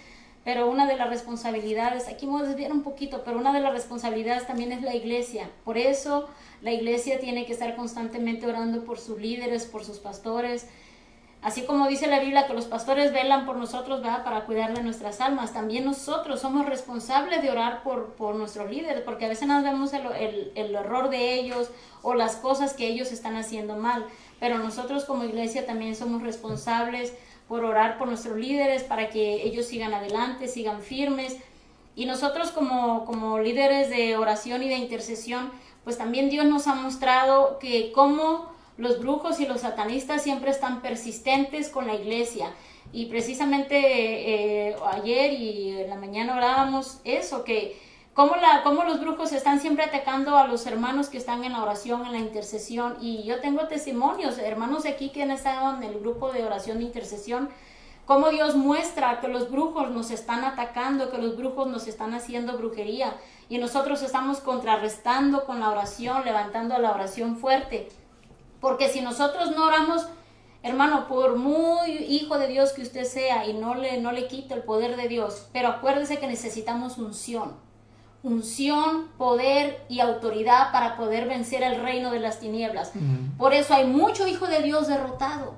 pero 0.46 0.70
una 0.70 0.86
de 0.86 0.94
las 0.94 1.08
responsabilidades, 1.10 2.06
aquí 2.06 2.24
me 2.24 2.34
voy 2.34 2.42
a 2.42 2.44
desviar 2.44 2.70
un 2.70 2.84
poquito, 2.84 3.24
pero 3.24 3.36
una 3.36 3.52
de 3.52 3.58
las 3.58 3.72
responsabilidades 3.72 4.46
también 4.46 4.70
es 4.70 4.80
la 4.80 4.94
iglesia. 4.94 5.50
Por 5.64 5.76
eso 5.76 6.28
la 6.62 6.70
iglesia 6.70 7.18
tiene 7.18 7.46
que 7.46 7.52
estar 7.52 7.74
constantemente 7.74 8.46
orando 8.46 8.84
por 8.84 9.00
sus 9.00 9.20
líderes, 9.20 9.64
por 9.64 9.82
sus 9.84 9.98
pastores. 9.98 10.68
Así 11.42 11.62
como 11.62 11.88
dice 11.88 12.06
la 12.06 12.20
Biblia 12.20 12.46
que 12.46 12.54
los 12.54 12.66
pastores 12.66 13.12
velan 13.12 13.44
por 13.44 13.56
nosotros 13.56 14.00
para 14.02 14.44
cuidar 14.44 14.72
de 14.72 14.84
nuestras 14.84 15.20
almas, 15.20 15.52
también 15.52 15.84
nosotros 15.84 16.42
somos 16.42 16.64
responsables 16.64 17.42
de 17.42 17.50
orar 17.50 17.82
por, 17.82 18.12
por 18.12 18.36
nuestros 18.36 18.70
líderes, 18.70 19.02
porque 19.02 19.24
a 19.24 19.28
veces 19.28 19.48
nos 19.48 19.64
vemos 19.64 19.92
el, 19.94 20.06
el, 20.12 20.52
el 20.54 20.76
error 20.76 21.10
de 21.10 21.34
ellos 21.34 21.72
o 22.02 22.14
las 22.14 22.36
cosas 22.36 22.72
que 22.72 22.86
ellos 22.86 23.10
están 23.10 23.34
haciendo 23.34 23.74
mal, 23.74 24.06
pero 24.38 24.58
nosotros 24.58 25.06
como 25.06 25.24
iglesia 25.24 25.66
también 25.66 25.96
somos 25.96 26.22
responsables 26.22 27.14
por 27.48 27.64
orar 27.64 27.98
por 27.98 28.08
nuestros 28.08 28.36
líderes 28.36 28.82
para 28.82 29.08
que 29.08 29.42
ellos 29.42 29.66
sigan 29.66 29.94
adelante, 29.94 30.48
sigan 30.48 30.82
firmes. 30.82 31.36
Y 31.94 32.06
nosotros 32.06 32.50
como, 32.50 33.04
como 33.04 33.38
líderes 33.38 33.88
de 33.88 34.16
oración 34.16 34.62
y 34.62 34.68
de 34.68 34.76
intercesión, 34.76 35.50
pues 35.84 35.96
también 35.96 36.28
Dios 36.28 36.44
nos 36.46 36.66
ha 36.66 36.74
mostrado 36.74 37.58
que 37.58 37.92
como 37.92 38.50
los 38.76 38.98
brujos 38.98 39.40
y 39.40 39.46
los 39.46 39.62
satanistas 39.62 40.22
siempre 40.22 40.50
están 40.50 40.82
persistentes 40.82 41.68
con 41.68 41.86
la 41.86 41.94
iglesia. 41.94 42.52
Y 42.92 43.06
precisamente 43.06 43.76
eh, 44.70 44.76
ayer 44.92 45.32
y 45.32 45.80
en 45.80 45.90
la 45.90 45.96
mañana 45.96 46.36
orábamos 46.36 47.00
eso, 47.04 47.44
que 47.44 47.76
cómo, 48.16 48.84
los 48.84 48.98
brujos 48.98 49.32
están 49.32 49.60
siempre 49.60 49.84
atacando 49.84 50.38
a 50.38 50.46
los 50.46 50.66
hermanos 50.66 51.10
que 51.10 51.18
están 51.18 51.44
en 51.44 51.52
la 51.52 51.62
oración, 51.62 52.06
en 52.06 52.12
la 52.12 52.18
intercesión. 52.18 52.96
Y 52.98 53.24
yo 53.24 53.40
tengo 53.40 53.68
testimonios, 53.68 54.38
hermanos 54.38 54.86
aquí 54.86 55.10
que 55.10 55.22
han 55.22 55.30
estado 55.30 55.76
en 55.76 55.82
el 55.82 56.00
grupo 56.00 56.32
de 56.32 56.42
oración 56.42 56.78
de 56.78 56.84
intercesión, 56.84 57.50
cómo 58.06 58.30
Dios 58.30 58.56
muestra 58.56 59.20
que 59.20 59.28
los 59.28 59.50
brujos 59.50 59.90
nos 59.90 60.10
están 60.10 60.44
atacando, 60.44 61.10
que 61.10 61.18
los 61.18 61.36
brujos 61.36 61.68
nos 61.68 61.86
están 61.86 62.14
haciendo 62.14 62.56
brujería. 62.56 63.14
Y 63.50 63.58
nosotros 63.58 64.02
estamos 64.02 64.38
contrarrestando 64.38 65.44
con 65.44 65.60
la 65.60 65.70
oración, 65.70 66.24
levantando 66.24 66.78
la 66.78 66.92
oración 66.92 67.36
fuerte. 67.36 67.90
Porque 68.60 68.88
si 68.88 69.02
nosotros 69.02 69.54
no 69.54 69.66
oramos, 69.66 70.08
hermano, 70.62 71.06
por 71.06 71.36
muy 71.36 71.90
hijo 71.90 72.38
de 72.38 72.48
Dios 72.48 72.72
que 72.72 72.80
usted 72.80 73.04
sea 73.04 73.46
y 73.46 73.52
no 73.52 73.74
le, 73.74 74.00
no 74.00 74.10
le 74.10 74.26
quita 74.26 74.54
el 74.54 74.62
poder 74.62 74.96
de 74.96 75.06
Dios, 75.06 75.48
pero 75.52 75.68
acuérdese 75.68 76.18
que 76.18 76.26
necesitamos 76.26 76.96
unción 76.96 77.65
unción, 78.26 79.06
poder 79.16 79.84
y 79.88 80.00
autoridad 80.00 80.72
para 80.72 80.96
poder 80.96 81.28
vencer 81.28 81.62
el 81.62 81.80
reino 81.80 82.10
de 82.10 82.18
las 82.18 82.40
tinieblas. 82.40 82.90
Por 83.38 83.54
eso 83.54 83.72
hay 83.72 83.86
mucho 83.86 84.26
hijo 84.26 84.48
de 84.48 84.62
Dios 84.62 84.88
derrotado, 84.88 85.54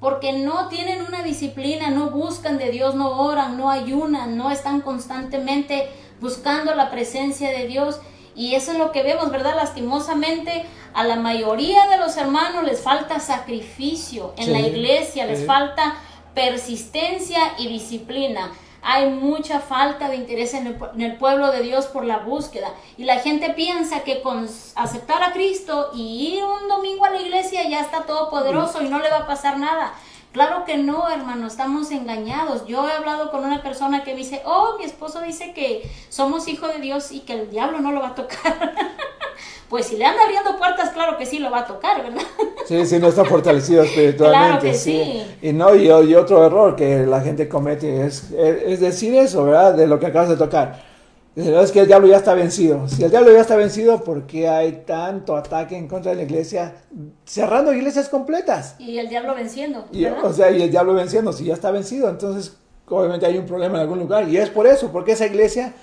porque 0.00 0.34
no 0.34 0.68
tienen 0.68 1.00
una 1.00 1.22
disciplina, 1.22 1.88
no 1.88 2.10
buscan 2.10 2.58
de 2.58 2.70
Dios, 2.70 2.94
no 2.94 3.22
oran, 3.22 3.56
no 3.56 3.70
ayunan, 3.70 4.36
no 4.36 4.50
están 4.50 4.82
constantemente 4.82 5.88
buscando 6.20 6.74
la 6.74 6.90
presencia 6.90 7.48
de 7.50 7.66
Dios. 7.66 8.00
Y 8.36 8.54
eso 8.54 8.72
es 8.72 8.78
lo 8.78 8.92
que 8.92 9.02
vemos, 9.02 9.30
¿verdad? 9.30 9.56
Lastimosamente, 9.56 10.66
a 10.92 11.04
la 11.04 11.16
mayoría 11.16 11.86
de 11.88 11.96
los 11.96 12.18
hermanos 12.18 12.64
les 12.64 12.82
falta 12.82 13.18
sacrificio 13.18 14.34
en 14.36 14.52
la 14.52 14.60
iglesia, 14.60 15.24
les 15.24 15.46
falta 15.46 15.94
persistencia 16.34 17.38
y 17.56 17.68
disciplina 17.68 18.50
hay 18.86 19.08
mucha 19.08 19.60
falta 19.60 20.10
de 20.10 20.16
interés 20.16 20.52
en 20.52 20.66
el, 20.66 21.16
pueblo 21.16 21.50
de 21.50 21.62
Dios 21.62 21.86
por 21.86 22.04
la 22.04 22.18
búsqueda. 22.18 22.68
Y 22.98 23.04
la 23.04 23.18
gente 23.18 23.50
piensa 23.50 24.04
que 24.04 24.20
con 24.20 24.46
aceptar 24.74 25.22
a 25.22 25.32
Cristo 25.32 25.90
y 25.94 26.34
ir 26.34 26.44
un 26.44 26.68
domingo 26.68 27.06
a 27.06 27.10
la 27.10 27.22
iglesia 27.22 27.66
ya 27.66 27.80
está 27.80 28.02
todo 28.02 28.28
poderoso 28.28 28.82
y 28.82 28.90
no 28.90 28.98
le 28.98 29.08
va 29.08 29.20
a 29.20 29.26
pasar 29.26 29.58
nada. 29.58 29.94
Claro 30.32 30.66
que 30.66 30.76
no, 30.76 31.08
hermano, 31.08 31.46
estamos 31.46 31.90
engañados. 31.92 32.66
Yo 32.66 32.86
he 32.86 32.92
hablado 32.92 33.30
con 33.30 33.44
una 33.44 33.62
persona 33.62 34.04
que 34.04 34.12
me 34.12 34.18
dice, 34.18 34.42
oh, 34.44 34.76
mi 34.78 34.84
esposo 34.84 35.22
dice 35.22 35.54
que 35.54 35.90
somos 36.10 36.46
hijos 36.46 36.74
de 36.74 36.80
Dios 36.80 37.10
y 37.10 37.20
que 37.20 37.32
el 37.32 37.50
diablo 37.50 37.80
no 37.80 37.90
lo 37.90 38.00
va 38.00 38.08
a 38.08 38.14
tocar. 38.14 38.74
pues 39.74 39.86
si 39.86 39.96
le 39.96 40.04
anda 40.04 40.22
abriendo 40.22 40.56
puertas, 40.56 40.90
claro 40.90 41.18
que 41.18 41.26
sí 41.26 41.40
lo 41.40 41.50
va 41.50 41.62
a 41.62 41.66
tocar, 41.66 42.00
¿verdad? 42.00 42.22
Sí, 42.64 42.86
sí, 42.86 43.00
no 43.00 43.08
está 43.08 43.24
fortalecido 43.24 43.82
espiritualmente. 43.82 44.46
Claro 44.46 44.62
que 44.62 44.72
sí. 44.72 45.36
Y 45.42 45.52
no, 45.52 45.74
y, 45.74 45.90
otro 46.14 46.46
error 46.46 46.76
que 46.76 47.04
la 47.04 47.20
gente 47.22 47.48
comete 47.48 48.06
es, 48.06 48.30
es, 48.30 48.78
decir 48.78 49.16
eso, 49.16 49.44
¿verdad? 49.46 49.74
De 49.74 49.88
lo 49.88 49.98
que 49.98 50.06
acabas 50.06 50.28
de 50.28 50.36
tocar. 50.36 50.80
Es 51.34 51.72
que 51.72 51.80
el 51.80 51.88
diablo 51.88 52.06
ya 52.06 52.18
está 52.18 52.34
vencido. 52.34 52.86
Si 52.86 53.02
el 53.02 53.10
diablo 53.10 53.32
ya 53.32 53.40
está 53.40 53.56
vencido, 53.56 54.04
¿por 54.04 54.28
qué 54.28 54.48
hay 54.48 54.84
tanto 54.86 55.36
ataque 55.36 55.76
en 55.76 55.88
contra 55.88 56.12
de 56.12 56.18
la 56.18 56.22
iglesia? 56.22 56.76
Cerrando 57.24 57.72
iglesias 57.72 58.08
completas. 58.08 58.76
Y 58.78 58.98
el 58.98 59.08
diablo 59.08 59.34
venciendo. 59.34 59.86
o 60.22 60.32
sea, 60.32 60.52
y 60.52 60.62
el 60.62 60.70
diablo 60.70 60.94
venciendo, 60.94 61.32
si 61.32 61.46
ya 61.46 61.54
está 61.54 61.72
vencido, 61.72 62.08
entonces 62.08 62.56
obviamente 62.88 63.26
hay 63.26 63.38
un 63.38 63.46
problema 63.46 63.78
en 63.78 63.80
algún 63.80 63.98
lugar. 63.98 64.28
Y 64.28 64.36
es 64.36 64.50
por 64.50 64.68
eso, 64.68 64.92
porque 64.92 65.12
esa 65.12 65.26
iglesia 65.26 65.74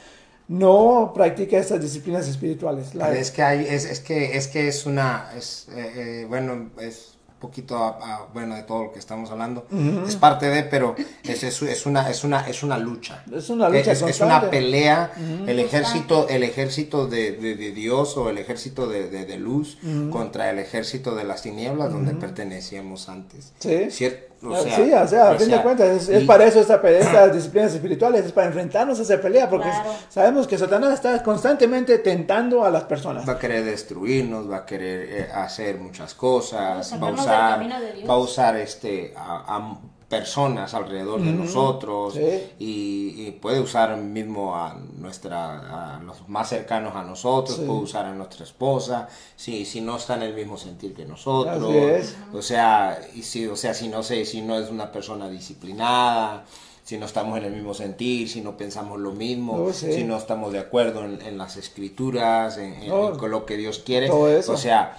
no 0.52 1.14
practica 1.16 1.58
estas 1.58 1.82
disciplinas 1.82 2.28
espirituales. 2.28 2.94
Es 2.94 3.32
que 3.32 3.42
hay, 3.42 3.66
es, 3.68 3.86
es, 3.86 4.02
que 4.02 4.38
es 4.38 4.50
que 4.50 4.68
es 4.68 4.86
una, 4.86 5.32
es, 5.38 5.68
eh, 5.72 5.94
eh, 5.96 6.26
bueno, 6.28 6.72
es 6.82 7.14
poquito 7.40 7.78
a, 7.78 8.28
bueno 8.34 8.56
de 8.56 8.64
todo 8.64 8.84
lo 8.84 8.92
que 8.92 9.00
estamos 9.00 9.32
hablando. 9.32 9.66
Es 10.06 10.18
parte 10.18 10.48
de 10.48 10.64
pero 10.64 10.96
es, 11.24 11.44
es, 11.44 11.62
es, 11.62 11.86
una 11.86 12.10
es 12.10 12.26
una 12.26 12.42
es 12.50 12.64
una 12.64 12.78
lucha. 12.78 13.24
Es 13.34 13.50
una 13.50 13.70
lucha 13.70 13.94
es, 13.94 14.02
es 14.02 14.20
una 14.20 14.50
pelea. 14.50 15.14
El 15.48 15.58
ejército 15.60 16.28
el 16.28 16.44
ejército 16.44 17.08
de, 17.08 17.32
de, 17.32 17.72
Dios 17.72 18.18
o 18.18 18.30
el 18.30 18.38
ejército 18.38 18.88
de, 18.88 19.08
de 19.08 19.38
luz 19.38 19.78
contra 20.12 20.50
el 20.50 20.60
ejército 20.60 21.16
de 21.16 21.24
las 21.24 21.44
tinieblas 21.44 21.94
donde 21.94 22.14
pertenecíamos 22.14 23.08
antes. 23.08 23.54
Sí. 23.60 23.90
¿cierto? 23.90 24.31
O 24.44 24.56
sea, 24.56 24.76
sí, 24.76 24.92
o 24.92 25.08
sea, 25.08 25.32
a 25.32 25.36
fin 25.36 25.50
de 25.50 25.62
cuentas, 25.62 26.10
es, 26.10 26.24
para 26.24 26.46
eso 26.46 26.60
esta 26.60 26.82
pelea, 26.82 27.02
estas 27.02 27.34
disciplinas 27.34 27.74
espirituales, 27.74 28.26
es 28.26 28.32
para 28.32 28.48
enfrentarnos 28.48 29.00
a 29.00 29.04
esa 29.04 29.22
pelea, 29.22 29.50
porque 29.50 29.70
sabemos 30.10 30.48
que 30.48 30.58
Satanás 30.58 30.94
está 30.94 31.22
constantemente 31.22 32.00
tentando 32.00 32.66
a 32.66 32.72
las 32.72 32.84
personas. 32.86 33.28
Va 33.28 33.34
a 33.34 33.40
querer 33.40 33.64
destruirnos, 33.64 34.50
va 34.50 34.58
a 34.58 34.66
querer 34.66 35.10
eh, 35.10 35.30
hacer 35.32 35.78
muchas 35.78 36.16
cosas, 36.16 36.92
va 37.02 37.08
a 37.08 37.12
usar, 37.12 37.62
va 38.10 38.14
a 38.14 38.18
usar 38.18 38.56
este, 38.58 39.14
a 39.16 39.78
personas 40.12 40.74
alrededor 40.74 41.22
de 41.22 41.32
nosotros 41.32 42.20
y, 42.60 43.32
puede 43.42 43.62
usar 43.62 43.98
mismo 43.98 44.56
a 44.56 44.76
nuestra 45.00 45.96
a 45.96 46.04
los 46.04 46.28
más 46.28 46.50
cercanos 46.50 46.96
a 46.96 47.04
nosotros 47.04 47.58
puede 47.58 47.80
usar 47.80 48.06
a 48.06 48.14
nuestra 48.14 48.44
esposa 48.44 49.08
si 49.36 49.66
si 49.66 49.80
no 49.80 49.96
está 49.96 50.16
en 50.16 50.24
el 50.24 50.34
mismo 50.36 50.58
sentir 50.58 50.94
que 50.94 51.06
nosotros. 51.06 52.14
O 52.34 52.42
sea 52.42 53.00
y 53.16 53.24
si 53.24 53.48
o 53.48 53.56
sea 53.56 53.74
si 53.74 53.88
no 53.88 54.04
sé 54.04 54.26
si 54.26 54.42
no 54.42 54.60
es 54.60 54.70
una 54.70 54.92
persona 54.92 55.30
disciplinada 55.30 56.44
si 56.84 56.98
no 56.98 57.06
estamos 57.06 57.38
en 57.38 57.46
el 57.46 57.54
mismo 57.54 57.74
sentir, 57.74 58.28
si 58.28 58.42
no 58.42 58.58
pensamos 58.58 59.00
lo 59.00 59.12
mismo, 59.12 59.72
si 59.72 60.04
no 60.04 60.18
estamos 60.18 60.52
de 60.52 60.60
acuerdo 60.60 61.06
en, 61.06 61.38
las 61.38 61.56
escrituras, 61.56 62.58
en, 62.58 62.90
con 62.90 63.32
lo 63.32 63.46
que 63.46 63.56
Dios 63.56 63.80
quiere. 63.86 64.10
O 64.10 64.58
sea, 64.58 64.98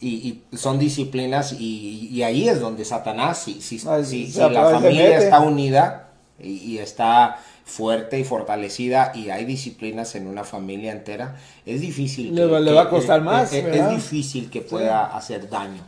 y, 0.00 0.42
son 0.56 0.78
disciplinas 0.78 1.52
y, 1.52 2.22
ahí 2.22 2.48
es 2.48 2.60
donde 2.60 2.84
Satanás, 2.84 3.42
si, 3.42 3.60
si, 3.60 3.78
si, 3.78 4.32
la 4.38 4.70
familia 4.70 5.18
está 5.18 5.40
unida 5.40 6.10
y, 6.38 6.78
está 6.78 7.38
fuerte 7.70 8.18
y 8.18 8.24
fortalecida 8.24 9.12
y 9.14 9.30
hay 9.30 9.44
disciplinas 9.44 10.16
en 10.16 10.26
una 10.26 10.42
familia 10.42 10.90
entera, 10.90 11.36
es 11.64 11.80
difícil. 11.80 12.34
Le, 12.34 12.60
le 12.60 12.72
va 12.72 12.82
a 12.82 12.90
costar 12.90 13.22
más. 13.22 13.52
Es, 13.52 13.90
difícil 13.90 14.50
que 14.50 14.60
pueda 14.60 15.16
hacer 15.16 15.48
daño. 15.48 15.80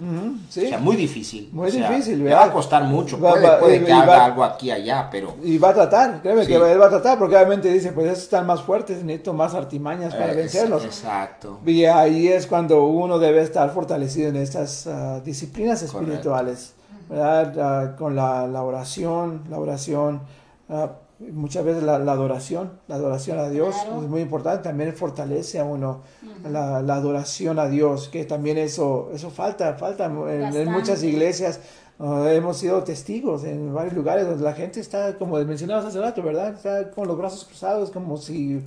O 0.49 0.53
sea, 0.53 0.78
muy 0.78 0.95
difícil. 0.95 1.51
Muy 1.53 1.70
difícil. 1.72 2.22
Le 2.22 2.33
va 2.33 2.45
a 2.45 2.53
costar 2.53 2.85
mucho. 2.85 3.18
puede, 3.18 3.85
que 3.85 3.93
haga 3.93 4.24
algo 4.26 4.45
aquí 4.45 4.70
allá, 4.70 5.09
pero. 5.11 5.37
Y 5.43 5.59
va 5.59 5.70
a 5.70 5.74
tratar, 5.74 6.22
créeme 6.22 6.47
que 6.47 6.55
él 6.55 6.80
va 6.80 6.87
a 6.87 6.91
tratar, 6.91 7.18
porque 7.18 7.35
obviamente 7.35 7.72
dice: 7.72 7.93
Pues 7.93 8.07
esos 8.07 8.24
están 8.24 8.47
más 8.47 8.62
fuertes, 8.62 9.03
necesito 9.03 9.33
más 9.33 9.55
artimañas 9.55 10.14
para 10.14 10.33
vencerlos. 10.35 10.85
Exacto. 10.85 11.59
Y 11.66 11.85
ahí 11.85 12.28
es 12.28 12.47
cuando 12.47 12.85
uno 12.85 13.18
debe 13.18 13.43
estar 13.43 13.68
fortalecido 13.74 14.28
en 14.28 14.37
estas 14.37 14.87
ah, 14.87 15.20
disciplinas 15.24 15.83
espirituales. 15.83 16.74
¿verdad? 17.09 17.59
Ah, 17.59 17.97
con 17.97 18.14
la, 18.14 18.47
la, 18.47 18.62
oración, 18.62 19.43
la 19.51 19.59
oración. 19.59 20.20
Uh, 20.68 20.87
muchas 21.31 21.64
veces 21.64 21.83
la, 21.83 21.97
adoración, 21.97 22.73
la 22.89 22.97
adoración 22.97 23.39
a 23.39 23.49
Dios 23.49 23.77
es 23.77 24.09
muy 24.09 24.23
importante, 24.23 24.64
también 24.64 24.95
fortalece 24.95 25.59
a 25.59 25.64
uno 25.64 26.03
la, 26.49 26.79
adoración 26.79 27.59
a 27.59 27.68
Dios, 27.68 28.09
que 28.09 28.25
también 28.25 28.59
eso, 28.59 29.11
eso 29.14 29.31
falta, 29.31 29.75
falta 29.75 30.07
en, 30.07 30.70
muchas 30.73 31.03
iglesias. 31.03 31.61
Uh, 31.99 32.25
hemos 32.25 32.57
sido 32.57 32.83
testigos 32.83 33.45
en 33.45 33.73
varios 33.73 33.95
lugares 33.95 34.27
donde 34.27 34.43
la 34.43 34.55
gente 34.55 34.81
está, 34.81 35.16
como 35.18 35.37
mencionabas 35.45 35.85
hace 35.85 36.01
rato, 36.01 36.23
¿verdad? 36.23 36.55
Está 36.55 36.91
con 36.91 37.07
los 37.07 37.16
brazos 37.16 37.45
cruzados, 37.45 37.91
como 37.91 38.16
si 38.16 38.62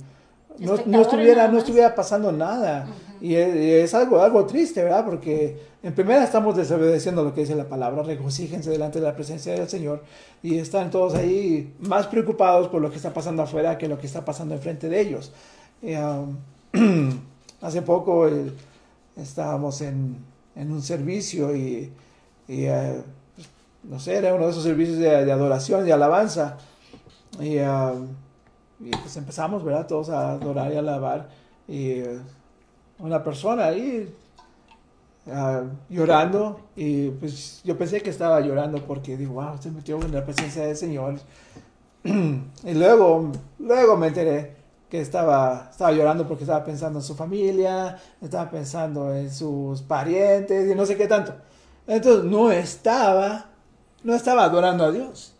no, 0.58 0.76
no, 0.86 1.02
estuviera, 1.02 1.48
no 1.48 1.58
estuviera 1.58 1.94
pasando 1.94 2.32
nada. 2.32 2.86
y, 3.20 3.34
es, 3.34 3.94
algo, 3.94 4.20
algo 4.20 4.44
triste, 4.46 4.82
¿verdad? 4.82 5.04
Porque 5.04 5.58
en 5.82 5.94
primera 5.94 6.24
estamos 6.24 6.56
desobedeciendo 6.56 7.22
lo 7.22 7.32
que 7.32 7.42
dice 7.42 7.54
la 7.54 7.68
palabra, 7.68 8.02
regocíjense 8.02 8.70
delante 8.70 8.98
de 8.98 9.06
la 9.06 9.14
presencia 9.14 9.52
del 9.52 9.68
Señor 9.68 10.02
y 10.42 10.58
están 10.58 10.90
todos 10.90 11.14
ahí 11.14 11.74
más 11.80 12.06
preocupados 12.08 12.68
por 12.68 12.82
lo 12.82 12.90
que 12.90 12.96
está 12.96 13.14
pasando 13.14 13.42
afuera 13.42 13.78
que 13.78 13.88
lo 13.88 13.98
que 13.98 14.06
está 14.06 14.24
pasando 14.24 14.54
enfrente 14.54 14.88
de 14.88 15.00
ellos. 15.00 15.32
Um, 15.82 16.38
hace 17.60 17.82
poco 17.82 18.26
eh, 18.28 18.52
estábamos 19.16 19.80
en, 19.80 20.16
en, 20.56 20.72
un 20.72 20.82
servicio 20.82 21.54
y, 21.54 21.92
y 22.48 22.68
uh, 22.68 23.02
no 23.84 24.00
sé, 24.00 24.16
era 24.16 24.34
uno 24.34 24.46
de 24.46 24.50
esos 24.50 24.64
servicios 24.64 24.98
de, 24.98 25.24
de 25.24 25.32
adoración 25.32 25.86
y 25.86 25.90
alabanza. 25.90 26.58
Y, 27.38 27.58
um, 27.58 28.08
y, 28.80 28.90
pues 28.90 29.16
empezamos, 29.16 29.64
¿verdad? 29.64 29.86
Todos 29.86 30.10
a 30.10 30.32
adorar 30.32 30.72
y 30.72 30.76
alabar. 30.76 31.28
Y 31.68 32.02
uh, 32.02 32.20
una 32.98 33.22
persona 33.22 33.66
ahí 33.66 34.12
Ah, 35.28 35.64
llorando 35.88 36.60
y 36.76 37.10
pues 37.10 37.60
yo 37.64 37.76
pensé 37.76 38.00
que 38.00 38.10
estaba 38.10 38.40
llorando 38.40 38.86
porque 38.86 39.16
digo, 39.16 39.34
wow, 39.34 39.58
se 39.60 39.72
metió 39.72 40.00
en 40.00 40.12
la 40.12 40.24
presencia 40.24 40.64
del 40.64 40.76
Señor. 40.76 41.18
y 42.04 42.74
luego, 42.74 43.32
luego 43.58 43.96
me 43.96 44.06
enteré 44.06 44.54
que 44.88 45.00
estaba, 45.00 45.68
estaba 45.68 45.90
llorando 45.90 46.28
porque 46.28 46.44
estaba 46.44 46.64
pensando 46.64 47.00
en 47.00 47.04
su 47.04 47.16
familia, 47.16 47.98
estaba 48.20 48.48
pensando 48.48 49.12
en 49.12 49.32
sus 49.32 49.82
parientes 49.82 50.70
y 50.70 50.76
no 50.76 50.86
sé 50.86 50.96
qué 50.96 51.08
tanto. 51.08 51.34
Entonces 51.88 52.24
no 52.24 52.52
estaba, 52.52 53.46
no 54.04 54.14
estaba 54.14 54.44
adorando 54.44 54.84
a 54.84 54.92
Dios. 54.92 55.34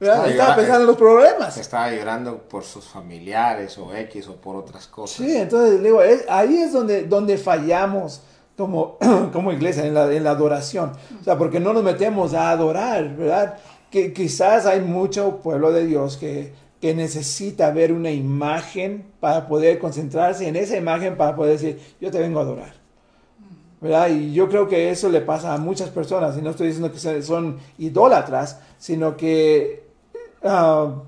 Estaba, 0.00 0.56
pensando 0.56 0.80
en 0.80 0.86
los 0.86 0.96
problemas. 0.96 1.56
Estaba 1.56 1.92
llorando 1.92 2.38
por 2.38 2.64
sus 2.64 2.84
familiares 2.84 3.78
o 3.78 3.94
X 3.94 4.28
o 4.28 4.36
por 4.36 4.56
otras 4.56 4.86
cosas. 4.86 5.24
Sí, 5.24 5.36
entonces 5.36 5.82
digo, 5.82 6.00
ahí 6.28 6.58
es 6.58 6.72
donde, 6.72 7.04
donde 7.04 7.38
fallamos 7.38 8.22
como, 8.56 8.98
como 9.32 9.52
iglesia, 9.52 9.86
en 9.86 9.94
la, 9.94 10.12
en 10.12 10.24
la 10.24 10.30
adoración. 10.30 10.92
O 11.20 11.24
sea, 11.24 11.38
porque 11.38 11.60
no 11.60 11.72
nos 11.72 11.82
metemos 11.82 12.34
a 12.34 12.50
adorar, 12.50 13.16
¿verdad? 13.16 13.56
Que 13.90 14.12
quizás 14.12 14.66
hay 14.66 14.80
mucho 14.80 15.38
pueblo 15.38 15.72
de 15.72 15.86
Dios 15.86 16.16
que, 16.16 16.52
que 16.80 16.94
necesita 16.94 17.70
ver 17.70 17.92
una 17.92 18.10
imagen 18.10 19.06
para 19.20 19.46
poder 19.46 19.78
concentrarse 19.78 20.46
en 20.46 20.56
esa 20.56 20.76
imagen 20.76 21.16
para 21.16 21.36
poder 21.36 21.52
decir, 21.58 21.80
yo 22.00 22.10
te 22.10 22.18
vengo 22.18 22.40
a 22.40 22.42
adorar. 22.42 22.84
¿verdad? 23.80 24.08
Y 24.08 24.32
yo 24.32 24.48
creo 24.48 24.66
que 24.66 24.90
eso 24.90 25.10
le 25.10 25.20
pasa 25.20 25.52
a 25.52 25.58
muchas 25.58 25.90
personas, 25.90 26.38
y 26.38 26.42
no 26.42 26.50
estoy 26.50 26.68
diciendo 26.68 26.90
que 26.90 27.22
son 27.22 27.58
idólatras, 27.76 28.60
sino 28.78 29.14
que 29.14 29.83
ah, 30.44 31.02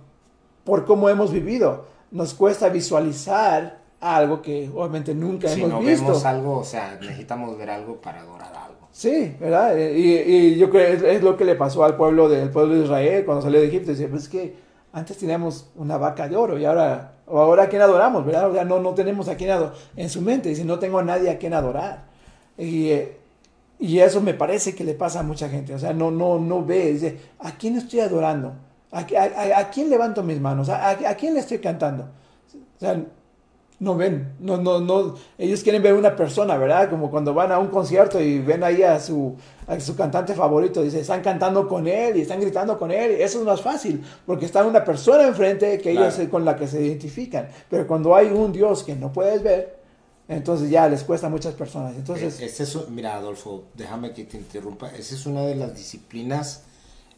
por 0.64 0.84
cómo 0.84 1.08
hemos 1.08 1.32
vivido, 1.32 1.86
nos 2.10 2.34
cuesta 2.34 2.68
visualizar 2.68 3.78
algo 4.00 4.42
que 4.42 4.70
obviamente 4.74 5.14
nunca 5.14 5.50
hemos 5.52 5.68
no 5.68 5.80
visto. 5.80 6.06
vemos 6.06 6.24
algo, 6.24 6.58
o 6.58 6.64
sea, 6.64 6.98
necesitamos 7.00 7.56
ver 7.56 7.70
algo 7.70 7.96
para 7.96 8.20
adorar 8.20 8.52
algo. 8.54 8.88
Sí, 8.92 9.36
¿verdad? 9.38 9.76
Y, 9.76 10.14
y 10.14 10.56
yo 10.56 10.70
creo 10.70 10.98
que 10.98 11.16
es, 11.16 11.22
lo 11.22 11.36
que 11.36 11.44
le 11.44 11.54
pasó 11.54 11.84
al 11.84 11.96
pueblo, 11.96 12.28
del 12.28 12.50
pueblo 12.50 12.76
de 12.76 12.84
Israel 12.84 13.24
cuando 13.24 13.42
salió 13.42 13.60
de 13.60 13.66
Egipto. 13.66 13.90
Dice, 13.90 14.08
pues 14.08 14.24
es 14.24 14.28
que 14.28 14.56
antes 14.92 15.18
teníamos 15.18 15.68
una 15.76 15.98
vaca 15.98 16.28
de 16.28 16.36
oro 16.36 16.58
y 16.58 16.64
ahora, 16.64 17.12
o 17.26 17.38
ahora 17.38 17.64
a 17.64 17.68
quién 17.68 17.82
adoramos, 17.82 18.24
¿verdad? 18.24 18.50
O 18.50 18.54
sea, 18.54 18.64
no, 18.64 18.80
no 18.80 18.94
tenemos 18.94 19.28
a 19.28 19.36
quién 19.36 19.50
adorar. 19.50 19.74
En 19.96 20.08
su 20.08 20.22
mente 20.22 20.48
dice, 20.48 20.64
no 20.64 20.78
tengo 20.78 20.98
a 20.98 21.04
nadie 21.04 21.28
a 21.30 21.38
quien 21.38 21.52
adorar. 21.52 22.04
Y, 22.56 22.90
y 23.78 23.98
eso 23.98 24.22
me 24.22 24.32
parece 24.32 24.74
que 24.74 24.84
le 24.84 24.94
pasa 24.94 25.20
a 25.20 25.22
mucha 25.22 25.50
gente. 25.50 25.74
O 25.74 25.78
sea, 25.78 25.92
no, 25.92 26.10
no, 26.10 26.38
no 26.38 26.64
ve, 26.64 26.92
dice, 26.92 27.18
¿a 27.38 27.52
quién 27.52 27.76
estoy 27.76 28.00
adorando? 28.00 28.54
¿A, 28.92 29.00
a, 29.00 29.58
a 29.58 29.70
quién 29.70 29.90
levanto 29.90 30.22
mis 30.22 30.40
manos? 30.40 30.68
¿A, 30.68 30.90
¿A, 30.90 31.14
quién 31.16 31.34
le 31.34 31.40
estoy 31.40 31.58
cantando? 31.58 32.04
O 32.04 32.80
sea, 32.80 33.02
no 33.78 33.94
ven, 33.94 34.32
no, 34.40 34.56
no, 34.56 34.80
no, 34.80 35.14
ellos 35.36 35.62
quieren 35.62 35.82
ver 35.82 35.92
una 35.92 36.16
persona, 36.16 36.56
¿verdad? 36.56 36.88
Como 36.88 37.10
cuando 37.10 37.34
van 37.34 37.52
a 37.52 37.58
un 37.58 37.68
concierto 37.68 38.18
y 38.20 38.38
ven 38.38 38.64
ahí 38.64 38.82
a 38.82 38.98
su, 38.98 39.36
a 39.66 39.78
su 39.80 39.94
cantante 39.94 40.34
favorito, 40.34 40.82
dice, 40.82 41.00
están 41.00 41.20
cantando 41.20 41.68
con 41.68 41.86
él 41.86 42.16
y 42.16 42.22
están 42.22 42.40
gritando 42.40 42.78
con 42.78 42.90
él, 42.90 43.12
eso 43.20 43.40
es 43.40 43.44
más 43.44 43.60
fácil, 43.60 44.02
porque 44.24 44.46
está 44.46 44.64
una 44.64 44.82
persona 44.82 45.26
enfrente 45.26 45.78
que 45.78 45.90
ellos 45.90 46.18
con 46.30 46.44
la 46.44 46.56
que 46.56 46.66
se 46.66 46.82
identifican, 46.82 47.48
pero 47.68 47.86
cuando 47.86 48.14
hay 48.14 48.28
un 48.28 48.50
Dios 48.50 48.82
que 48.82 48.94
no 48.94 49.12
puedes 49.12 49.42
ver, 49.42 49.76
entonces 50.26 50.70
ya 50.70 50.88
les 50.88 51.04
cuesta 51.04 51.26
a 51.26 51.30
muchas 51.30 51.52
personas. 51.52 51.94
Entonces, 51.96 52.40
eh, 52.40 52.46
es, 52.46 52.88
mira, 52.88 53.16
Adolfo, 53.16 53.64
déjame 53.74 54.12
que 54.12 54.24
te 54.24 54.38
interrumpa, 54.38 54.88
esa 54.88 55.14
es 55.14 55.26
una 55.26 55.42
de 55.42 55.54
las 55.54 55.74
disciplinas 55.74 56.62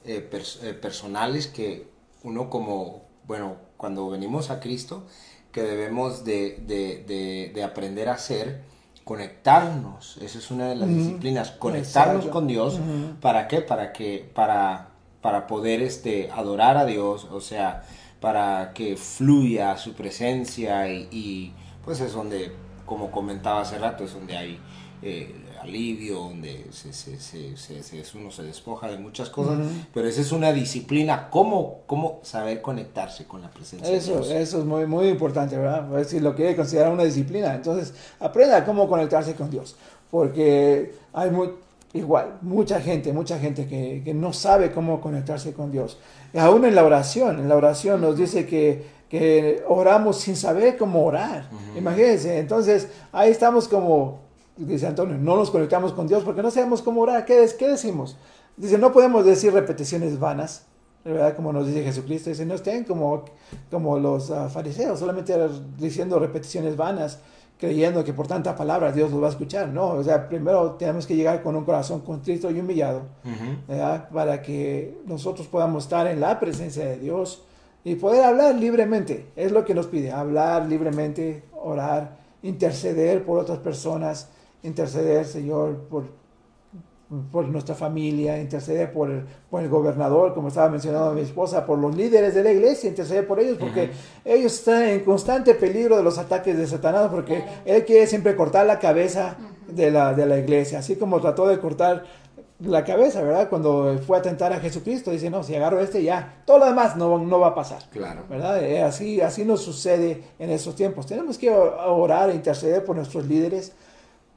eh, 0.09 0.27
eh, 0.63 0.73
personales 0.73 1.49
que 1.49 1.87
uno 2.23 2.49
como, 2.49 3.03
bueno, 3.27 3.57
cuando 3.77 4.09
venimos 4.09 4.49
a 4.49 4.59
Cristo, 4.59 5.05
que 5.53 5.61
debemos 5.61 6.25
de, 6.25 6.63
de, 6.67 7.53
de, 7.55 7.63
aprender 7.63 8.09
a 8.09 8.15
hacer 8.15 8.63
conectarnos, 9.05 10.17
esa 10.23 10.39
es 10.39 10.51
una 10.51 10.71
de 10.71 10.77
las 10.77 10.89
disciplinas, 10.89 11.51
conectarnos 11.51 12.25
con 12.29 12.47
Dios, 12.47 12.81
¿para 13.21 13.49
qué? 13.49 13.61
Para 13.61 13.93
que, 13.93 14.27
para, 14.35 14.89
para 15.21 15.47
poder 15.47 15.83
este, 15.83 16.31
adorar 16.31 16.79
a 16.79 16.87
Dios, 16.87 17.27
o 17.31 17.43
sea, 17.43 17.85
para 18.19 18.73
que 18.73 18.97
fluya 18.97 19.77
su 19.77 19.93
presencia 19.93 20.89
y, 20.89 21.53
pues 21.85 22.01
es 22.01 22.15
donde, 22.15 22.51
como 22.87 23.11
comentaba 23.11 23.61
hace 23.61 23.79
rato, 23.79 24.05
es 24.05 24.15
donde 24.15 24.39
hay 24.39 24.59
eh, 25.03 25.35
alivio, 25.69 26.17
donde 26.17 26.67
se, 26.71 26.93
se, 26.93 27.19
se, 27.57 28.19
uno 28.19 28.31
se 28.31 28.43
despoja 28.43 28.89
de 28.89 28.99
muchas 28.99 29.31
cosas, 29.31 29.59
pero 29.93 30.09
esa 30.09 30.21
es 30.21 30.33
una 30.33 30.53
disciplina, 30.53 31.29
¿cómo, 31.31 31.81
cómo 31.87 32.21
saber 32.23 32.61
conectarse 32.63 33.27
con 33.27 33.43
la 33.43 33.51
presencia 33.51 33.95
eso, 33.95 34.13
de 34.13 34.17
Dios? 34.17 34.31
Eso 34.31 34.59
es 34.59 34.65
muy, 34.65 34.87
muy 34.87 35.09
importante, 35.09 35.57
¿verdad? 35.57 36.05
Si 36.05 36.21
lo 36.21 36.35
quiere 36.35 36.57
considerar 36.57 36.93
una 36.93 37.05
disciplina, 37.05 37.55
entonces 37.55 37.95
aprenda 38.19 38.65
cómo 38.65 38.89
conectarse 38.89 39.35
con 39.35 39.51
Dios, 39.51 39.77
porque 40.11 40.95
hay 41.13 41.31
muy, 41.31 41.51
igual, 41.93 42.39
mucha 42.41 42.81
gente, 42.81 43.13
mucha 43.13 43.39
gente 43.39 43.67
que, 43.67 44.03
que, 44.05 44.15
no 44.15 44.33
sabe 44.33 44.73
cómo 44.73 45.01
conectarse 45.01 45.53
con 45.53 45.71
Dios. 45.71 45.99
Y 46.33 46.39
aún 46.39 46.65
en 46.65 46.75
la 46.75 46.85
oración, 46.85 47.39
en 47.39 47.49
la 47.49 47.57
oración 47.57 48.01
nos 48.01 48.17
dice 48.17 48.47
que, 48.47 48.99
que 49.09 49.63
oramos 49.67 50.19
sin 50.19 50.37
saber 50.37 50.77
cómo 50.77 51.05
orar. 51.05 51.49
Imagínense, 51.77 52.39
entonces 52.39 52.89
ahí 53.13 53.31
estamos 53.31 53.69
como, 53.69 54.28
dice 54.65 54.87
Antonio, 54.87 55.17
no 55.19 55.37
nos 55.37 55.51
conectamos 55.51 55.93
con 55.93 56.07
Dios 56.07 56.25
porque 56.25 56.43
no 56.43 56.51
sabemos 56.51 56.83
cómo 56.83 57.03
orar. 57.03 57.25
¿Qué, 57.25 57.49
qué 57.59 57.69
decimos? 57.69 58.17
Dice, 58.57 58.79
no 58.79 58.93
podemos 58.93 59.25
decir 59.25 59.53
repeticiones 59.53 60.19
vanas. 60.19 60.65
¿verdad? 61.05 61.35
Como 61.37 61.53
nos 61.53 61.67
dice 61.67 61.85
Jesucristo, 61.85 62.29
dice, 62.29 62.45
no 62.45 62.55
estén 62.55 62.85
como, 62.85 63.25
como 63.71 63.99
los 63.99 64.31
ah, 64.31 64.51
fariseos, 64.51 64.99
solamente 64.99 65.35
diciendo 65.79 66.19
repeticiones 66.19 66.77
vanas 66.77 67.21
creyendo 67.59 68.05
que 68.05 68.13
por 68.13 68.27
tanta 68.27 68.55
palabra 68.55 68.93
Dios 68.93 69.11
nos 69.11 69.23
va 69.23 69.27
a 69.27 69.31
escuchar. 69.31 69.69
No, 69.69 69.89
o 69.89 70.05
sea, 70.05 70.29
primero 70.29 70.73
tenemos 70.73 71.07
que 71.07 71.17
llegar 71.17 71.43
con 71.43 71.57
un 71.57 71.65
corazón 71.65 72.01
contrito 72.01 72.51
y 72.51 72.61
humillado, 72.61 73.03
Para 74.13 74.41
que 74.41 74.99
nosotros 75.07 75.47
podamos 75.49 75.85
estar 75.85 76.07
en 76.07 76.21
la 76.21 76.39
presencia 76.39 76.85
de 76.85 76.99
Dios 76.99 77.43
y 77.85 77.97
poder 77.97 78.25
hablar 78.25 78.55
libremente. 78.55 79.27
Es 79.37 79.53
lo 79.53 79.65
que 79.65 79.75
nos 79.75 79.87
pide, 79.87 80.13
hablar 80.13 80.67
libremente, 80.67 81.45
orar, 81.53 82.17
interceder 82.43 83.25
por 83.25 83.39
otras 83.39 83.59
personas, 83.59 84.29
interceder, 84.63 85.25
Señor, 85.25 85.89
por 85.89 86.05
por 87.33 87.49
nuestra 87.49 87.75
familia, 87.75 88.39
interceder 88.39 88.93
por 88.93 89.11
el, 89.11 89.25
por 89.51 89.63
el 89.63 89.69
gobernador, 89.71 90.35
como 90.35 90.49
estaba 90.49 90.69
mencionando 90.69 91.15
mi 91.15 91.23
esposa, 91.23 91.65
por 91.65 91.79
los 91.79 91.97
líderes 91.97 92.35
de 92.35 92.43
la 92.43 92.53
iglesia, 92.53 92.89
interceder 92.91 93.27
por 93.27 93.41
ellos, 93.41 93.57
porque 93.59 93.91
ellos 94.25 94.53
están 94.53 94.83
en 94.83 95.01
constante 95.01 95.55
peligro 95.55 95.97
de 95.97 96.03
los 96.03 96.19
ataques 96.19 96.57
de 96.57 96.67
Satanás, 96.67 97.09
porque 97.11 97.43
él 97.65 97.85
quiere 97.87 98.07
siempre 98.07 98.37
cortar 98.37 98.67
la 98.67 98.79
cabeza 98.79 99.37
de, 99.69 99.91
la, 99.91 100.13
de 100.13 100.27
la 100.27 100.39
iglesia, 100.39 100.81
así 100.81 100.97
como 100.97 101.19
trató 101.19 101.49
de 101.49 101.59
cortar 101.59 102.05
la 102.61 102.85
cabeza, 102.85 103.23
¿verdad? 103.23 103.49
Cuando 103.49 103.99
fue 104.07 104.19
a 104.19 104.23
tentar 104.23 104.53
a 104.53 104.61
Jesucristo, 104.61 105.11
dice, 105.11 105.31
no, 105.31 105.43
si 105.43 105.55
agarro 105.55 105.81
este 105.81 106.03
ya, 106.03 106.43
todo 106.45 106.59
lo 106.59 106.67
demás 106.67 106.97
no, 106.97 107.19
no 107.19 107.41
va 107.41 107.49
a 107.49 107.55
pasar. 107.55 107.85
Claro. 107.91 108.25
¿Verdad? 108.29 108.63
Eh, 108.63 108.83
así, 108.83 109.21
así 109.21 109.45
nos 109.45 109.63
sucede 109.63 110.25
en 110.39 110.51
estos 110.51 110.75
tiempos. 110.75 111.07
Tenemos 111.07 111.39
que 111.39 111.51
orar 111.51 112.31
e 112.31 112.35
interceder 112.35 112.85
por 112.85 112.97
nuestros 112.97 113.27
líderes, 113.27 113.73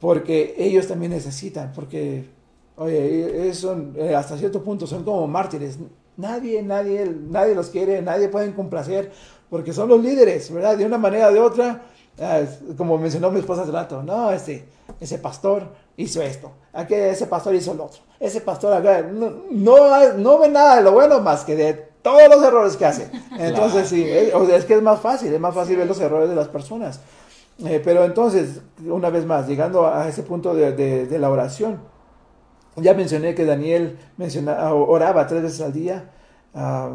porque 0.02 0.56
ellos 0.58 0.88
también 0.88 1.14
necesitan, 1.14 1.72
porque 1.74 2.26
Oye, 2.82 3.48
eso, 3.48 3.78
eh, 3.96 4.16
hasta 4.16 4.36
cierto 4.38 4.64
punto 4.64 4.88
son 4.88 5.04
como 5.04 5.28
mártires. 5.28 5.78
Nadie, 6.18 6.64
nadie, 6.64 7.06
nadie 7.30 7.54
los 7.54 7.70
quiere, 7.70 8.02
nadie 8.02 8.28
pueden 8.28 8.54
complacer, 8.54 9.12
porque 9.52 9.72
son 9.72 9.88
los 9.88 10.02
líderes, 10.02 10.52
¿verdad? 10.52 10.76
De 10.78 10.86
una 10.86 10.98
manera 10.98 11.28
o 11.28 11.32
de 11.32 11.40
otra, 11.40 11.84
ah, 12.20 12.42
como 12.78 12.98
mencionó 12.98 13.30
mi 13.30 13.40
esposa 13.40 13.62
hace 13.62 13.72
rato, 13.72 14.02
no, 14.02 14.32
este, 14.32 14.66
ese 15.00 15.20
pastor 15.20 15.68
hizo 15.96 16.24
esto, 16.24 16.52
aquí 16.74 16.96
ese 16.96 17.28
pastor 17.28 17.54
hizo 17.54 17.74
lo 17.76 17.86
otro, 17.86 18.02
ese 18.20 18.42
pastor 18.42 18.74
acá, 18.74 19.04
no, 19.04 19.32
no, 19.52 20.40
ve 20.40 20.50
nada 20.50 20.78
de 20.78 20.82
lo 20.82 20.92
bueno 20.92 21.20
más 21.22 21.46
que 21.46 21.56
de 21.56 21.74
todos 22.02 22.28
los 22.30 22.44
errores 22.44 22.78
que 22.78 22.86
hace. 22.86 23.12
Entonces, 23.38 23.88
sí, 23.88 24.04
es, 24.04 24.34
es, 24.34 24.66
que 24.66 24.74
es 24.74 24.82
más 24.82 25.00
fácil, 25.00 25.32
es 25.32 25.40
más 25.40 25.54
fácil 25.54 25.78
ver 25.78 25.88
los 25.88 26.00
errores 26.00 26.30
de 26.30 26.36
las 26.36 26.48
personas. 26.48 27.00
Eh, 27.60 27.82
pero 27.84 28.04
entonces, 28.06 28.62
una 28.84 29.10
vez 29.10 29.26
más, 29.26 29.48
llegando 29.48 29.88
a 29.88 30.08
ese 30.08 30.24
punto 30.24 30.54
de, 30.54 30.74
de 31.06 31.20
la 31.20 31.30
oración, 31.30 31.80
ya 32.78 32.94
mencioné 32.94 33.36
que 33.36 33.46
Daniel 33.46 33.98
mencionaba, 34.18 34.74
oraba 34.74 35.28
tres 35.28 35.44
veces 35.44 35.62
al 35.62 35.74
día. 35.74 36.10
Ah, 36.54 36.92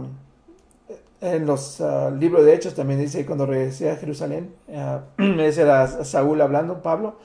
en 1.20 1.46
los 1.46 1.80
ah, 1.80 2.10
libros 2.10 2.44
de 2.44 2.54
Hechos 2.54 2.74
también 2.74 3.00
dice 3.00 3.24
cuando 3.24 3.46
regresé 3.46 3.90
a 3.90 3.96
Jerusalén, 3.96 4.54
uh, 4.68 5.22
ese 5.40 5.62
era 5.62 6.04
Saúl 6.04 6.40
hablando, 6.40 6.82
Pablo, 6.82 7.16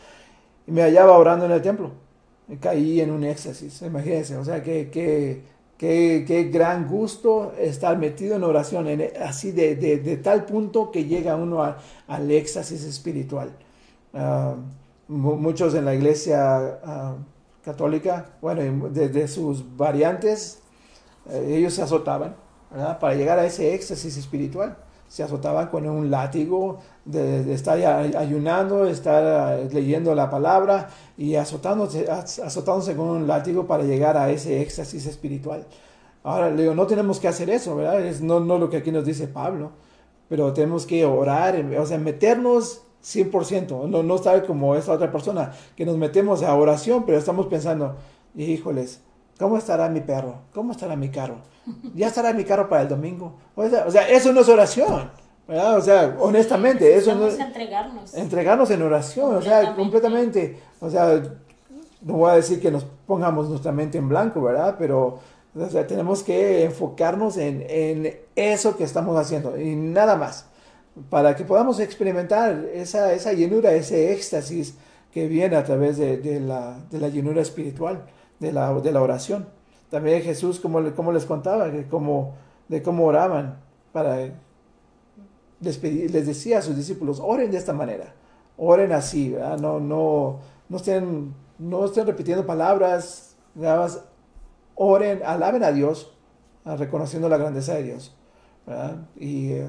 y 0.67 0.71
me 0.71 0.82
hallaba 0.82 1.17
orando 1.17 1.45
en 1.45 1.51
el 1.51 1.61
templo. 1.61 1.91
Caí 2.59 2.99
en 2.99 3.11
un 3.11 3.23
éxtasis, 3.23 3.82
imagínense, 3.82 4.36
o 4.36 4.43
sea, 4.43 4.61
qué, 4.61 4.89
qué, 4.91 5.41
qué, 5.82 6.49
gran 6.53 6.88
gusto 6.88 7.53
estar 7.57 7.97
metido 7.97 8.36
en 8.36 8.43
oración, 8.43 8.88
así 9.19 9.51
de, 9.51 9.75
de, 9.75 9.97
de, 9.97 10.17
tal 10.17 10.45
punto 10.45 10.91
que 10.91 11.05
llega 11.05 11.36
uno 11.36 11.63
al 12.07 12.32
éxtasis 12.32 12.84
espiritual. 12.84 13.51
muchos 15.07 15.73
en 15.73 15.86
la 15.86 15.95
iglesia 15.95 16.77
católica, 17.63 18.27
bueno, 18.41 18.89
desde 18.89 19.27
sus 19.27 19.75
variantes, 19.75 20.59
eh, 21.29 21.55
ellos 21.57 21.73
se 21.73 21.82
azotaban, 21.82 22.36
Para 22.99 23.15
llegar 23.15 23.38
a 23.38 23.45
ese 23.45 23.73
éxtasis 23.73 24.17
espiritual. 24.17 24.77
Se 25.12 25.24
azotaban 25.24 25.68
con 25.68 25.86
un 25.89 26.09
látigo 26.09 26.80
de, 27.03 27.53
estar 27.53 27.78
ayunando, 28.16 28.86
estar 28.86 29.59
eh, 29.59 29.68
leyendo 29.74 30.16
la 30.16 30.30
palabra 30.30 30.88
y 31.18 31.36
azotándose, 31.36 32.09
azotándose 32.09 32.95
con 32.95 33.09
un 33.09 33.28
látigo 33.28 33.68
para 33.68 33.84
llegar 33.84 34.16
a 34.16 34.30
ese 34.30 34.62
éxtasis 34.62 35.05
espiritual. 35.07 35.68
Ahora, 36.24 36.49
le 36.49 36.62
digo, 36.62 36.76
no 36.76 36.88
tenemos 36.88 37.20
que 37.20 37.28
hacer 37.28 37.49
eso, 37.49 37.76
¿verdad? 37.76 37.99
Es 38.05 38.22
no, 38.22 38.39
no 38.39 38.57
lo 38.57 38.70
que 38.70 38.78
aquí 38.78 38.89
nos 38.89 39.03
dice 39.03 39.28
Pablo, 39.28 39.72
pero 40.30 40.53
tenemos 40.53 40.86
que 40.86 41.03
orar, 41.03 41.62
o 41.78 41.86
sea, 41.86 41.97
meternos 41.97 42.84
100%, 43.03 43.89
no, 43.89 44.03
no 44.03 44.16
estar 44.16 44.45
como 44.45 44.78
esa 44.78 44.93
otra 44.93 45.12
persona, 45.12 45.51
que 45.76 45.86
nos 45.86 45.97
metemos 45.97 46.41
a 46.41 46.55
oración, 46.55 47.03
pero 47.05 47.18
estamos 47.18 47.47
pensando, 47.47 47.97
híjoles, 48.34 49.01
¿cómo 49.41 49.57
estará 49.57 49.89
mi 49.89 50.01
perro? 50.01 50.35
¿Cómo 50.53 50.71
estará 50.71 50.95
mi 50.95 51.09
carro? 51.09 51.37
¿Ya 51.95 52.07
estará 52.07 52.31
mi 52.33 52.43
carro 52.43 52.69
para 52.69 52.83
el 52.83 52.87
domingo? 52.87 53.37
O 53.55 53.67
sea, 53.67 54.07
eso 54.09 54.31
no 54.31 54.41
es 54.41 54.49
oración, 54.49 55.11
¿verdad? 55.47 55.77
O 55.77 55.81
sea, 55.81 56.15
honestamente, 56.19 56.95
eso 56.95 57.15
no 57.15 57.27
es... 57.27 57.39
entregarnos. 57.39 58.13
Entregarnos 58.13 58.71
en 58.71 58.81
oración, 58.81 59.35
o 59.35 59.41
sea, 59.41 59.75
completamente, 59.75 60.59
o 60.79 60.89
sea, 60.89 61.21
no 62.01 62.13
voy 62.13 62.31
a 62.31 62.35
decir 62.35 62.61
que 62.61 62.71
nos 62.71 62.85
pongamos 63.05 63.49
nuestra 63.49 63.71
mente 63.71 63.97
en 63.97 64.07
blanco, 64.07 64.41
¿verdad? 64.41 64.75
Pero... 64.77 65.19
O 65.53 65.69
sea, 65.69 65.85
tenemos 65.85 66.23
que 66.23 66.63
enfocarnos 66.63 67.35
en, 67.35 67.65
en 67.67 68.15
eso 68.37 68.77
que 68.77 68.85
estamos 68.85 69.17
haciendo 69.17 69.59
y 69.59 69.75
nada 69.75 70.15
más 70.15 70.45
para 71.09 71.35
que 71.35 71.43
podamos 71.43 71.79
experimentar 71.79 72.65
esa, 72.73 73.13
esa 73.13 73.33
llenura, 73.33 73.73
ese 73.73 74.13
éxtasis 74.13 74.75
que 75.13 75.27
viene 75.27 75.55
a 75.55 75.63
través 75.63 75.97
de, 75.97 76.39
la, 76.39 76.77
llenura 77.09 77.41
espiritual, 77.41 78.05
de 78.41 78.51
la, 78.51 78.73
de 78.73 78.91
la 78.91 79.01
oración. 79.01 79.47
También 79.89 80.21
Jesús, 80.23 80.59
como, 80.59 80.93
como 80.95 81.11
les 81.11 81.25
contaba, 81.25 81.71
que 81.71 81.87
como, 81.87 82.33
de 82.67 82.81
cómo 82.81 83.05
oraban 83.05 83.59
para 83.93 84.17
despedir, 85.59 86.11
les 86.11 86.25
decía 86.25 86.59
a 86.59 86.61
sus 86.61 86.75
discípulos, 86.75 87.21
oren 87.23 87.51
de 87.51 87.57
esta 87.57 87.71
manera, 87.71 88.13
oren 88.57 88.91
así, 88.91 89.35
no, 89.61 89.79
no, 89.79 90.39
no, 90.67 90.77
estén, 90.77 91.33
no 91.59 91.85
estén 91.85 92.07
repitiendo 92.07 92.45
palabras, 92.45 93.35
oren, 94.75 95.21
alaben 95.23 95.63
a 95.63 95.71
Dios, 95.71 96.11
reconociendo 96.65 97.29
la 97.29 97.37
grandeza 97.37 97.75
de 97.75 97.83
Dios. 97.83 98.15
Y 99.17 99.51
eh, 99.51 99.67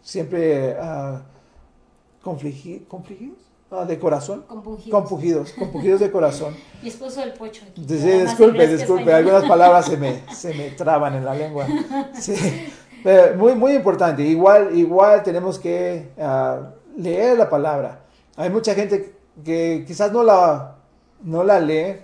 siempre 0.00 0.76
uh, 0.80 1.18
confligidos, 2.22 3.47
ah, 3.70 3.84
de 3.84 3.98
corazón. 3.98 4.44
Compungidos. 4.46 5.52
Compungidos, 5.52 6.00
de 6.00 6.10
corazón. 6.10 6.54
Mi 6.82 6.88
esposo 6.88 7.20
del 7.20 7.32
pocho. 7.32 7.64
Aquí. 7.70 7.82
disculpe, 7.82 8.66
disculpe, 8.66 9.12
algunas 9.12 9.44
palabras 9.44 9.86
se 9.86 9.96
me, 9.96 10.22
se 10.34 10.54
me 10.54 10.70
traban 10.70 11.14
en 11.14 11.24
la 11.24 11.34
lengua. 11.34 11.66
Sí. 12.18 12.34
muy, 13.36 13.54
muy 13.54 13.72
importante. 13.74 14.22
Igual, 14.22 14.76
igual 14.76 15.22
tenemos 15.22 15.58
que 15.58 16.10
ah, 16.18 16.70
leer 16.96 17.36
la 17.38 17.48
palabra. 17.48 18.00
Hay 18.36 18.50
mucha 18.50 18.74
gente 18.74 19.14
que 19.44 19.84
quizás 19.86 20.12
no 20.12 20.22
la, 20.22 20.76
no 21.22 21.44
la 21.44 21.60
lee, 21.60 21.96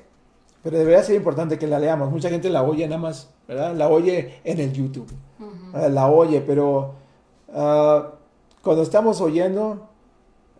pero 0.62 0.78
debería 0.78 1.02
ser 1.02 1.16
importante 1.16 1.58
que 1.58 1.66
la 1.66 1.78
leamos. 1.78 2.10
Mucha 2.10 2.28
gente 2.28 2.50
la 2.50 2.62
oye 2.62 2.86
nada 2.86 3.00
más, 3.00 3.30
¿verdad? 3.46 3.74
La 3.74 3.88
oye 3.88 4.40
en 4.44 4.60
el 4.60 4.72
YouTube. 4.72 5.10
La 5.72 6.08
oye, 6.08 6.40
pero 6.40 6.94
Ah, 7.54 8.10
cuando 8.62 8.82
estamos 8.82 9.20
oyendo, 9.20 9.88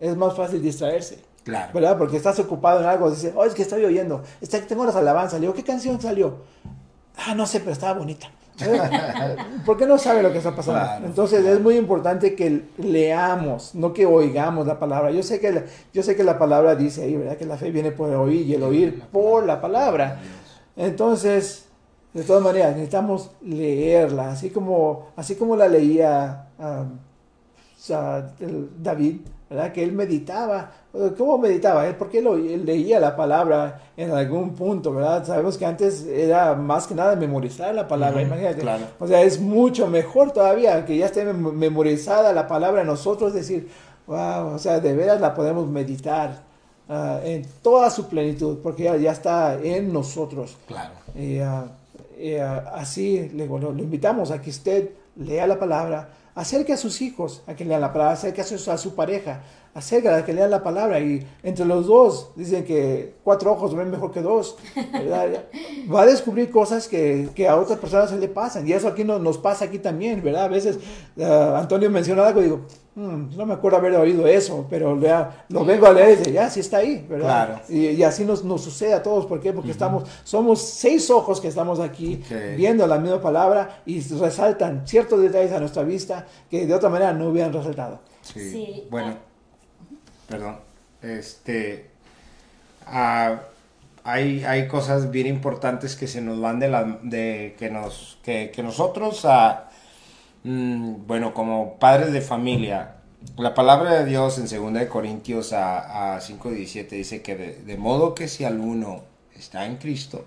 es 0.05 0.17
más 0.17 0.35
fácil 0.37 0.63
distraerse. 0.63 1.19
Claro. 1.45 1.73
¿Verdad? 1.75 1.99
Porque 1.99 2.17
estás 2.17 2.39
ocupado 2.39 2.81
en 2.81 2.87
algo. 2.87 3.11
Dices, 3.11 3.33
oh, 3.35 3.45
es 3.45 3.55
que 3.55 3.63
estoy 3.63 3.85
oyendo. 3.85 4.23
Está, 4.41 4.61
tengo 4.61 4.85
las 4.85 4.97
alabanzas. 4.97 5.35
Le 5.35 5.47
digo, 5.47 5.55
¿qué 5.55 5.63
canción 5.63 6.01
salió? 6.01 6.37
Ah, 7.17 7.35
no 7.35 7.47
sé, 7.47 7.61
pero 7.61 7.73
estaba 7.73 7.99
bonita. 7.99 8.31
Porque 9.67 9.87
no 9.87 9.99
sabe 9.99 10.23
lo 10.23 10.31
que 10.31 10.39
está 10.39 10.55
pasando. 10.55 11.07
Entonces 11.07 11.45
es 11.45 11.61
muy 11.61 11.77
importante 11.77 12.35
que 12.35 12.65
leamos, 12.79 13.75
no 13.75 13.93
que 13.93 14.07
oigamos 14.07 14.67
la 14.67 14.79
palabra. 14.79 15.11
Yo 15.11 15.23
sé 15.23 15.41
que 15.41 15.53
la, 15.53 15.65
yo 15.93 16.03
sé 16.03 16.15
que 16.17 16.25
la 16.25 16.39
palabra 16.39 16.75
dice 16.75 17.03
ahí, 17.03 17.17
¿verdad? 17.17 17.37
Que 17.37 17.47
la 17.47 17.57
fe 17.57 17.71
viene 17.71 17.91
por 17.91 18.11
el 18.11 18.17
oír 18.17 18.47
y 18.47 18.55
el 18.55 18.63
oír 18.63 19.03
por 19.11 19.45
la 19.45 19.61
palabra. 19.61 20.21
Entonces, 20.77 21.67
de 22.13 22.23
todas 22.23 22.43
maneras, 22.43 22.73
necesitamos 22.73 23.33
leerla, 23.43 24.31
así 24.31 24.51
como, 24.51 25.09
así 25.17 25.35
como 25.35 25.57
la 25.57 25.67
leía 25.67 26.47
um, 26.59 26.99
David, 27.89 29.21
¿verdad? 29.51 29.73
Que 29.73 29.83
él 29.83 29.93
meditaba. 29.93 30.71
¿Cómo 31.19 31.39
meditaba? 31.39 31.85
¿Por 31.99 32.09
qué 32.09 32.19
él 32.19 32.65
leía 32.65 33.01
la 33.01 33.17
palabra 33.17 33.81
en 33.97 34.11
algún 34.13 34.55
punto, 34.55 34.93
¿verdad? 34.93 35.25
Sabemos 35.25 35.59
que 35.59 35.67
antes 35.67 36.07
era 36.07 36.55
más 36.55 36.87
que 36.87 36.95
nada 36.95 37.17
memorizar 37.17 37.75
la 37.75 37.87
palabra, 37.89 38.23
imagínate. 38.23 38.65
O 38.99 39.07
sea, 39.07 39.23
es 39.23 39.41
mucho 39.41 39.87
mejor 39.89 40.31
todavía 40.31 40.85
que 40.85 40.97
ya 40.97 41.07
esté 41.07 41.25
memorizada 41.25 42.33
la 42.33 42.47
palabra 42.47 42.85
nosotros 42.85 43.35
decir, 43.35 43.69
wow, 44.07 44.55
o 44.55 44.59
sea, 44.59 44.81
de 44.81 44.95
veras 44.95 45.21
la 45.21 45.35
podemos 45.35 45.69
meditar 45.69 46.43
ah, 46.89 47.21
en 47.25 47.45
toda 47.63 47.91
su 47.91 48.09
plenitud, 48.09 48.59
porque 48.63 48.85
ya, 49.01 49.13
está 49.13 49.59
en 49.61 49.93
nosotros. 49.93 50.57
Claro. 50.67 50.95
Y, 51.15 51.39
ah, 51.39 51.67
ah, 52.41 52.73
así 52.75 53.31
le, 53.35 53.47
lo, 53.47 53.59
lo 53.59 53.83
invitamos 53.83 54.31
a 54.31 54.41
que 54.41 54.51
usted 54.51 54.91
lea 55.17 55.47
la 55.47 55.59
palabra, 55.59 56.09
acerque 56.35 56.73
a 56.73 56.77
sus 56.77 57.01
hijos 57.01 57.43
a 57.47 57.55
que 57.55 57.65
lean 57.65 57.81
la 57.81 57.93
palabra, 57.93 58.15
acerque 58.15 58.41
a 58.41 58.45
su, 58.45 58.71
a 58.71 58.79
su 58.79 58.95
pareja, 58.95 59.43
acerca 59.75 60.17
a 60.17 60.25
que 60.25 60.33
lean 60.33 60.51
la 60.51 60.63
palabra. 60.63 61.01
Y 61.01 61.27
entre 61.43 61.65
los 61.67 61.87
dos, 61.87 62.31
dicen 62.37 62.65
que 62.65 63.15
cuatro 63.25 63.53
ojos 63.53 63.75
ven 63.75 63.91
mejor 63.91 64.13
que 64.13 64.23
dos. 64.23 64.57
Va 65.93 66.03
a 66.03 66.07
descubrir 66.07 66.51
cosas 66.51 66.89
que, 66.89 67.29
que, 67.35 67.49
a 67.49 67.57
otras 67.57 67.79
personas 67.79 68.11
se 68.11 68.19
le 68.19 68.29
pasan. 68.29 68.67
Y 68.67 68.73
eso 68.73 68.89
aquí 68.89 69.05
no, 69.05 69.19
nos 69.19 69.37
pasa 69.37 69.67
aquí 69.67 69.79
también, 69.79 70.23
¿verdad? 70.23 70.45
A 70.45 70.49
veces 70.49 70.79
uh, 71.17 71.57
Antonio 71.57 71.91
menciona 71.91 72.27
algo 72.27 72.41
y 72.41 72.45
digo, 72.45 72.61
mm, 72.95 73.37
no 73.37 73.47
me 73.47 73.55
acuerdo 73.55 73.79
haber 73.79 73.97
oído 73.97 74.27
eso, 74.27 74.67
pero 74.71 74.99
ya, 75.01 75.45
lo 75.49 75.65
vengo 75.65 75.87
a 75.87 75.93
leer 75.93 76.15
y 76.15 76.17
dice, 76.17 76.33
ya, 76.33 76.49
sí 76.49 76.61
está 76.61 76.79
ahí, 76.79 77.05
¿verdad? 77.09 77.47
Claro. 77.47 77.61
Y, 77.69 77.89
y, 77.89 78.03
así 78.05 78.25
nos, 78.25 78.45
nos, 78.45 78.63
sucede 78.63 78.95
a 78.95 79.03
todos. 79.03 79.27
¿Por 79.27 79.41
qué? 79.41 79.53
Porque 79.53 79.73
estamos, 79.73 80.05
somos 80.23 80.63
seis 80.63 81.11
ojos 81.11 81.41
que 81.41 81.49
estamos 81.49 81.81
aquí 81.81 82.23
viendo 82.57 82.87
la 82.87 82.99
misma 82.99 83.21
palabra 83.21 83.83
y 83.85 84.01
resaltan 84.01 84.87
ciertos 84.87 85.21
detalles 85.21 85.53
a 85.53 85.59
nuestra 85.59 85.83
vista 85.83 86.27
que 86.49 86.65
de 86.67 86.75
otra 86.75 86.89
manera 86.89 87.13
no 87.13 87.29
hubieran 87.29 87.53
resaltado. 87.53 88.01
Sí. 88.23 88.87
Bueno, 88.91 89.17
perdón. 90.29 90.59
Este. 91.03 91.91
Ah, 92.87 93.43
hay, 94.05 94.45
hay 94.45 94.69
cosas 94.69 95.11
bien 95.11 95.27
importantes 95.27 95.97
que 95.97 96.07
se 96.07 96.21
nos 96.21 96.41
van 96.41 96.61
de 96.61 96.69
la. 96.69 96.99
de 97.03 97.57
que 97.59 97.71
nos. 97.71 98.19
que, 98.23 98.53
nosotros. 98.63 99.25
Ah, 99.25 99.71
mm, 100.45 101.07
bueno, 101.07 101.35
como 101.35 101.79
padres 101.79 102.13
de 102.13 102.21
familia. 102.21 102.97
La 103.39 103.55
palabra 103.55 103.95
de 103.95 104.05
Dios 104.05 104.39
en 104.39 104.75
2 104.75 104.85
Corintios 104.87 105.55
a, 105.55 106.15
a 106.15 106.21
5.17 106.21 106.89
dice 106.91 107.23
que 107.23 107.35
de, 107.37 107.77
modo 107.79 108.15
que 108.15 108.29
si 108.29 108.45
alguno 108.45 109.03
está 109.35 109.65
en 109.65 109.77
Cristo, 109.77 110.27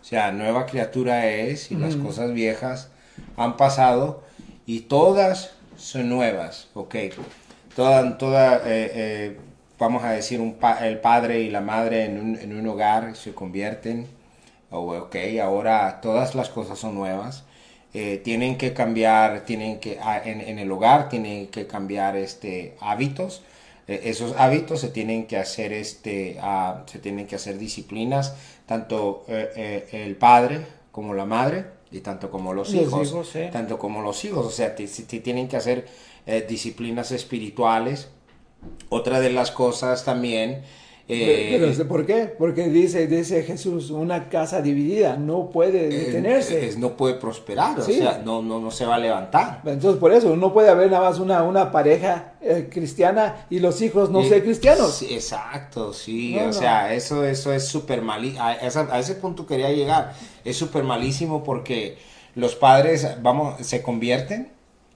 o 0.00 0.04
sea, 0.04 0.32
nueva 0.32 0.64
criatura 0.64 1.26
es 1.26 1.70
y 1.70 1.74
las 1.74 1.94
cosas 1.96 2.32
viejas 2.32 2.88
han 3.36 3.58
pasado 3.58 4.22
y 4.64 4.80
todas 4.80 5.52
son 5.76 6.08
nuevas, 6.08 6.68
ok. 6.72 6.94
Toda, 7.76 8.16
toda 8.16 8.56
eh, 8.64 8.90
eh, 8.94 9.36
vamos 9.78 10.02
a 10.02 10.12
decir, 10.12 10.40
un 10.40 10.56
el 10.80 10.98
padre 10.98 11.40
y 11.40 11.50
la 11.50 11.60
madre 11.60 12.06
en 12.06 12.18
un, 12.18 12.38
en 12.38 12.58
un 12.58 12.66
hogar 12.66 13.14
se 13.14 13.34
convierten, 13.34 14.06
oh, 14.70 14.96
ok, 14.96 15.16
ahora 15.42 16.00
todas 16.00 16.34
las 16.34 16.48
cosas 16.48 16.78
son 16.78 16.94
nuevas. 16.94 17.44
Eh, 17.92 18.22
tienen 18.24 18.56
que 18.56 18.72
cambiar, 18.72 19.44
tienen 19.44 19.78
que, 19.78 19.98
ah, 20.02 20.18
en, 20.24 20.40
en, 20.40 20.58
el 20.58 20.72
hogar 20.72 21.10
tienen 21.10 21.48
que 21.48 21.66
cambiar 21.66 22.16
este, 22.16 22.76
hábitos. 22.80 23.42
esos 23.86 24.34
hábitos 24.38 24.80
se 24.80 24.88
tienen 24.88 25.26
que 25.26 25.36
hacer, 25.36 25.74
este, 25.74 26.38
ah, 26.40 26.82
se 26.86 26.98
tienen 26.98 27.26
que 27.26 27.36
hacer 27.36 27.58
disciplinas, 27.58 28.34
tanto 28.64 29.26
el 29.28 30.16
padre 30.16 30.60
como 30.92 31.12
la 31.12 31.26
madre 31.26 31.66
y 31.90 32.00
tanto 32.00 32.30
como 32.30 32.54
los, 32.54 32.72
hijos, 32.72 33.32
tanto 33.52 33.78
como 33.78 34.00
los 34.00 34.24
hijos, 34.24 34.46
o 34.46 34.50
sea, 34.50 34.74
tienen 34.74 35.46
que 35.46 35.56
hacer 35.56 35.86
eh, 36.26 36.44
disciplinas 36.48 37.12
espirituales. 37.12 38.08
Otra 38.88 39.20
de 39.20 39.30
las 39.30 39.50
cosas 39.50 40.04
también... 40.04 40.62
Eh, 41.08 41.84
¿Por 41.86 42.04
qué? 42.04 42.34
Porque 42.36 42.68
dice, 42.68 43.06
dice 43.06 43.44
Jesús, 43.44 43.90
una 43.90 44.28
casa 44.28 44.60
dividida 44.60 45.16
no 45.16 45.50
puede 45.50 45.84
eh, 45.84 46.06
detenerse. 46.06 46.74
no 46.78 46.96
puede 46.96 47.14
prosperar, 47.14 47.78
o 47.78 47.82
sea, 47.84 48.22
no, 48.24 48.42
no, 48.42 48.58
no, 48.58 48.72
se 48.72 48.86
va 48.86 48.96
a 48.96 48.98
levantar. 48.98 49.62
Entonces, 49.64 50.00
por 50.00 50.10
eso, 50.10 50.34
no 50.34 50.52
puede 50.52 50.68
haber 50.68 50.90
nada 50.90 51.08
más 51.08 51.20
una, 51.20 51.44
una 51.44 51.70
pareja 51.70 52.32
cristiana 52.70 53.46
y 53.50 53.60
los 53.60 53.80
hijos 53.82 54.10
no 54.10 54.24
ser 54.24 54.42
cristianos. 54.42 55.00
exacto, 55.02 55.92
sí, 55.92 56.36
o 56.40 56.52
sea, 56.52 56.92
eso, 56.92 57.24
eso 57.24 57.52
es 57.52 57.68
súper 57.68 58.02
malísimo. 58.02 58.42
A, 58.42 58.50
a, 58.50 58.98
ese 58.98 59.14
punto 59.14 59.46
quería 59.46 59.70
llegar. 59.70 60.12
Es 60.44 60.56
súper 60.56 60.82
malísimo 60.82 61.44
porque 61.44 61.98
los 62.34 62.56
padres, 62.56 63.06
vamos, 63.22 63.64
se 63.64 63.80
convierten 63.80 64.50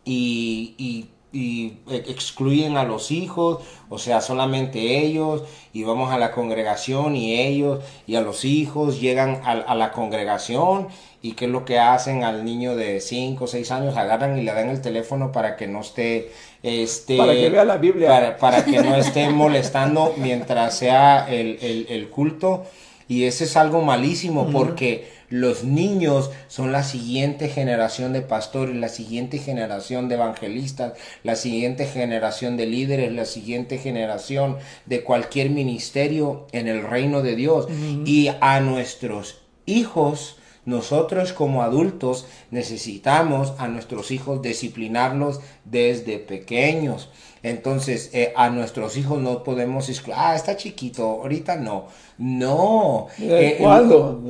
y, 0.05 0.75
y 0.77 1.11
y 1.33 1.75
excluyen 1.89 2.77
a 2.77 2.85
los 2.85 3.11
hijos, 3.11 3.63
o 3.89 3.99
sea, 3.99 4.21
solamente 4.21 4.99
ellos, 4.99 5.43
y 5.73 5.85
vamos 5.85 6.13
a 6.13 6.19
la 6.19 6.33
congregación 6.33 7.15
y 7.15 7.41
ellos 7.41 7.85
y 8.07 8.17
a 8.17 8.21
los 8.21 8.45
hijos 8.45 9.01
llegan 9.01 9.41
a, 9.45 9.75
la 9.75 9.93
congregación 9.93 10.89
y 11.23 11.33
qué 11.33 11.45
es 11.45 11.51
lo 11.51 11.65
que 11.65 11.79
hacen 11.79 12.25
al 12.25 12.45
niño 12.45 12.75
de 12.75 13.01
5 13.01 13.45
o 13.45 13.47
6 13.47 13.71
años, 13.71 13.97
agarran 13.97 14.39
y 14.39 14.43
le 14.43 14.53
dan 14.53 14.71
el 14.71 14.81
teléfono 14.81 15.33
para 15.33 15.57
que 15.57 15.67
no 15.69 15.81
esté... 15.81 16.33
Este, 16.63 17.17
para 17.17 17.33
que 17.33 17.49
vea 17.49 17.65
la 17.65 17.77
Biblia. 17.77 18.37
Para, 18.39 18.65
que 18.65 18.83
no 18.83 18.97
esté 18.97 19.29
molestando 19.31 20.15
mientras 20.17 20.77
sea 20.77 21.27
el, 21.31 21.59
el, 21.63 21.87
el 21.89 22.09
culto. 22.11 22.65
Y 23.09 23.25
ese 23.25 23.45
es 23.45 23.57
algo 23.57 23.83
malísimo 23.83 24.51
porque 24.53 25.20
los 25.31 25.63
niños 25.63 26.31
son 26.49 26.73
la 26.73 26.83
siguiente 26.83 27.49
generación 27.49 28.13
de 28.13 28.21
pastores, 28.21 28.77
la 28.77 28.89
siguiente 28.89 29.39
generación 29.39 30.09
de 30.09 30.17
evangelistas, 30.17 30.95
la 31.23 31.37
siguiente 31.37 31.87
generación 31.87 32.57
de 32.57 32.67
líderes, 32.67 33.13
la 33.13 33.25
siguiente 33.25 33.79
generación 33.79 34.59
de 34.87 35.05
cualquier 35.05 35.51
ministerio 35.51 36.49
en 36.51 36.67
el 36.67 36.83
reino 36.83 37.23
de 37.23 37.37
Dios. 37.37 37.69
Y 38.05 38.31
a 38.41 38.61
nuestros 38.61 39.43
hijos, 39.67 40.37
nosotros 40.65 41.33
como 41.33 41.63
adultos 41.63 42.27
necesitamos 42.51 43.55
a 43.59 43.69
nuestros 43.69 44.11
hijos 44.11 44.43
disciplinarlos 44.43 45.41
desde 45.65 46.19
pequeños. 46.19 47.09
Entonces, 47.43 48.11
eh, 48.13 48.33
a 48.37 48.51
nuestros 48.51 48.97
hijos 48.97 49.19
no 49.19 49.43
podemos 49.43 49.89
excluir, 49.89 50.17
ah, 50.19 50.35
está 50.35 50.57
chiquito, 50.57 51.05
ahorita 51.05 51.57
no. 51.57 51.87
No. 52.19 53.07
Eh, 53.19 53.57
¿Cuándo? 53.59 54.23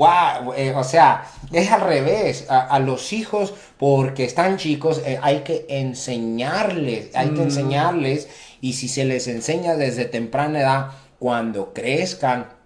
Eh, 0.56 0.72
o 0.76 0.84
sea, 0.84 1.24
es 1.52 1.72
al 1.72 1.80
revés. 1.80 2.46
A, 2.48 2.78
los 2.78 3.12
hijos, 3.12 3.52
porque 3.78 4.24
están 4.24 4.58
chicos, 4.58 5.02
hay 5.22 5.40
que 5.40 5.66
enseñarles, 5.68 7.14
hay 7.14 7.30
que 7.30 7.40
mm. 7.40 7.44
enseñarles. 7.44 8.28
Y 8.61 8.74
si 8.74 8.88
se 8.88 9.04
les 9.04 9.26
enseña 9.26 9.74
desde 9.74 10.04
temprana 10.04 10.61
edad, 10.61 10.86
cuando 11.18 11.72
crezcan, 11.74 12.61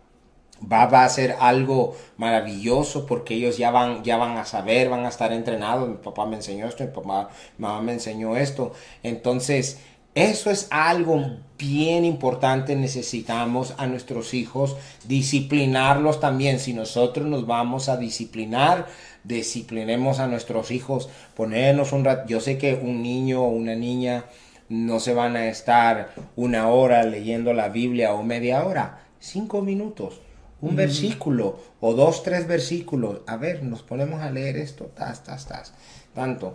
Va, 0.73 0.87
va, 0.87 1.05
a 1.05 1.09
ser 1.09 1.37
algo 1.41 1.97
maravilloso 2.17 3.07
porque 3.07 3.35
ellos 3.35 3.59
ya 3.59 3.71
van, 3.71 4.03
ya 4.03 4.17
van 4.17 4.39
a 4.39 4.45
saber, 4.45 4.89
van 4.89 5.05
a 5.05 5.09
estar 5.09 5.33
entrenados. 5.33 5.89
Mi 5.89 5.97
papá 5.97 6.27
me 6.27 6.37
enseñó 6.37 6.67
esto, 6.67 6.85
mi 6.85 6.91
papá, 6.91 7.29
mi 7.59 7.63
mamá 7.67 7.83
me 7.83 7.93
enseñó 7.93 8.37
esto. 8.37 8.73
Entonces, 9.03 9.81
eso 10.15 10.51
es 10.51 10.69
algo 10.71 11.39
bien 11.59 12.05
importante. 12.05 12.77
Necesitamos 12.77 13.75
a 13.79 13.87
nuestros 13.87 14.35
hijos 14.35 14.77
disciplinarlos 15.07 16.21
también. 16.21 16.61
Si 16.61 16.73
nosotros 16.73 17.27
nos 17.27 17.47
vamos 17.47 17.89
a 17.89 17.97
disciplinar, 17.97 18.87
disciplinemos 19.25 20.21
a 20.21 20.27
nuestros 20.27 20.71
hijos, 20.71 21.09
ponernos 21.35 21.93
un 21.93 22.05
rato. 22.05 22.29
Yo 22.29 22.41
sé 22.41 22.59
que 22.59 22.75
un 22.75 23.03
niño 23.03 23.43
o 23.43 23.49
una 23.49 23.75
niña 23.75 24.27
no 24.69 25.01
se 25.01 25.15
van 25.15 25.37
a 25.37 25.49
estar 25.49 26.15
una 26.37 26.69
hora 26.69 27.03
leyendo 27.05 27.53
la 27.53 27.69
Biblia 27.69 28.15
o 28.15 28.23
media 28.23 28.65
hora, 28.65 29.07
cinco 29.19 29.63
minutos, 29.63 30.21
un 30.61 30.77
versículo 30.77 31.59
o 31.81 31.93
dos, 31.95 32.23
tres 32.23 32.47
versículos. 32.47 33.21
A 33.27 33.37
ver, 33.37 33.63
nos 33.63 33.83
ponemos 33.83 34.23
a 34.23 34.31
leer 34.31 34.57
esto, 34.57 34.85
tas, 34.95 35.23
tas, 35.25 35.47
tas. 35.47 35.75
Tanto. 36.15 36.55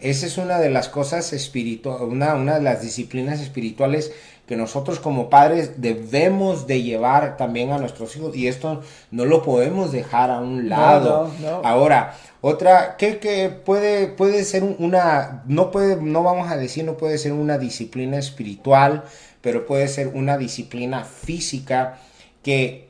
Esa 0.00 0.26
es 0.26 0.38
una 0.38 0.58
de 0.58 0.70
las 0.70 0.88
cosas 0.88 1.32
espirituales, 1.32 2.02
una, 2.02 2.34
una 2.34 2.56
de 2.56 2.62
las 2.62 2.82
disciplinas 2.82 3.40
espirituales 3.40 4.12
que 4.48 4.56
nosotros 4.56 4.98
como 4.98 5.28
padres 5.28 5.80
debemos 5.82 6.66
de 6.66 6.82
llevar 6.82 7.36
también 7.36 7.70
a 7.70 7.78
nuestros 7.78 8.16
hijos 8.16 8.34
y 8.34 8.48
esto 8.48 8.82
no 9.10 9.26
lo 9.26 9.42
podemos 9.42 9.92
dejar 9.92 10.30
a 10.30 10.40
un 10.40 10.70
lado. 10.70 11.30
Ahora, 11.62 12.14
otra 12.40 12.96
que, 12.96 13.50
puede, 13.50 14.06
puede 14.06 14.44
ser 14.44 14.62
una, 14.62 15.42
no 15.46 15.70
puede, 15.70 15.96
no 15.96 16.22
vamos 16.22 16.50
a 16.50 16.56
decir, 16.56 16.84
no 16.84 16.96
puede 16.96 17.18
ser 17.18 17.32
una 17.32 17.58
disciplina 17.58 18.16
espiritual, 18.16 19.04
pero 19.42 19.66
puede 19.66 19.86
ser 19.86 20.08
una 20.08 20.38
disciplina 20.38 21.04
física 21.04 21.98
que 22.42 22.88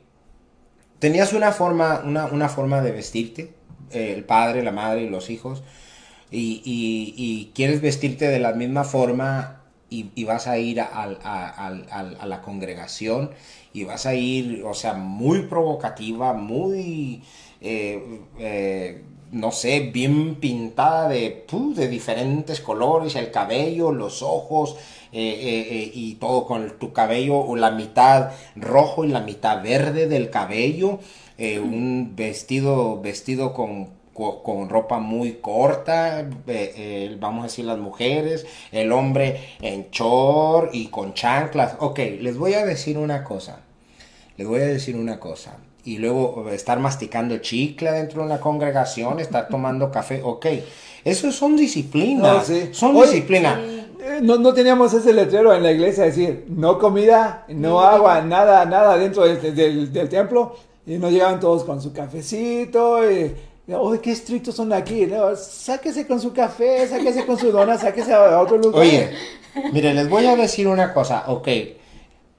tenías 1.00 1.32
una 1.32 1.50
forma, 1.50 2.02
una, 2.04 2.26
una 2.26 2.48
forma 2.48 2.82
de 2.82 2.92
vestirte, 2.92 3.54
eh, 3.90 4.12
el 4.14 4.24
padre, 4.24 4.62
la 4.62 4.72
madre 4.72 5.02
y 5.02 5.08
los 5.08 5.28
hijos, 5.28 5.64
y, 6.30 7.50
quieres 7.54 7.80
vestirte 7.80 8.28
de 8.28 8.38
la 8.38 8.52
misma 8.52 8.84
forma 8.84 9.62
y, 9.90 10.24
vas 10.24 10.46
a 10.46 10.58
ir 10.58 10.80
a, 10.80 12.24
la 12.26 12.42
congregación 12.42 13.30
y 13.72 13.84
vas 13.84 14.06
a 14.06 14.14
ir, 14.14 14.64
o 14.64 14.74
sea, 14.74 14.94
muy 14.94 15.42
provocativa, 15.42 16.32
muy, 16.34 17.22
eh, 17.60 18.20
eh, 18.38 19.02
no 19.30 19.50
sé, 19.50 19.90
bien 19.92 20.36
pintada 20.36 21.08
de, 21.08 21.46
de 21.74 21.88
diferentes 21.88 22.60
colores, 22.60 23.14
el 23.16 23.30
cabello, 23.30 23.92
los 23.92 24.22
ojos, 24.22 24.76
y 25.10 26.14
todo 26.16 26.44
con 26.44 26.78
tu 26.78 26.92
cabello, 26.92 27.38
o 27.38 27.56
la 27.56 27.70
mitad 27.70 28.32
rojo 28.56 29.04
y 29.04 29.08
la 29.08 29.20
mitad 29.20 29.62
verde 29.62 30.06
del 30.06 30.28
cabello, 30.28 30.98
un 31.38 32.12
vestido, 32.14 33.00
vestido 33.00 33.54
con 33.54 33.88
con, 34.42 34.68
ropa 34.68 34.98
muy 34.98 35.34
corta, 35.34 36.28
eh, 36.48 37.16
vamos 37.20 37.42
a 37.42 37.46
decir 37.46 37.64
las 37.64 37.78
mujeres, 37.78 38.46
el 38.72 38.90
hombre 38.90 39.54
en 39.62 39.90
short 39.90 40.74
y 40.74 40.88
con 40.88 41.14
chanclas. 41.14 41.76
Ok, 41.78 41.98
les 42.20 42.36
voy 42.36 42.54
a 42.54 42.66
decir 42.66 42.98
una 42.98 43.22
cosa, 43.22 43.60
les 44.36 44.46
voy 44.46 44.60
a 44.60 44.66
decir 44.66 44.96
una 44.96 45.20
cosa. 45.20 45.58
Y 45.84 45.98
luego 45.98 46.50
estar 46.50 46.80
masticando 46.80 47.38
chicle 47.38 47.92
dentro 47.92 48.20
de 48.20 48.26
una 48.26 48.40
congregación, 48.40 49.20
estar 49.20 49.48
tomando 49.48 49.90
café, 49.92 50.20
ok. 50.22 50.46
Eso 51.04 51.30
son 51.30 51.56
disciplinas, 51.56 52.50
son 52.72 53.00
disciplinas. 53.00 53.58
Eh, 53.58 54.20
no, 54.22 54.36
no, 54.36 54.52
teníamos 54.52 54.92
ese 54.94 55.12
letrero 55.12 55.54
en 55.54 55.62
la 55.62 55.70
iglesia, 55.70 56.04
decir, 56.04 56.44
no 56.48 56.78
comida, 56.78 57.44
no 57.48 57.80
agua, 57.80 58.20
nada, 58.22 58.64
nada 58.64 58.98
dentro 58.98 59.24
del, 59.24 59.92
del, 59.92 60.08
templo. 60.08 60.56
Y 60.86 60.98
no 60.98 61.10
llegaban 61.10 61.38
todos 61.38 61.64
con 61.64 61.80
su 61.80 61.92
cafecito. 61.92 63.10
Y, 63.10 63.34
Oye, 63.76 64.00
qué 64.00 64.12
estrictos 64.12 64.54
son 64.54 64.72
aquí. 64.72 65.06
¿no? 65.06 65.36
Sáquese 65.36 66.06
con 66.06 66.20
su 66.20 66.32
café, 66.32 66.86
sáquese 66.88 67.26
con 67.26 67.38
su 67.38 67.52
dona, 67.52 67.76
sáquese 67.76 68.12
a 68.14 68.40
otro 68.40 68.56
lugar. 68.56 68.80
Oye, 68.80 69.10
mire, 69.72 69.92
les 69.92 70.08
voy 70.08 70.26
a 70.26 70.36
decir 70.36 70.66
una 70.68 70.94
cosa. 70.94 71.24
Ok, 71.26 71.48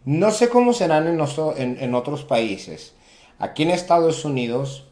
no 0.05 0.31
sé 0.31 0.49
cómo 0.49 0.73
serán 0.73 1.07
en, 1.07 1.77
en, 1.79 1.95
otros 1.95 2.23
países. 2.23 2.93
Aquí 3.37 3.63
en 3.63 3.69
Estados 3.69 4.25
Unidos, 4.25 4.87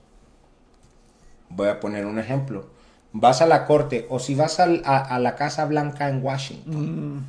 voy 1.50 1.70
a 1.70 1.80
poner 1.80 2.06
un 2.06 2.20
ejemplo. 2.20 2.68
Vas 3.14 3.42
a 3.42 3.48
la 3.48 3.66
corte 3.66 4.06
o 4.10 4.20
si 4.20 4.36
vas 4.36 4.60
a, 4.60 4.68
la 4.68 5.36
Casa 5.36 5.66
Blanca 5.66 6.10
en 6.10 6.24
Washington. 6.24 7.16
Mm. 7.16 7.26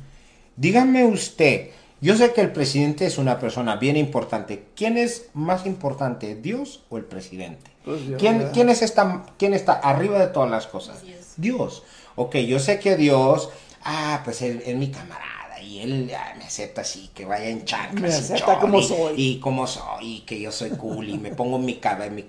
Dígame 0.55 1.05
usted, 1.05 1.69
yo 2.01 2.15
sé 2.15 2.31
que 2.33 2.41
el 2.41 2.51
presidente 2.51 3.05
es 3.05 3.17
una 3.17 3.39
persona 3.39 3.77
bien 3.77 3.97
importante. 3.97 4.65
¿Quién 4.75 4.97
es 4.97 5.29
más 5.33 5.65
importante, 5.65 6.35
Dios 6.35 6.83
o 6.89 6.97
el 6.97 7.05
presidente? 7.05 7.71
Pues 7.89 8.01
¿Quién, 8.19 8.51
¿quién, 8.53 8.69
es 8.69 8.83
esta, 8.83 9.25
¿Quién 9.39 9.55
está 9.55 9.73
arriba 9.73 10.19
de 10.19 10.27
todas 10.27 10.51
las 10.51 10.67
cosas? 10.67 11.01
Dios. 11.37 11.81
Ok, 12.15 12.35
yo 12.35 12.59
sé 12.59 12.77
que 12.77 12.95
Dios, 12.95 13.49
ah, 13.83 14.21
pues 14.23 14.43
él 14.43 14.61
es 14.63 14.75
mi 14.75 14.91
camarada 14.91 15.59
y 15.59 15.79
él 15.79 16.11
ah, 16.15 16.35
me 16.37 16.43
acepta 16.43 16.81
así, 16.81 17.09
que 17.15 17.25
vaya 17.25 17.47
en 17.47 17.65
chanclas. 17.65 18.11
Me 18.11 18.35
acepta 18.35 18.59
como 18.59 18.79
soy. 18.83 19.15
Y 19.17 19.39
como 19.39 19.65
soy, 19.65 20.17
y 20.17 20.19
que 20.19 20.39
yo 20.39 20.51
soy 20.51 20.69
cool 20.69 21.09
y 21.09 21.17
me 21.17 21.31
pongo 21.31 21.57
mi, 21.57 21.79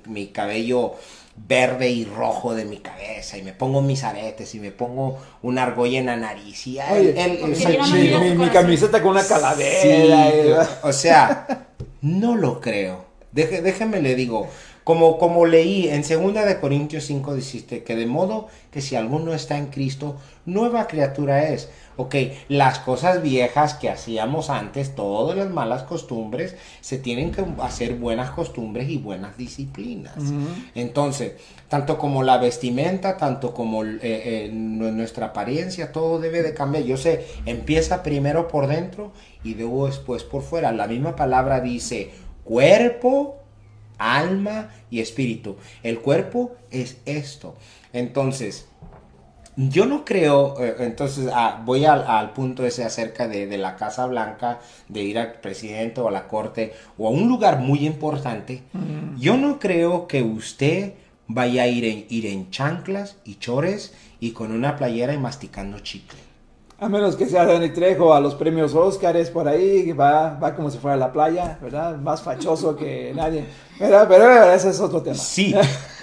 mi 0.06 0.28
cabello 0.28 0.94
verde 1.36 1.90
y 1.90 2.06
rojo 2.06 2.54
de 2.54 2.64
mi 2.64 2.78
cabeza 2.78 3.36
y 3.36 3.42
me 3.42 3.52
pongo 3.52 3.82
mis 3.82 4.02
aretes 4.02 4.54
y 4.54 4.60
me 4.60 4.70
pongo 4.70 5.18
una 5.42 5.64
argolla 5.64 5.98
en 5.98 6.06
la 6.06 6.16
nariz 6.16 6.66
y 6.66 6.78
mi, 8.34 8.48
camiseta 8.48 9.02
con 9.02 9.10
una 9.10 9.26
calavera. 9.26 10.80
o 10.84 10.92
sea, 10.94 11.66
no 12.00 12.34
lo 12.34 12.62
creo. 12.62 13.04
déjeme 13.32 14.00
le 14.00 14.14
digo, 14.14 14.48
como, 14.90 15.18
como 15.18 15.46
leí 15.46 15.86
en 15.88 16.02
2 16.02 16.34
de 16.34 16.58
Corintios 16.58 17.04
5 17.04 17.36
dijiste 17.36 17.84
que 17.84 17.94
de 17.94 18.06
modo 18.06 18.48
que 18.72 18.80
si 18.80 18.96
alguno 18.96 19.34
está 19.34 19.56
en 19.56 19.66
Cristo, 19.66 20.16
nueva 20.46 20.88
criatura 20.88 21.48
es. 21.50 21.68
Ok, 21.96 22.16
las 22.48 22.80
cosas 22.80 23.22
viejas 23.22 23.74
que 23.74 23.88
hacíamos 23.88 24.50
antes, 24.50 24.96
todas 24.96 25.36
las 25.36 25.48
malas 25.48 25.84
costumbres, 25.84 26.56
se 26.80 26.98
tienen 26.98 27.30
que 27.30 27.44
hacer 27.60 27.94
buenas 27.94 28.30
costumbres 28.30 28.88
y 28.88 28.98
buenas 28.98 29.36
disciplinas. 29.36 30.16
Entonces, 30.74 31.34
tanto 31.68 31.96
como 31.96 32.24
la 32.24 32.38
vestimenta, 32.38 33.16
tanto 33.16 33.54
como 33.54 33.84
eh, 33.84 33.98
eh, 34.02 34.50
nuestra 34.52 35.26
apariencia, 35.26 35.92
todo 35.92 36.18
debe 36.18 36.42
de 36.42 36.52
cambiar. 36.52 36.82
Yo 36.82 36.96
sé, 36.96 37.26
empieza 37.46 38.02
primero 38.02 38.48
por 38.48 38.66
dentro 38.66 39.12
y 39.44 39.54
luego 39.54 39.86
después 39.86 40.24
por 40.24 40.42
fuera. 40.42 40.72
La 40.72 40.88
misma 40.88 41.14
palabra 41.14 41.60
dice 41.60 42.10
cuerpo, 42.42 43.39
alma 44.00 44.70
y 44.90 45.00
espíritu. 45.00 45.56
El 45.84 46.00
cuerpo 46.00 46.56
es 46.70 46.98
esto. 47.04 47.54
Entonces, 47.92 48.66
yo 49.56 49.84
no 49.84 50.04
creo, 50.04 50.60
eh, 50.60 50.76
entonces 50.80 51.28
ah, 51.32 51.62
voy 51.64 51.84
al, 51.84 52.32
punto 52.32 52.64
ese 52.64 52.82
acerca 52.84 53.28
de, 53.28 53.58
la 53.58 53.76
Casa 53.76 54.06
Blanca, 54.06 54.60
de 54.88 55.02
ir 55.02 55.18
al 55.18 55.34
presidente 55.34 56.00
o 56.00 56.08
a 56.08 56.10
la 56.10 56.28
corte 56.28 56.72
o 56.96 57.06
a 57.06 57.10
un 57.10 57.28
lugar 57.28 57.60
muy 57.60 57.86
importante. 57.86 58.62
Yo 59.18 59.36
no 59.36 59.58
creo 59.58 60.08
que 60.08 60.22
usted 60.22 60.94
vaya 61.26 61.64
a 61.64 61.66
ir 61.66 61.84
en, 61.84 62.06
ir 62.08 62.26
en 62.26 62.50
chanclas 62.50 63.18
y 63.24 63.36
chores 63.36 63.94
y 64.18 64.32
con 64.32 64.50
una 64.50 64.76
playera 64.76 65.12
y 65.12 65.18
masticando 65.18 65.78
chicle. 65.80 66.29
A 66.80 66.88
menos 66.88 67.14
que 67.14 67.26
sea 67.26 67.44
Dani 67.44 67.68
Trejo 67.68 68.14
a 68.14 68.20
los 68.20 68.34
premios 68.34 68.74
Óscares 68.74 69.28
por 69.28 69.46
ahí, 69.46 69.92
va, 69.92 70.30
va 70.30 70.54
como 70.56 70.70
si 70.70 70.78
fuera 70.78 70.94
a 70.94 70.98
la 70.98 71.12
playa, 71.12 71.58
¿verdad? 71.60 71.96
Más 71.96 72.22
fachoso 72.22 72.74
que 72.74 73.12
nadie. 73.14 73.44
Pero, 73.78 74.06
pero 74.08 74.52
ese 74.52 74.70
es 74.70 74.80
otro 74.80 75.02
tema. 75.02 75.16
Sí, 75.16 75.54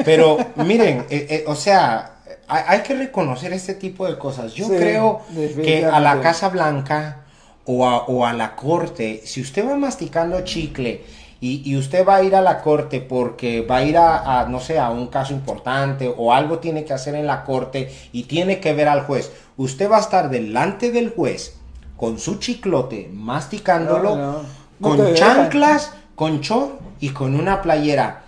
pero 0.06 0.38
miren, 0.58 1.00
eh, 1.10 1.28
eh, 1.30 1.44
o 1.48 1.56
sea, 1.56 2.18
hay, 2.48 2.82
que 2.82 2.94
reconocer 2.94 3.54
este 3.54 3.74
tipo 3.74 4.08
de 4.08 4.20
cosas. 4.20 4.54
Yo 4.54 4.68
creo 4.68 5.22
que 5.56 5.84
a 5.84 6.00
la 6.00 6.22
Casa 6.22 6.50
Blanca 6.50 7.24
o 7.66 8.26
a, 8.26 8.34
la 8.34 8.56
corte, 8.56 9.22
si 9.26 9.42
usted 9.42 9.68
va 9.68 9.76
masticando 9.76 10.40
chicle 10.42 11.04
y, 11.42 11.76
usted 11.76 12.08
va 12.08 12.16
a 12.18 12.24
ir 12.24 12.36
a 12.36 12.42
la 12.42 12.62
corte 12.62 13.02
porque 13.02 13.62
va 13.62 13.78
a 13.78 13.84
ir 13.84 13.98
a, 13.98 14.46
no 14.50 14.60
sé, 14.60 14.80
a 14.80 14.90
un 14.90 15.08
caso 15.08 15.34
importante 15.34 16.12
o 16.16 16.34
algo 16.34 16.60
tiene 16.60 16.86
que 16.86 16.94
hacer 16.94 17.16
en 17.16 17.28
la 17.28 17.44
corte 17.44 17.92
y 18.14 18.24
tiene 18.24 18.60
que 18.60 18.74
ver 18.74 18.88
al 18.88 19.02
juez, 19.02 19.32
usted 19.58 19.90
va 19.90 19.98
a 19.98 20.02
estar 20.02 20.30
delante 20.30 20.92
del 20.92 21.10
juez 21.10 21.56
con 21.98 22.20
su 22.20 22.36
chiclote, 22.36 23.10
masticándolo, 23.12 24.44
con 24.80 25.14
chanclas, 25.14 25.92
con 26.16 26.42
chor 26.42 26.80
y 27.00 27.10
con 27.10 27.36
una 27.36 27.62
playera 27.62 28.28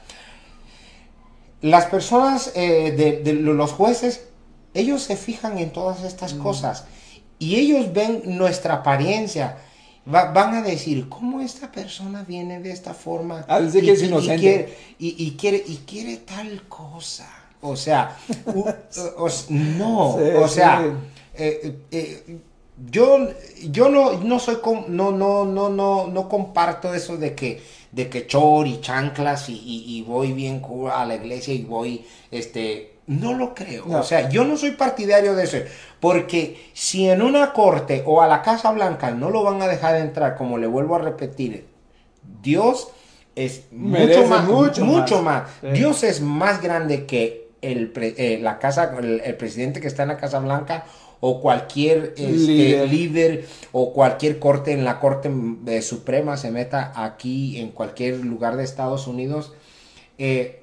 las 1.61 1.85
personas, 1.87 2.51
eh, 2.55 3.21
de, 3.23 3.33
los 3.33 3.71
jueces, 3.71 4.25
ellos 4.73 5.01
se 5.01 5.17
fijan 5.17 5.57
en 5.57 5.71
todas 5.71 6.03
estas 6.03 6.33
mm. 6.33 6.39
cosas 6.39 6.85
y 7.37 7.55
ellos 7.55 7.91
ven 7.93 8.21
nuestra 8.25 8.75
apariencia. 8.75 9.57
van 10.05 10.55
a 10.55 10.61
decir, 10.61 11.09
¿cómo 11.09 11.41
esta 11.41 11.71
persona 11.71 12.23
viene 12.23 12.59
de 12.59 12.71
esta 12.71 12.93
forma? 12.93 13.45
Ah, 13.47 13.59
y, 13.61 13.71
que 13.71 13.91
es 13.91 14.03
inocente. 14.03 14.77
Y 14.99 15.31
quiere, 15.31 15.63
y, 15.67 15.77
quiere, 15.85 16.17
tal 16.17 16.63
cosa. 16.67 17.29
O 17.61 17.75
sea, 17.75 18.15
no, 19.49 20.15
o 20.15 20.47
sea, 20.47 20.93
eh, 21.39 21.79
eh, 21.91 22.39
yo, 22.89 23.29
yo 23.69 23.89
no, 23.89 24.19
no 24.19 24.39
soy, 24.39 24.57
no, 24.87 25.11
no, 25.11 25.45
no, 25.45 25.69
no, 25.69 26.07
no 26.07 26.29
comparto 26.29 26.93
eso 26.93 27.17
de 27.17 27.35
que 27.35 27.61
de 27.91 28.09
que 28.09 28.27
chor 28.27 28.67
y 28.67 28.81
chanclas 28.81 29.45
y, 29.49 30.03
voy 30.07 30.33
bien 30.33 30.61
a 30.93 31.05
la 31.05 31.15
iglesia 31.15 31.53
y 31.53 31.63
voy, 31.63 32.05
este, 32.29 32.99
no 33.07 33.33
lo 33.33 33.55
creo. 33.55 33.85
O 33.87 34.03
sea, 34.03 34.29
yo 34.29 34.45
no 34.45 34.57
soy 34.57 34.71
partidario 34.71 35.35
de 35.35 35.43
eso. 35.45 35.57
Porque 35.99 36.69
si 36.73 37.09
en 37.09 37.21
una 37.21 37.51
corte 37.53 38.03
o 38.05 38.21
a 38.21 38.27
la 38.27 38.41
Casa 38.41 38.71
Blanca 38.71 39.11
no 39.11 39.29
lo 39.29 39.43
van 39.43 39.61
a 39.61 39.67
dejar 39.67 39.95
entrar, 39.95 40.35
como 40.35 40.57
le 40.57 40.67
vuelvo 40.67 40.95
a 40.95 40.99
repetir, 40.99 41.65
Dios 42.41 42.89
es 43.35 43.63
mucho 43.71 44.25
más. 44.27 44.45
Mucho, 44.45 45.21
más. 45.21 45.43
Dios 45.73 46.03
es 46.03 46.21
más 46.21 46.61
grande 46.61 47.05
que 47.05 47.49
el, 47.61 47.91
eh, 47.95 48.39
la 48.41 48.59
casa, 48.59 48.93
el, 49.01 49.35
presidente 49.35 49.81
que 49.81 49.87
está 49.87 50.03
en 50.03 50.09
la 50.09 50.17
Casa 50.17 50.39
Blanca 50.39 50.85
o 51.19 51.41
cualquier 51.41 52.13
este, 52.17 52.87
líder. 52.87 53.47
o 53.71 53.93
cualquier 53.93 54.39
corte 54.39 54.71
en 54.71 54.85
la 54.85 54.99
Corte 54.99 55.31
eh, 55.67 55.81
Suprema 55.81 56.37
se 56.37 56.51
meta 56.51 56.93
aquí 56.95 57.59
en 57.59 57.69
cualquier 57.71 58.19
lugar 58.19 58.55
de 58.57 58.63
Estados 58.63 59.07
Unidos. 59.07 59.53
Eh, 60.17 60.59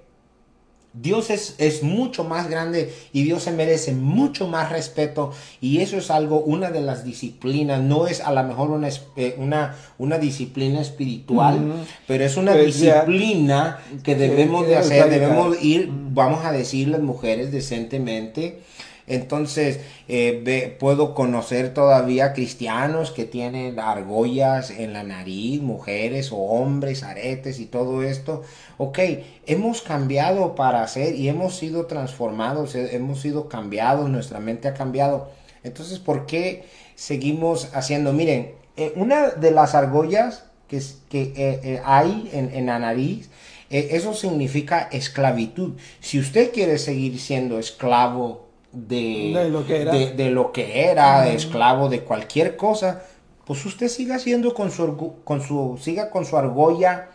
Dios 0.98 1.28
es, 1.28 1.56
es, 1.58 1.82
mucho 1.82 2.24
más 2.24 2.48
grande 2.48 2.90
y 3.12 3.24
Dios 3.24 3.42
se 3.42 3.52
merece 3.52 3.92
mucho 3.92 4.48
más 4.48 4.72
respeto 4.72 5.30
y 5.60 5.78
eso 5.80 5.98
es 5.98 6.10
algo, 6.10 6.40
una 6.40 6.70
de 6.70 6.80
las 6.80 7.04
disciplinas, 7.04 7.82
no 7.82 8.06
es 8.06 8.20
a 8.22 8.32
lo 8.32 8.42
mejor 8.44 8.70
una, 8.70 8.88
eh, 9.16 9.36
una, 9.36 9.76
una 9.98 10.18
disciplina 10.18 10.80
espiritual, 10.80 11.86
pero 12.06 12.24
es 12.24 12.38
una 12.38 12.52
pues 12.52 12.80
disciplina 12.80 13.78
que 14.02 14.14
debemos 14.14 14.66
de 14.66 14.76
hacer, 14.76 15.10
debemos 15.10 15.62
ir, 15.62 15.90
vamos 15.92 16.46
a 16.46 16.52
decir 16.52 16.88
las 16.88 17.02
mujeres 17.02 17.52
decentemente, 17.52 18.62
Entonces, 19.06 19.80
eh, 20.08 20.76
puedo 20.80 21.14
conocer 21.14 21.72
todavía 21.72 22.32
cristianos 22.32 23.12
que 23.12 23.24
tienen 23.24 23.78
argollas 23.78 24.70
en 24.70 24.92
la 24.92 25.04
nariz, 25.04 25.62
mujeres 25.62 26.32
o 26.32 26.36
hombres, 26.38 27.04
aretes 27.04 27.60
y 27.60 27.66
todo 27.66 28.02
esto. 28.02 28.42
Ok, 28.78 28.98
hemos 29.46 29.82
cambiado 29.82 30.56
para 30.56 30.82
hacer 30.82 31.14
y 31.14 31.28
hemos 31.28 31.56
sido 31.56 31.86
transformados, 31.86 32.74
hemos 32.74 33.20
sido 33.20 33.48
cambiados, 33.48 34.10
nuestra 34.10 34.40
mente 34.40 34.68
ha 34.68 34.74
cambiado. 34.74 35.30
Entonces, 35.62 35.98
¿por 36.00 36.26
qué 36.26 36.64
seguimos 36.96 37.68
haciendo? 37.74 38.12
Miren, 38.12 38.52
eh, 38.76 38.92
una 38.96 39.30
de 39.30 39.52
las 39.52 39.74
argollas 39.76 40.44
que, 40.68 40.82
que 41.08 41.32
eh, 41.36 41.80
hay 41.84 42.28
en, 42.32 42.52
en 42.52 42.66
la 42.66 42.78
nariz, 42.80 43.30
eso 43.68 44.14
significa 44.14 44.88
esclavitud. 44.92 45.72
Si 46.00 46.20
usted 46.20 46.52
quiere 46.52 46.78
seguir 46.78 47.18
siendo 47.18 47.58
esclavo 47.58 48.45
de, 48.76 49.48
lo 49.50 49.66
que 49.66 49.80
era, 49.80 49.92
de, 49.92 50.30
lo 50.30 50.52
que 50.52 50.84
era 50.88 51.28
esclavo 51.28 51.88
de 51.88 52.02
cualquier 52.02 52.56
cosa, 52.56 53.02
pues 53.46 53.64
usted 53.64 53.88
siga 53.88 54.18
siendo 54.18 54.52
con 54.52 54.70
su, 54.70 55.14
con 55.24 55.40
su, 55.40 55.78
siga 55.80 56.10
con 56.10 56.26
su 56.26 56.36
argolla 56.36 57.08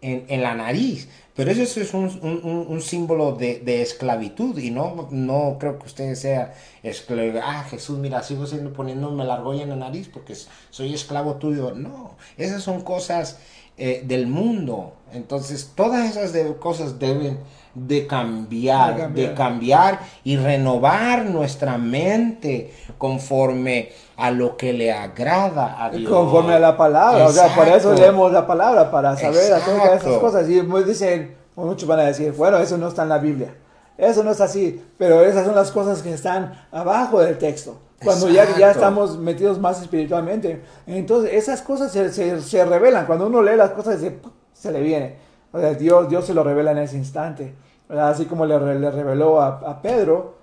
en, 0.00 0.42
la 0.42 0.54
nariz. 0.54 1.08
Pero 1.34 1.50
eso 1.50 1.80
es 1.80 1.94
un, 1.94 2.80
símbolo 2.80 3.32
de, 3.32 3.82
esclavitud 3.82 4.56
y 4.58 4.70
no, 4.70 5.08
no 5.10 5.56
creo 5.58 5.78
que 5.78 5.86
usted 5.86 6.14
sea 6.14 6.54
esclavo. 6.82 7.40
Ah, 7.42 7.64
Jesús, 7.68 7.98
mira, 7.98 8.22
sigo 8.22 8.46
siendo 8.46 8.72
poniéndome 8.72 9.24
la 9.24 9.34
argolla 9.34 9.62
en 9.62 9.70
la 9.70 9.76
nariz 9.76 10.08
porque 10.12 10.34
soy 10.70 10.94
esclavo 10.94 11.36
tuyo. 11.36 11.72
No, 11.72 12.16
esas 12.36 12.62
son 12.62 12.82
cosas 12.82 13.38
eh, 13.78 14.02
del 14.06 14.26
mundo. 14.26 14.94
Entonces, 15.12 15.72
todas 15.74 16.16
esas 16.16 16.32
cosas 16.56 16.98
deben 16.98 17.38
de 17.74 18.06
cambiar, 18.06 19.12
de 19.12 19.34
cambiar, 19.34 20.00
y 20.24 20.36
renovar 20.36 21.26
nuestra 21.26 21.78
mente 21.78 22.74
conforme 22.98 23.90
a 24.16 24.30
lo 24.30 24.56
que 24.56 24.72
le 24.72 24.92
agrada 24.92 25.82
a 25.84 25.90
Dios. 25.90 26.10
Conforme 26.10 26.54
a 26.54 26.58
la 26.58 26.76
palabra, 26.76 27.26
o 27.26 27.32
sea, 27.32 27.54
por 27.54 27.68
eso 27.68 27.94
leemos 27.94 28.32
la 28.32 28.46
palabra, 28.46 28.90
para 28.90 29.16
saber 29.16 29.52
acerca 29.52 29.90
de 29.90 29.96
esas 29.96 30.18
cosas. 30.18 30.48
Y 30.48 30.60
dicen, 30.60 31.36
muchos 31.56 31.88
van 31.88 32.00
a 32.00 32.04
decir, 32.04 32.32
bueno, 32.32 32.58
eso 32.58 32.76
no 32.76 32.88
está 32.88 33.04
en 33.04 33.08
la 33.08 33.18
Biblia. 33.18 33.54
Eso 33.96 34.24
no 34.24 34.30
es 34.30 34.40
así, 34.40 34.82
pero 34.96 35.22
esas 35.22 35.44
son 35.44 35.54
las 35.54 35.70
cosas 35.70 36.02
que 36.02 36.12
están 36.12 36.66
abajo 36.72 37.20
del 37.20 37.36
texto. 37.36 37.78
Cuando 38.02 38.30
ya, 38.30 38.56
ya 38.56 38.70
estamos 38.70 39.18
metidos 39.18 39.58
más 39.58 39.82
espiritualmente. 39.82 40.62
Entonces, 40.86 41.34
esas 41.34 41.60
cosas 41.60 41.92
se, 41.92 42.10
se, 42.40 42.64
revelan. 42.64 43.04
Cuando 43.04 43.26
uno 43.26 43.42
lee 43.42 43.56
las 43.56 43.72
cosas, 43.72 44.00
se, 44.00 44.18
se 44.54 44.72
le 44.72 44.80
viene. 44.80 45.16
Sea, 45.52 45.74
Dios, 45.74 46.08
Dios 46.08 46.24
se 46.24 46.34
lo 46.34 46.44
revela 46.44 46.72
en 46.72 46.78
ese 46.78 46.96
instante. 46.96 47.54
Así 47.88 48.26
como 48.26 48.46
le, 48.46 48.78
le 48.78 48.90
reveló 48.90 49.40
a, 49.40 49.80
Pedro 49.82 50.34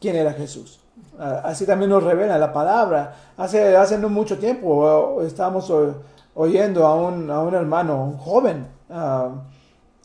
quién 0.00 0.16
era 0.16 0.32
Jesús. 0.32 0.80
Así 1.18 1.66
también 1.66 1.90
nos 1.90 2.02
revela 2.02 2.38
la 2.38 2.52
palabra. 2.52 3.14
Hace, 3.36 3.76
hace 3.76 3.98
no 3.98 4.08
mucho 4.08 4.38
tiempo 4.38 5.22
estábamos 5.22 5.72
oyendo 6.36 6.86
a 6.86 6.94
un, 6.94 7.30
a 7.30 7.40
un 7.40 7.54
hermano, 7.54 8.04
un 8.04 8.16
joven, 8.18 8.66
ah, 8.90 9.30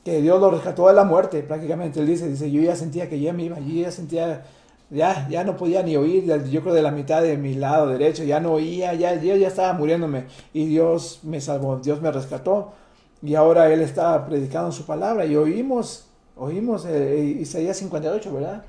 que 0.04 0.22
Dios 0.22 0.40
lo 0.40 0.50
rescató 0.50 0.88
de 0.88 0.94
la 0.94 1.04
muerte 1.04 1.44
prácticamente. 1.44 2.00
Él 2.00 2.08
dice, 2.08 2.28
dice, 2.28 2.50
yo 2.50 2.62
ya 2.62 2.76
sentía 2.76 3.08
que 3.08 3.20
ya 3.20 3.34
me 3.34 3.44
iba, 3.44 3.60
yo 3.60 3.84
ya 3.84 3.92
sentía, 3.92 4.46
ya, 4.90 5.28
ya 5.30 5.44
no 5.44 5.56
podía 5.58 5.84
ni 5.84 5.96
oír, 5.98 6.26
yo 6.50 6.62
creo 6.62 6.74
de 6.74 6.82
la 6.82 6.92
mitad 6.92 7.22
de 7.22 7.38
mi 7.38 7.54
lado 7.54 7.88
derecho, 7.88 8.24
ya 8.24 8.40
no 8.40 8.54
oía, 8.54 8.94
ya, 8.94 9.16
yo 9.16 9.36
ya 9.36 9.50
estaba 9.50 9.74
muriéndome. 9.74 10.26
Y 10.54 10.66
Dios 10.66 11.20
me 11.24 11.42
salvó, 11.42 11.78
Dios 11.78 12.02
me 12.02 12.12
rescató. 12.12 12.74
Y 13.22 13.36
ahora 13.36 13.72
Él 13.72 13.82
está 13.82 14.26
predicando 14.26 14.72
su 14.72 14.86
palabra 14.86 15.26
y 15.26 15.36
oímos, 15.36 16.08
oímos 16.36 16.86
eh, 16.86 17.20
eh, 17.20 17.24
Isaías 17.42 17.78
58, 17.78 18.34
¿verdad? 18.34 18.64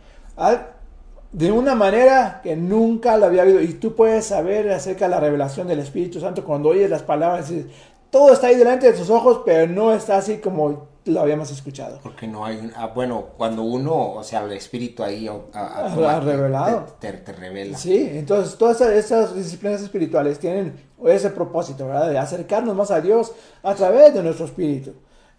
de 1.32 1.50
una 1.50 1.74
manera 1.74 2.40
que 2.42 2.54
nunca 2.56 3.16
lo 3.16 3.26
había 3.26 3.42
oído. 3.42 3.60
Y 3.62 3.74
tú 3.74 3.94
puedes 3.94 4.26
saber 4.26 4.70
acerca 4.70 5.06
de 5.06 5.12
la 5.12 5.20
revelación 5.20 5.66
del 5.66 5.78
Espíritu 5.78 6.20
Santo 6.20 6.44
cuando 6.44 6.68
oyes 6.70 6.90
las 6.90 7.02
palabras. 7.02 7.50
Todo 8.10 8.32
está 8.32 8.48
ahí 8.48 8.56
delante 8.56 8.92
de 8.92 8.98
tus 8.98 9.08
ojos, 9.08 9.40
pero 9.44 9.66
no 9.66 9.94
está 9.94 10.18
así 10.18 10.38
como 10.38 10.92
lo 11.04 11.20
habíamos 11.20 11.50
escuchado. 11.50 11.98
Porque 12.02 12.26
no 12.26 12.44
hay, 12.44 12.70
ah, 12.76 12.88
bueno, 12.94 13.28
cuando 13.36 13.62
uno, 13.62 14.12
o 14.12 14.22
sea, 14.22 14.44
el 14.44 14.52
espíritu 14.52 15.02
ahí 15.02 15.28
ha 15.52 16.20
revelado. 16.20 16.86
Te, 17.00 17.12
te, 17.12 17.32
revela. 17.32 17.76
Sí, 17.76 18.10
entonces 18.12 18.56
todas 18.56 18.80
esas, 18.82 19.34
disciplinas 19.34 19.82
espirituales 19.82 20.38
tienen 20.38 20.74
ese 21.06 21.30
propósito, 21.30 21.86
¿verdad? 21.86 22.10
De 22.10 22.18
acercarnos 22.18 22.74
más 22.74 22.90
a 22.90 23.00
Dios 23.00 23.32
a 23.62 23.74
través 23.74 24.14
de 24.14 24.22
nuestro 24.22 24.46
espíritu. 24.46 24.92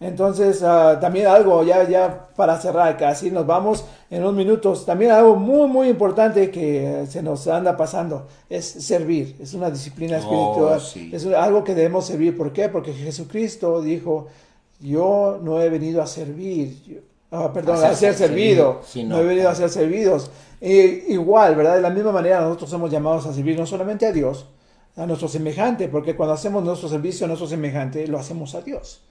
Entonces, 0.04 0.62
ah, 0.64 0.98
también 1.00 1.28
algo, 1.28 1.64
ya, 1.64 1.88
ya 1.88 2.28
para 2.36 2.60
cerrar, 2.60 2.98
casi 2.98 3.32
nos 3.32 3.46
vamos 3.46 3.86
en 4.10 4.22
unos 4.22 4.34
minutos, 4.34 4.86
también 4.86 5.12
algo 5.12 5.38
muy, 5.38 5.68
muy 5.68 5.88
importante 5.88 6.52
que 6.52 7.06
se 7.08 7.24
nos 7.24 7.48
anda 7.48 7.78
pasando 7.78 8.28
es 8.50 8.66
servir, 8.66 9.38
es 9.40 9.54
una 9.54 9.72
disciplina 9.72 10.18
oh, 10.18 10.76
espiritual, 10.76 11.14
es 11.14 11.26
algo 11.38 11.64
que 11.64 11.74
debemos 11.74 12.06
servir. 12.06 12.36
¿Por 12.36 12.52
qué? 12.52 12.68
Porque 12.68 12.92
Jesucristo 12.92 13.82
dijo, 13.82 14.28
yo 14.82 15.40
no 15.42 15.62
he 15.62 15.70
venido 15.70 16.02
a 16.02 16.08
servir, 16.08 17.02
ah, 17.32 17.52
perdón, 17.54 17.82
a 17.82 17.96
ser, 17.96 18.14
servido, 18.14 18.82
no 19.06 19.20
he 19.20 19.24
venido 19.24 19.48
a 19.48 19.56
ser 19.56 19.70
servidos. 19.70 20.30
igual, 20.60 21.56
¿verdad? 21.56 21.76
De 21.76 21.82
la 21.82 21.90
misma 21.90 22.12
manera 22.12 22.42
nosotros 22.42 22.70
somos 22.70 22.92
llamados 22.92 23.26
a 23.26 23.34
servir 23.34 23.58
no 23.58 23.66
solamente 23.66 24.06
a 24.06 24.12
Dios, 24.12 24.48
a 24.96 25.06
nuestro 25.06 25.28
semejante, 25.28 25.88
porque 25.88 26.16
cuando 26.16 26.34
hacemos 26.34 26.64
nuestro 26.64 26.88
servicio 26.88 27.26
a 27.26 27.28
nuestro 27.28 27.48
semejante, 27.48 28.08
lo 28.08 28.20
hacemos 28.20 28.56
a 28.56 28.62
Dios. 28.62 29.02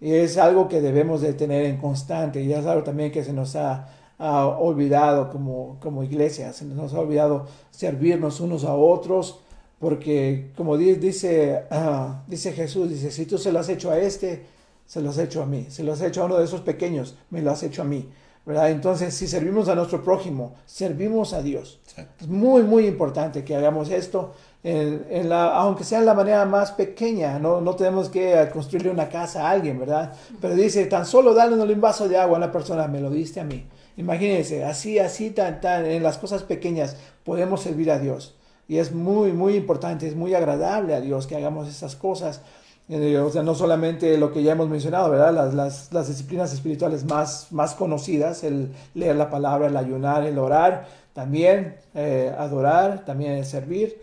Y 0.00 0.12
es 0.12 0.36
algo 0.36 0.68
que 0.68 0.80
debemos 0.80 1.20
de 1.20 1.32
tener 1.32 1.64
en 1.64 1.76
constante, 1.78 2.42
y 2.42 2.52
es 2.52 2.66
algo 2.66 2.82
también 2.82 3.12
que 3.12 3.24
se 3.24 3.32
nos 3.32 3.56
ha, 3.56 3.88
olvidado 4.18 5.30
como, 5.30 5.78
como 5.80 6.04
iglesia, 6.04 6.52
se 6.52 6.64
nos 6.64 6.94
ha 6.94 7.00
olvidado 7.00 7.46
servirnos 7.72 8.38
unos 8.38 8.62
a 8.64 8.72
otros, 8.72 9.40
porque 9.80 10.52
como 10.56 10.76
dice, 10.76 11.64
ah, 11.72 12.22
dice 12.28 12.52
Jesús, 12.52 12.88
dice, 12.88 13.10
si 13.10 13.26
tú 13.26 13.36
se 13.36 13.50
lo 13.50 13.58
has 13.58 13.68
hecho 13.68 13.90
a 13.90 13.98
este, 13.98 14.46
se 14.86 15.00
los 15.00 15.18
he 15.18 15.24
hecho 15.24 15.42
a 15.42 15.46
mí. 15.46 15.66
Se 15.70 15.82
los 15.82 16.00
he 16.00 16.06
hecho 16.06 16.22
a 16.22 16.26
uno 16.26 16.36
de 16.36 16.44
esos 16.44 16.60
pequeños, 16.60 17.16
me 17.30 17.42
lo 17.42 17.50
has 17.50 17.64
hecho 17.64 17.82
a 17.82 17.84
mí. 17.84 18.08
¿verdad? 18.44 18.70
Entonces, 18.70 19.14
si 19.14 19.26
servimos 19.26 19.68
a 19.68 19.74
nuestro 19.74 20.02
prójimo, 20.02 20.54
servimos 20.66 21.32
a 21.32 21.42
Dios. 21.42 21.80
Es 22.20 22.26
muy, 22.26 22.62
muy 22.62 22.86
importante 22.86 23.44
que 23.44 23.54
hagamos 23.54 23.90
esto, 23.90 24.34
en, 24.64 25.28
la, 25.28 25.56
aunque 25.56 25.84
sea 25.84 25.98
en 25.98 26.06
la 26.06 26.14
manera 26.14 26.44
más 26.44 26.72
pequeña. 26.72 27.38
No, 27.38 27.60
no 27.60 27.74
tenemos 27.74 28.08
que 28.08 28.48
construirle 28.52 28.90
una 28.90 29.08
casa 29.08 29.46
a 29.46 29.50
alguien, 29.50 29.78
¿verdad? 29.78 30.12
Pero 30.40 30.54
dice, 30.54 30.86
tan 30.86 31.06
solo 31.06 31.34
darle 31.34 31.56
un 31.56 31.80
vaso 31.80 32.08
de 32.08 32.18
agua 32.18 32.36
a 32.36 32.38
una 32.38 32.52
persona, 32.52 32.86
me 32.88 33.00
lo 33.00 33.10
diste 33.10 33.40
a 33.40 33.44
mí. 33.44 33.66
Imagínense, 33.96 34.64
así, 34.64 34.98
así, 34.98 35.30
tan, 35.30 35.60
tan, 35.60 35.84
en 35.84 36.02
las 36.02 36.18
cosas 36.18 36.42
pequeñas 36.42 36.96
podemos 37.24 37.62
servir 37.62 37.90
a 37.90 37.98
Dios. 37.98 38.34
Y 38.68 38.78
es 38.78 38.92
muy, 38.92 39.32
muy 39.32 39.54
importante, 39.54 40.06
es 40.06 40.16
muy 40.16 40.34
agradable 40.34 40.94
a 40.94 41.00
Dios 41.00 41.26
que 41.26 41.36
hagamos 41.36 41.68
esas 41.68 41.96
cosas 41.96 42.40
eh, 42.88 43.16
o 43.18 43.30
sea, 43.30 43.42
no 43.42 43.54
solamente 43.54 44.18
lo 44.18 44.32
que 44.32 44.42
ya 44.42 44.52
hemos 44.52 44.68
mencionado, 44.68 45.08
¿verdad? 45.10 45.32
Las, 45.32 45.54
las, 45.54 45.92
las, 45.92 46.08
disciplinas 46.08 46.52
espirituales 46.52 47.04
más, 47.04 47.46
más 47.50 47.74
conocidas, 47.74 48.42
el 48.44 48.70
leer 48.94 49.16
la 49.16 49.30
palabra, 49.30 49.68
el 49.68 49.76
ayunar, 49.76 50.24
el 50.24 50.38
orar, 50.38 50.86
también 51.12 51.76
eh, 51.94 52.34
adorar, 52.36 53.04
también 53.04 53.44
servir, 53.44 54.02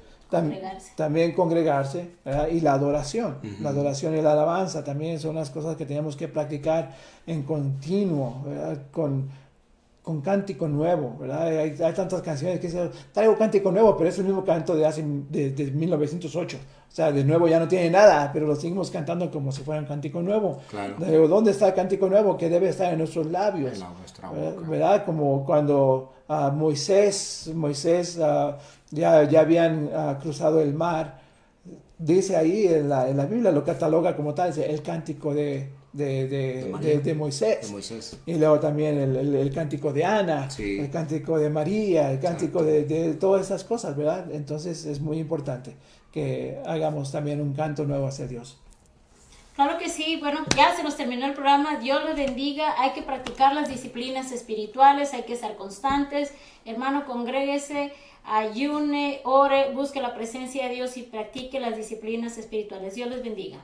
también 0.95 1.33
congregarse, 1.33 2.11
y 2.51 2.61
la 2.61 2.73
adoración, 2.73 3.37
la 3.61 3.69
adoración 3.69 4.15
y 4.17 4.21
la 4.21 4.33
alabanza 4.33 4.83
también 4.83 5.19
son 5.19 5.35
las 5.35 5.49
cosas 5.49 5.75
que 5.75 5.85
tenemos 5.85 6.15
que 6.15 6.27
practicar 6.27 6.95
en 7.25 7.43
continuo, 7.43 8.43
Con, 8.91 9.29
con 10.01 10.21
cántico 10.21 10.67
nuevo, 10.67 11.17
¿verdad? 11.19 11.47
Hay, 11.47 11.75
hay, 11.79 11.93
tantas 11.93 12.21
canciones 12.21 12.59
que 12.59 12.67
dicen, 12.67 12.89
traigo 13.13 13.37
cántico 13.37 13.71
nuevo, 13.71 13.95
pero 13.95 14.09
es 14.09 14.17
el 14.17 14.25
mismo 14.25 14.43
canto 14.43 14.75
de 14.75 14.85
hace 14.85 15.03
de, 15.05 15.51
de 15.51 15.71
1908. 15.71 16.57
O 16.57 16.91
sea, 16.91 17.11
de 17.11 17.23
nuevo 17.23 17.47
ya 17.47 17.59
no 17.59 17.67
tiene 17.67 17.91
nada, 17.91 18.31
pero 18.33 18.47
lo 18.47 18.55
seguimos 18.55 18.89
cantando 18.89 19.29
como 19.29 19.51
si 19.51 19.61
fuera 19.61 19.79
un 19.79 19.85
cántico 19.85 20.23
nuevo. 20.23 20.59
Claro. 20.69 21.27
¿Dónde 21.27 21.51
está 21.51 21.67
el 21.67 21.73
cántico 21.75 22.09
nuevo 22.09 22.35
que 22.35 22.49
debe 22.49 22.69
estar 22.69 22.91
en 22.91 22.97
nuestros 22.97 23.27
labios? 23.27 23.79
En 23.79 23.97
nuestra 23.99 24.29
boca. 24.29 24.67
¿Verdad? 24.67 25.05
Como 25.05 25.45
cuando 25.45 26.13
uh, 26.27 26.51
Moisés, 26.51 27.51
Moisés 27.53 28.17
uh, 28.17 28.53
ya, 28.91 29.23
ya 29.23 29.41
habían 29.41 29.85
uh, 29.87 30.19
cruzado 30.19 30.61
el 30.61 30.73
mar. 30.73 31.19
Dice 31.97 32.37
ahí 32.37 32.67
en 32.67 32.89
la, 32.89 33.09
en 33.09 33.17
la 33.17 33.25
Biblia, 33.25 33.51
lo 33.51 33.63
cataloga 33.63 34.15
como 34.15 34.33
tal, 34.33 34.53
dice 34.53 34.69
el 34.69 34.81
cántico 34.81 35.33
de, 35.33 35.69
de, 35.93 36.27
de, 36.27 36.99
de, 36.99 37.13
Moisés. 37.13 37.69
Y 38.25 38.35
luego 38.35 38.59
también 38.59 38.97
el, 38.97 39.35
el, 39.35 39.53
cántico 39.53 39.91
de 39.91 40.05
Ana, 40.05 40.47
el 40.57 40.89
cántico 40.89 41.37
de 41.37 41.49
María, 41.49 42.11
el 42.11 42.19
cántico 42.19 42.63
de, 42.63 43.15
todas 43.19 43.45
esas 43.45 43.63
cosas, 43.63 43.95
¿verdad? 43.95 44.31
Entonces 44.31 44.85
es 44.85 45.01
muy 45.01 45.19
importante 45.19 45.75
que 46.11 46.59
hagamos 46.65 47.11
también 47.11 47.41
un 47.41 47.53
canto 47.53 47.85
nuevo 47.85 48.07
hacia 48.07 48.27
Dios. 48.27 48.57
Claro 49.59 49.77
que 49.77 49.89
sí, 49.89 50.15
bueno, 50.15 50.39
ya 50.55 50.73
se 50.73 50.83
nos 50.83 50.95
terminó 50.95 51.25
el 51.25 51.33
programa, 51.33 51.75
Dios 51.79 52.05
les 52.05 52.15
bendiga, 52.15 52.81
hay 52.81 52.91
que 52.91 53.01
practicar 53.01 53.53
las 53.53 53.67
disciplinas 53.67 54.31
espirituales, 54.31 55.13
hay 55.13 55.23
que 55.23 55.35
ser 55.35 55.57
constantes, 55.57 56.33
hermano, 56.63 57.05
congréguese, 57.05 57.91
ayune, 58.23 59.19
ore, 59.25 59.73
busque 59.73 59.99
la 59.99 60.15
presencia 60.15 60.69
de 60.69 60.75
Dios 60.75 60.95
y 60.95 61.03
practique 61.03 61.59
las 61.59 61.75
disciplinas 61.75 62.37
espirituales. 62.37 62.95
Dios 62.95 63.09
les 63.09 63.21
bendiga. 63.21 63.59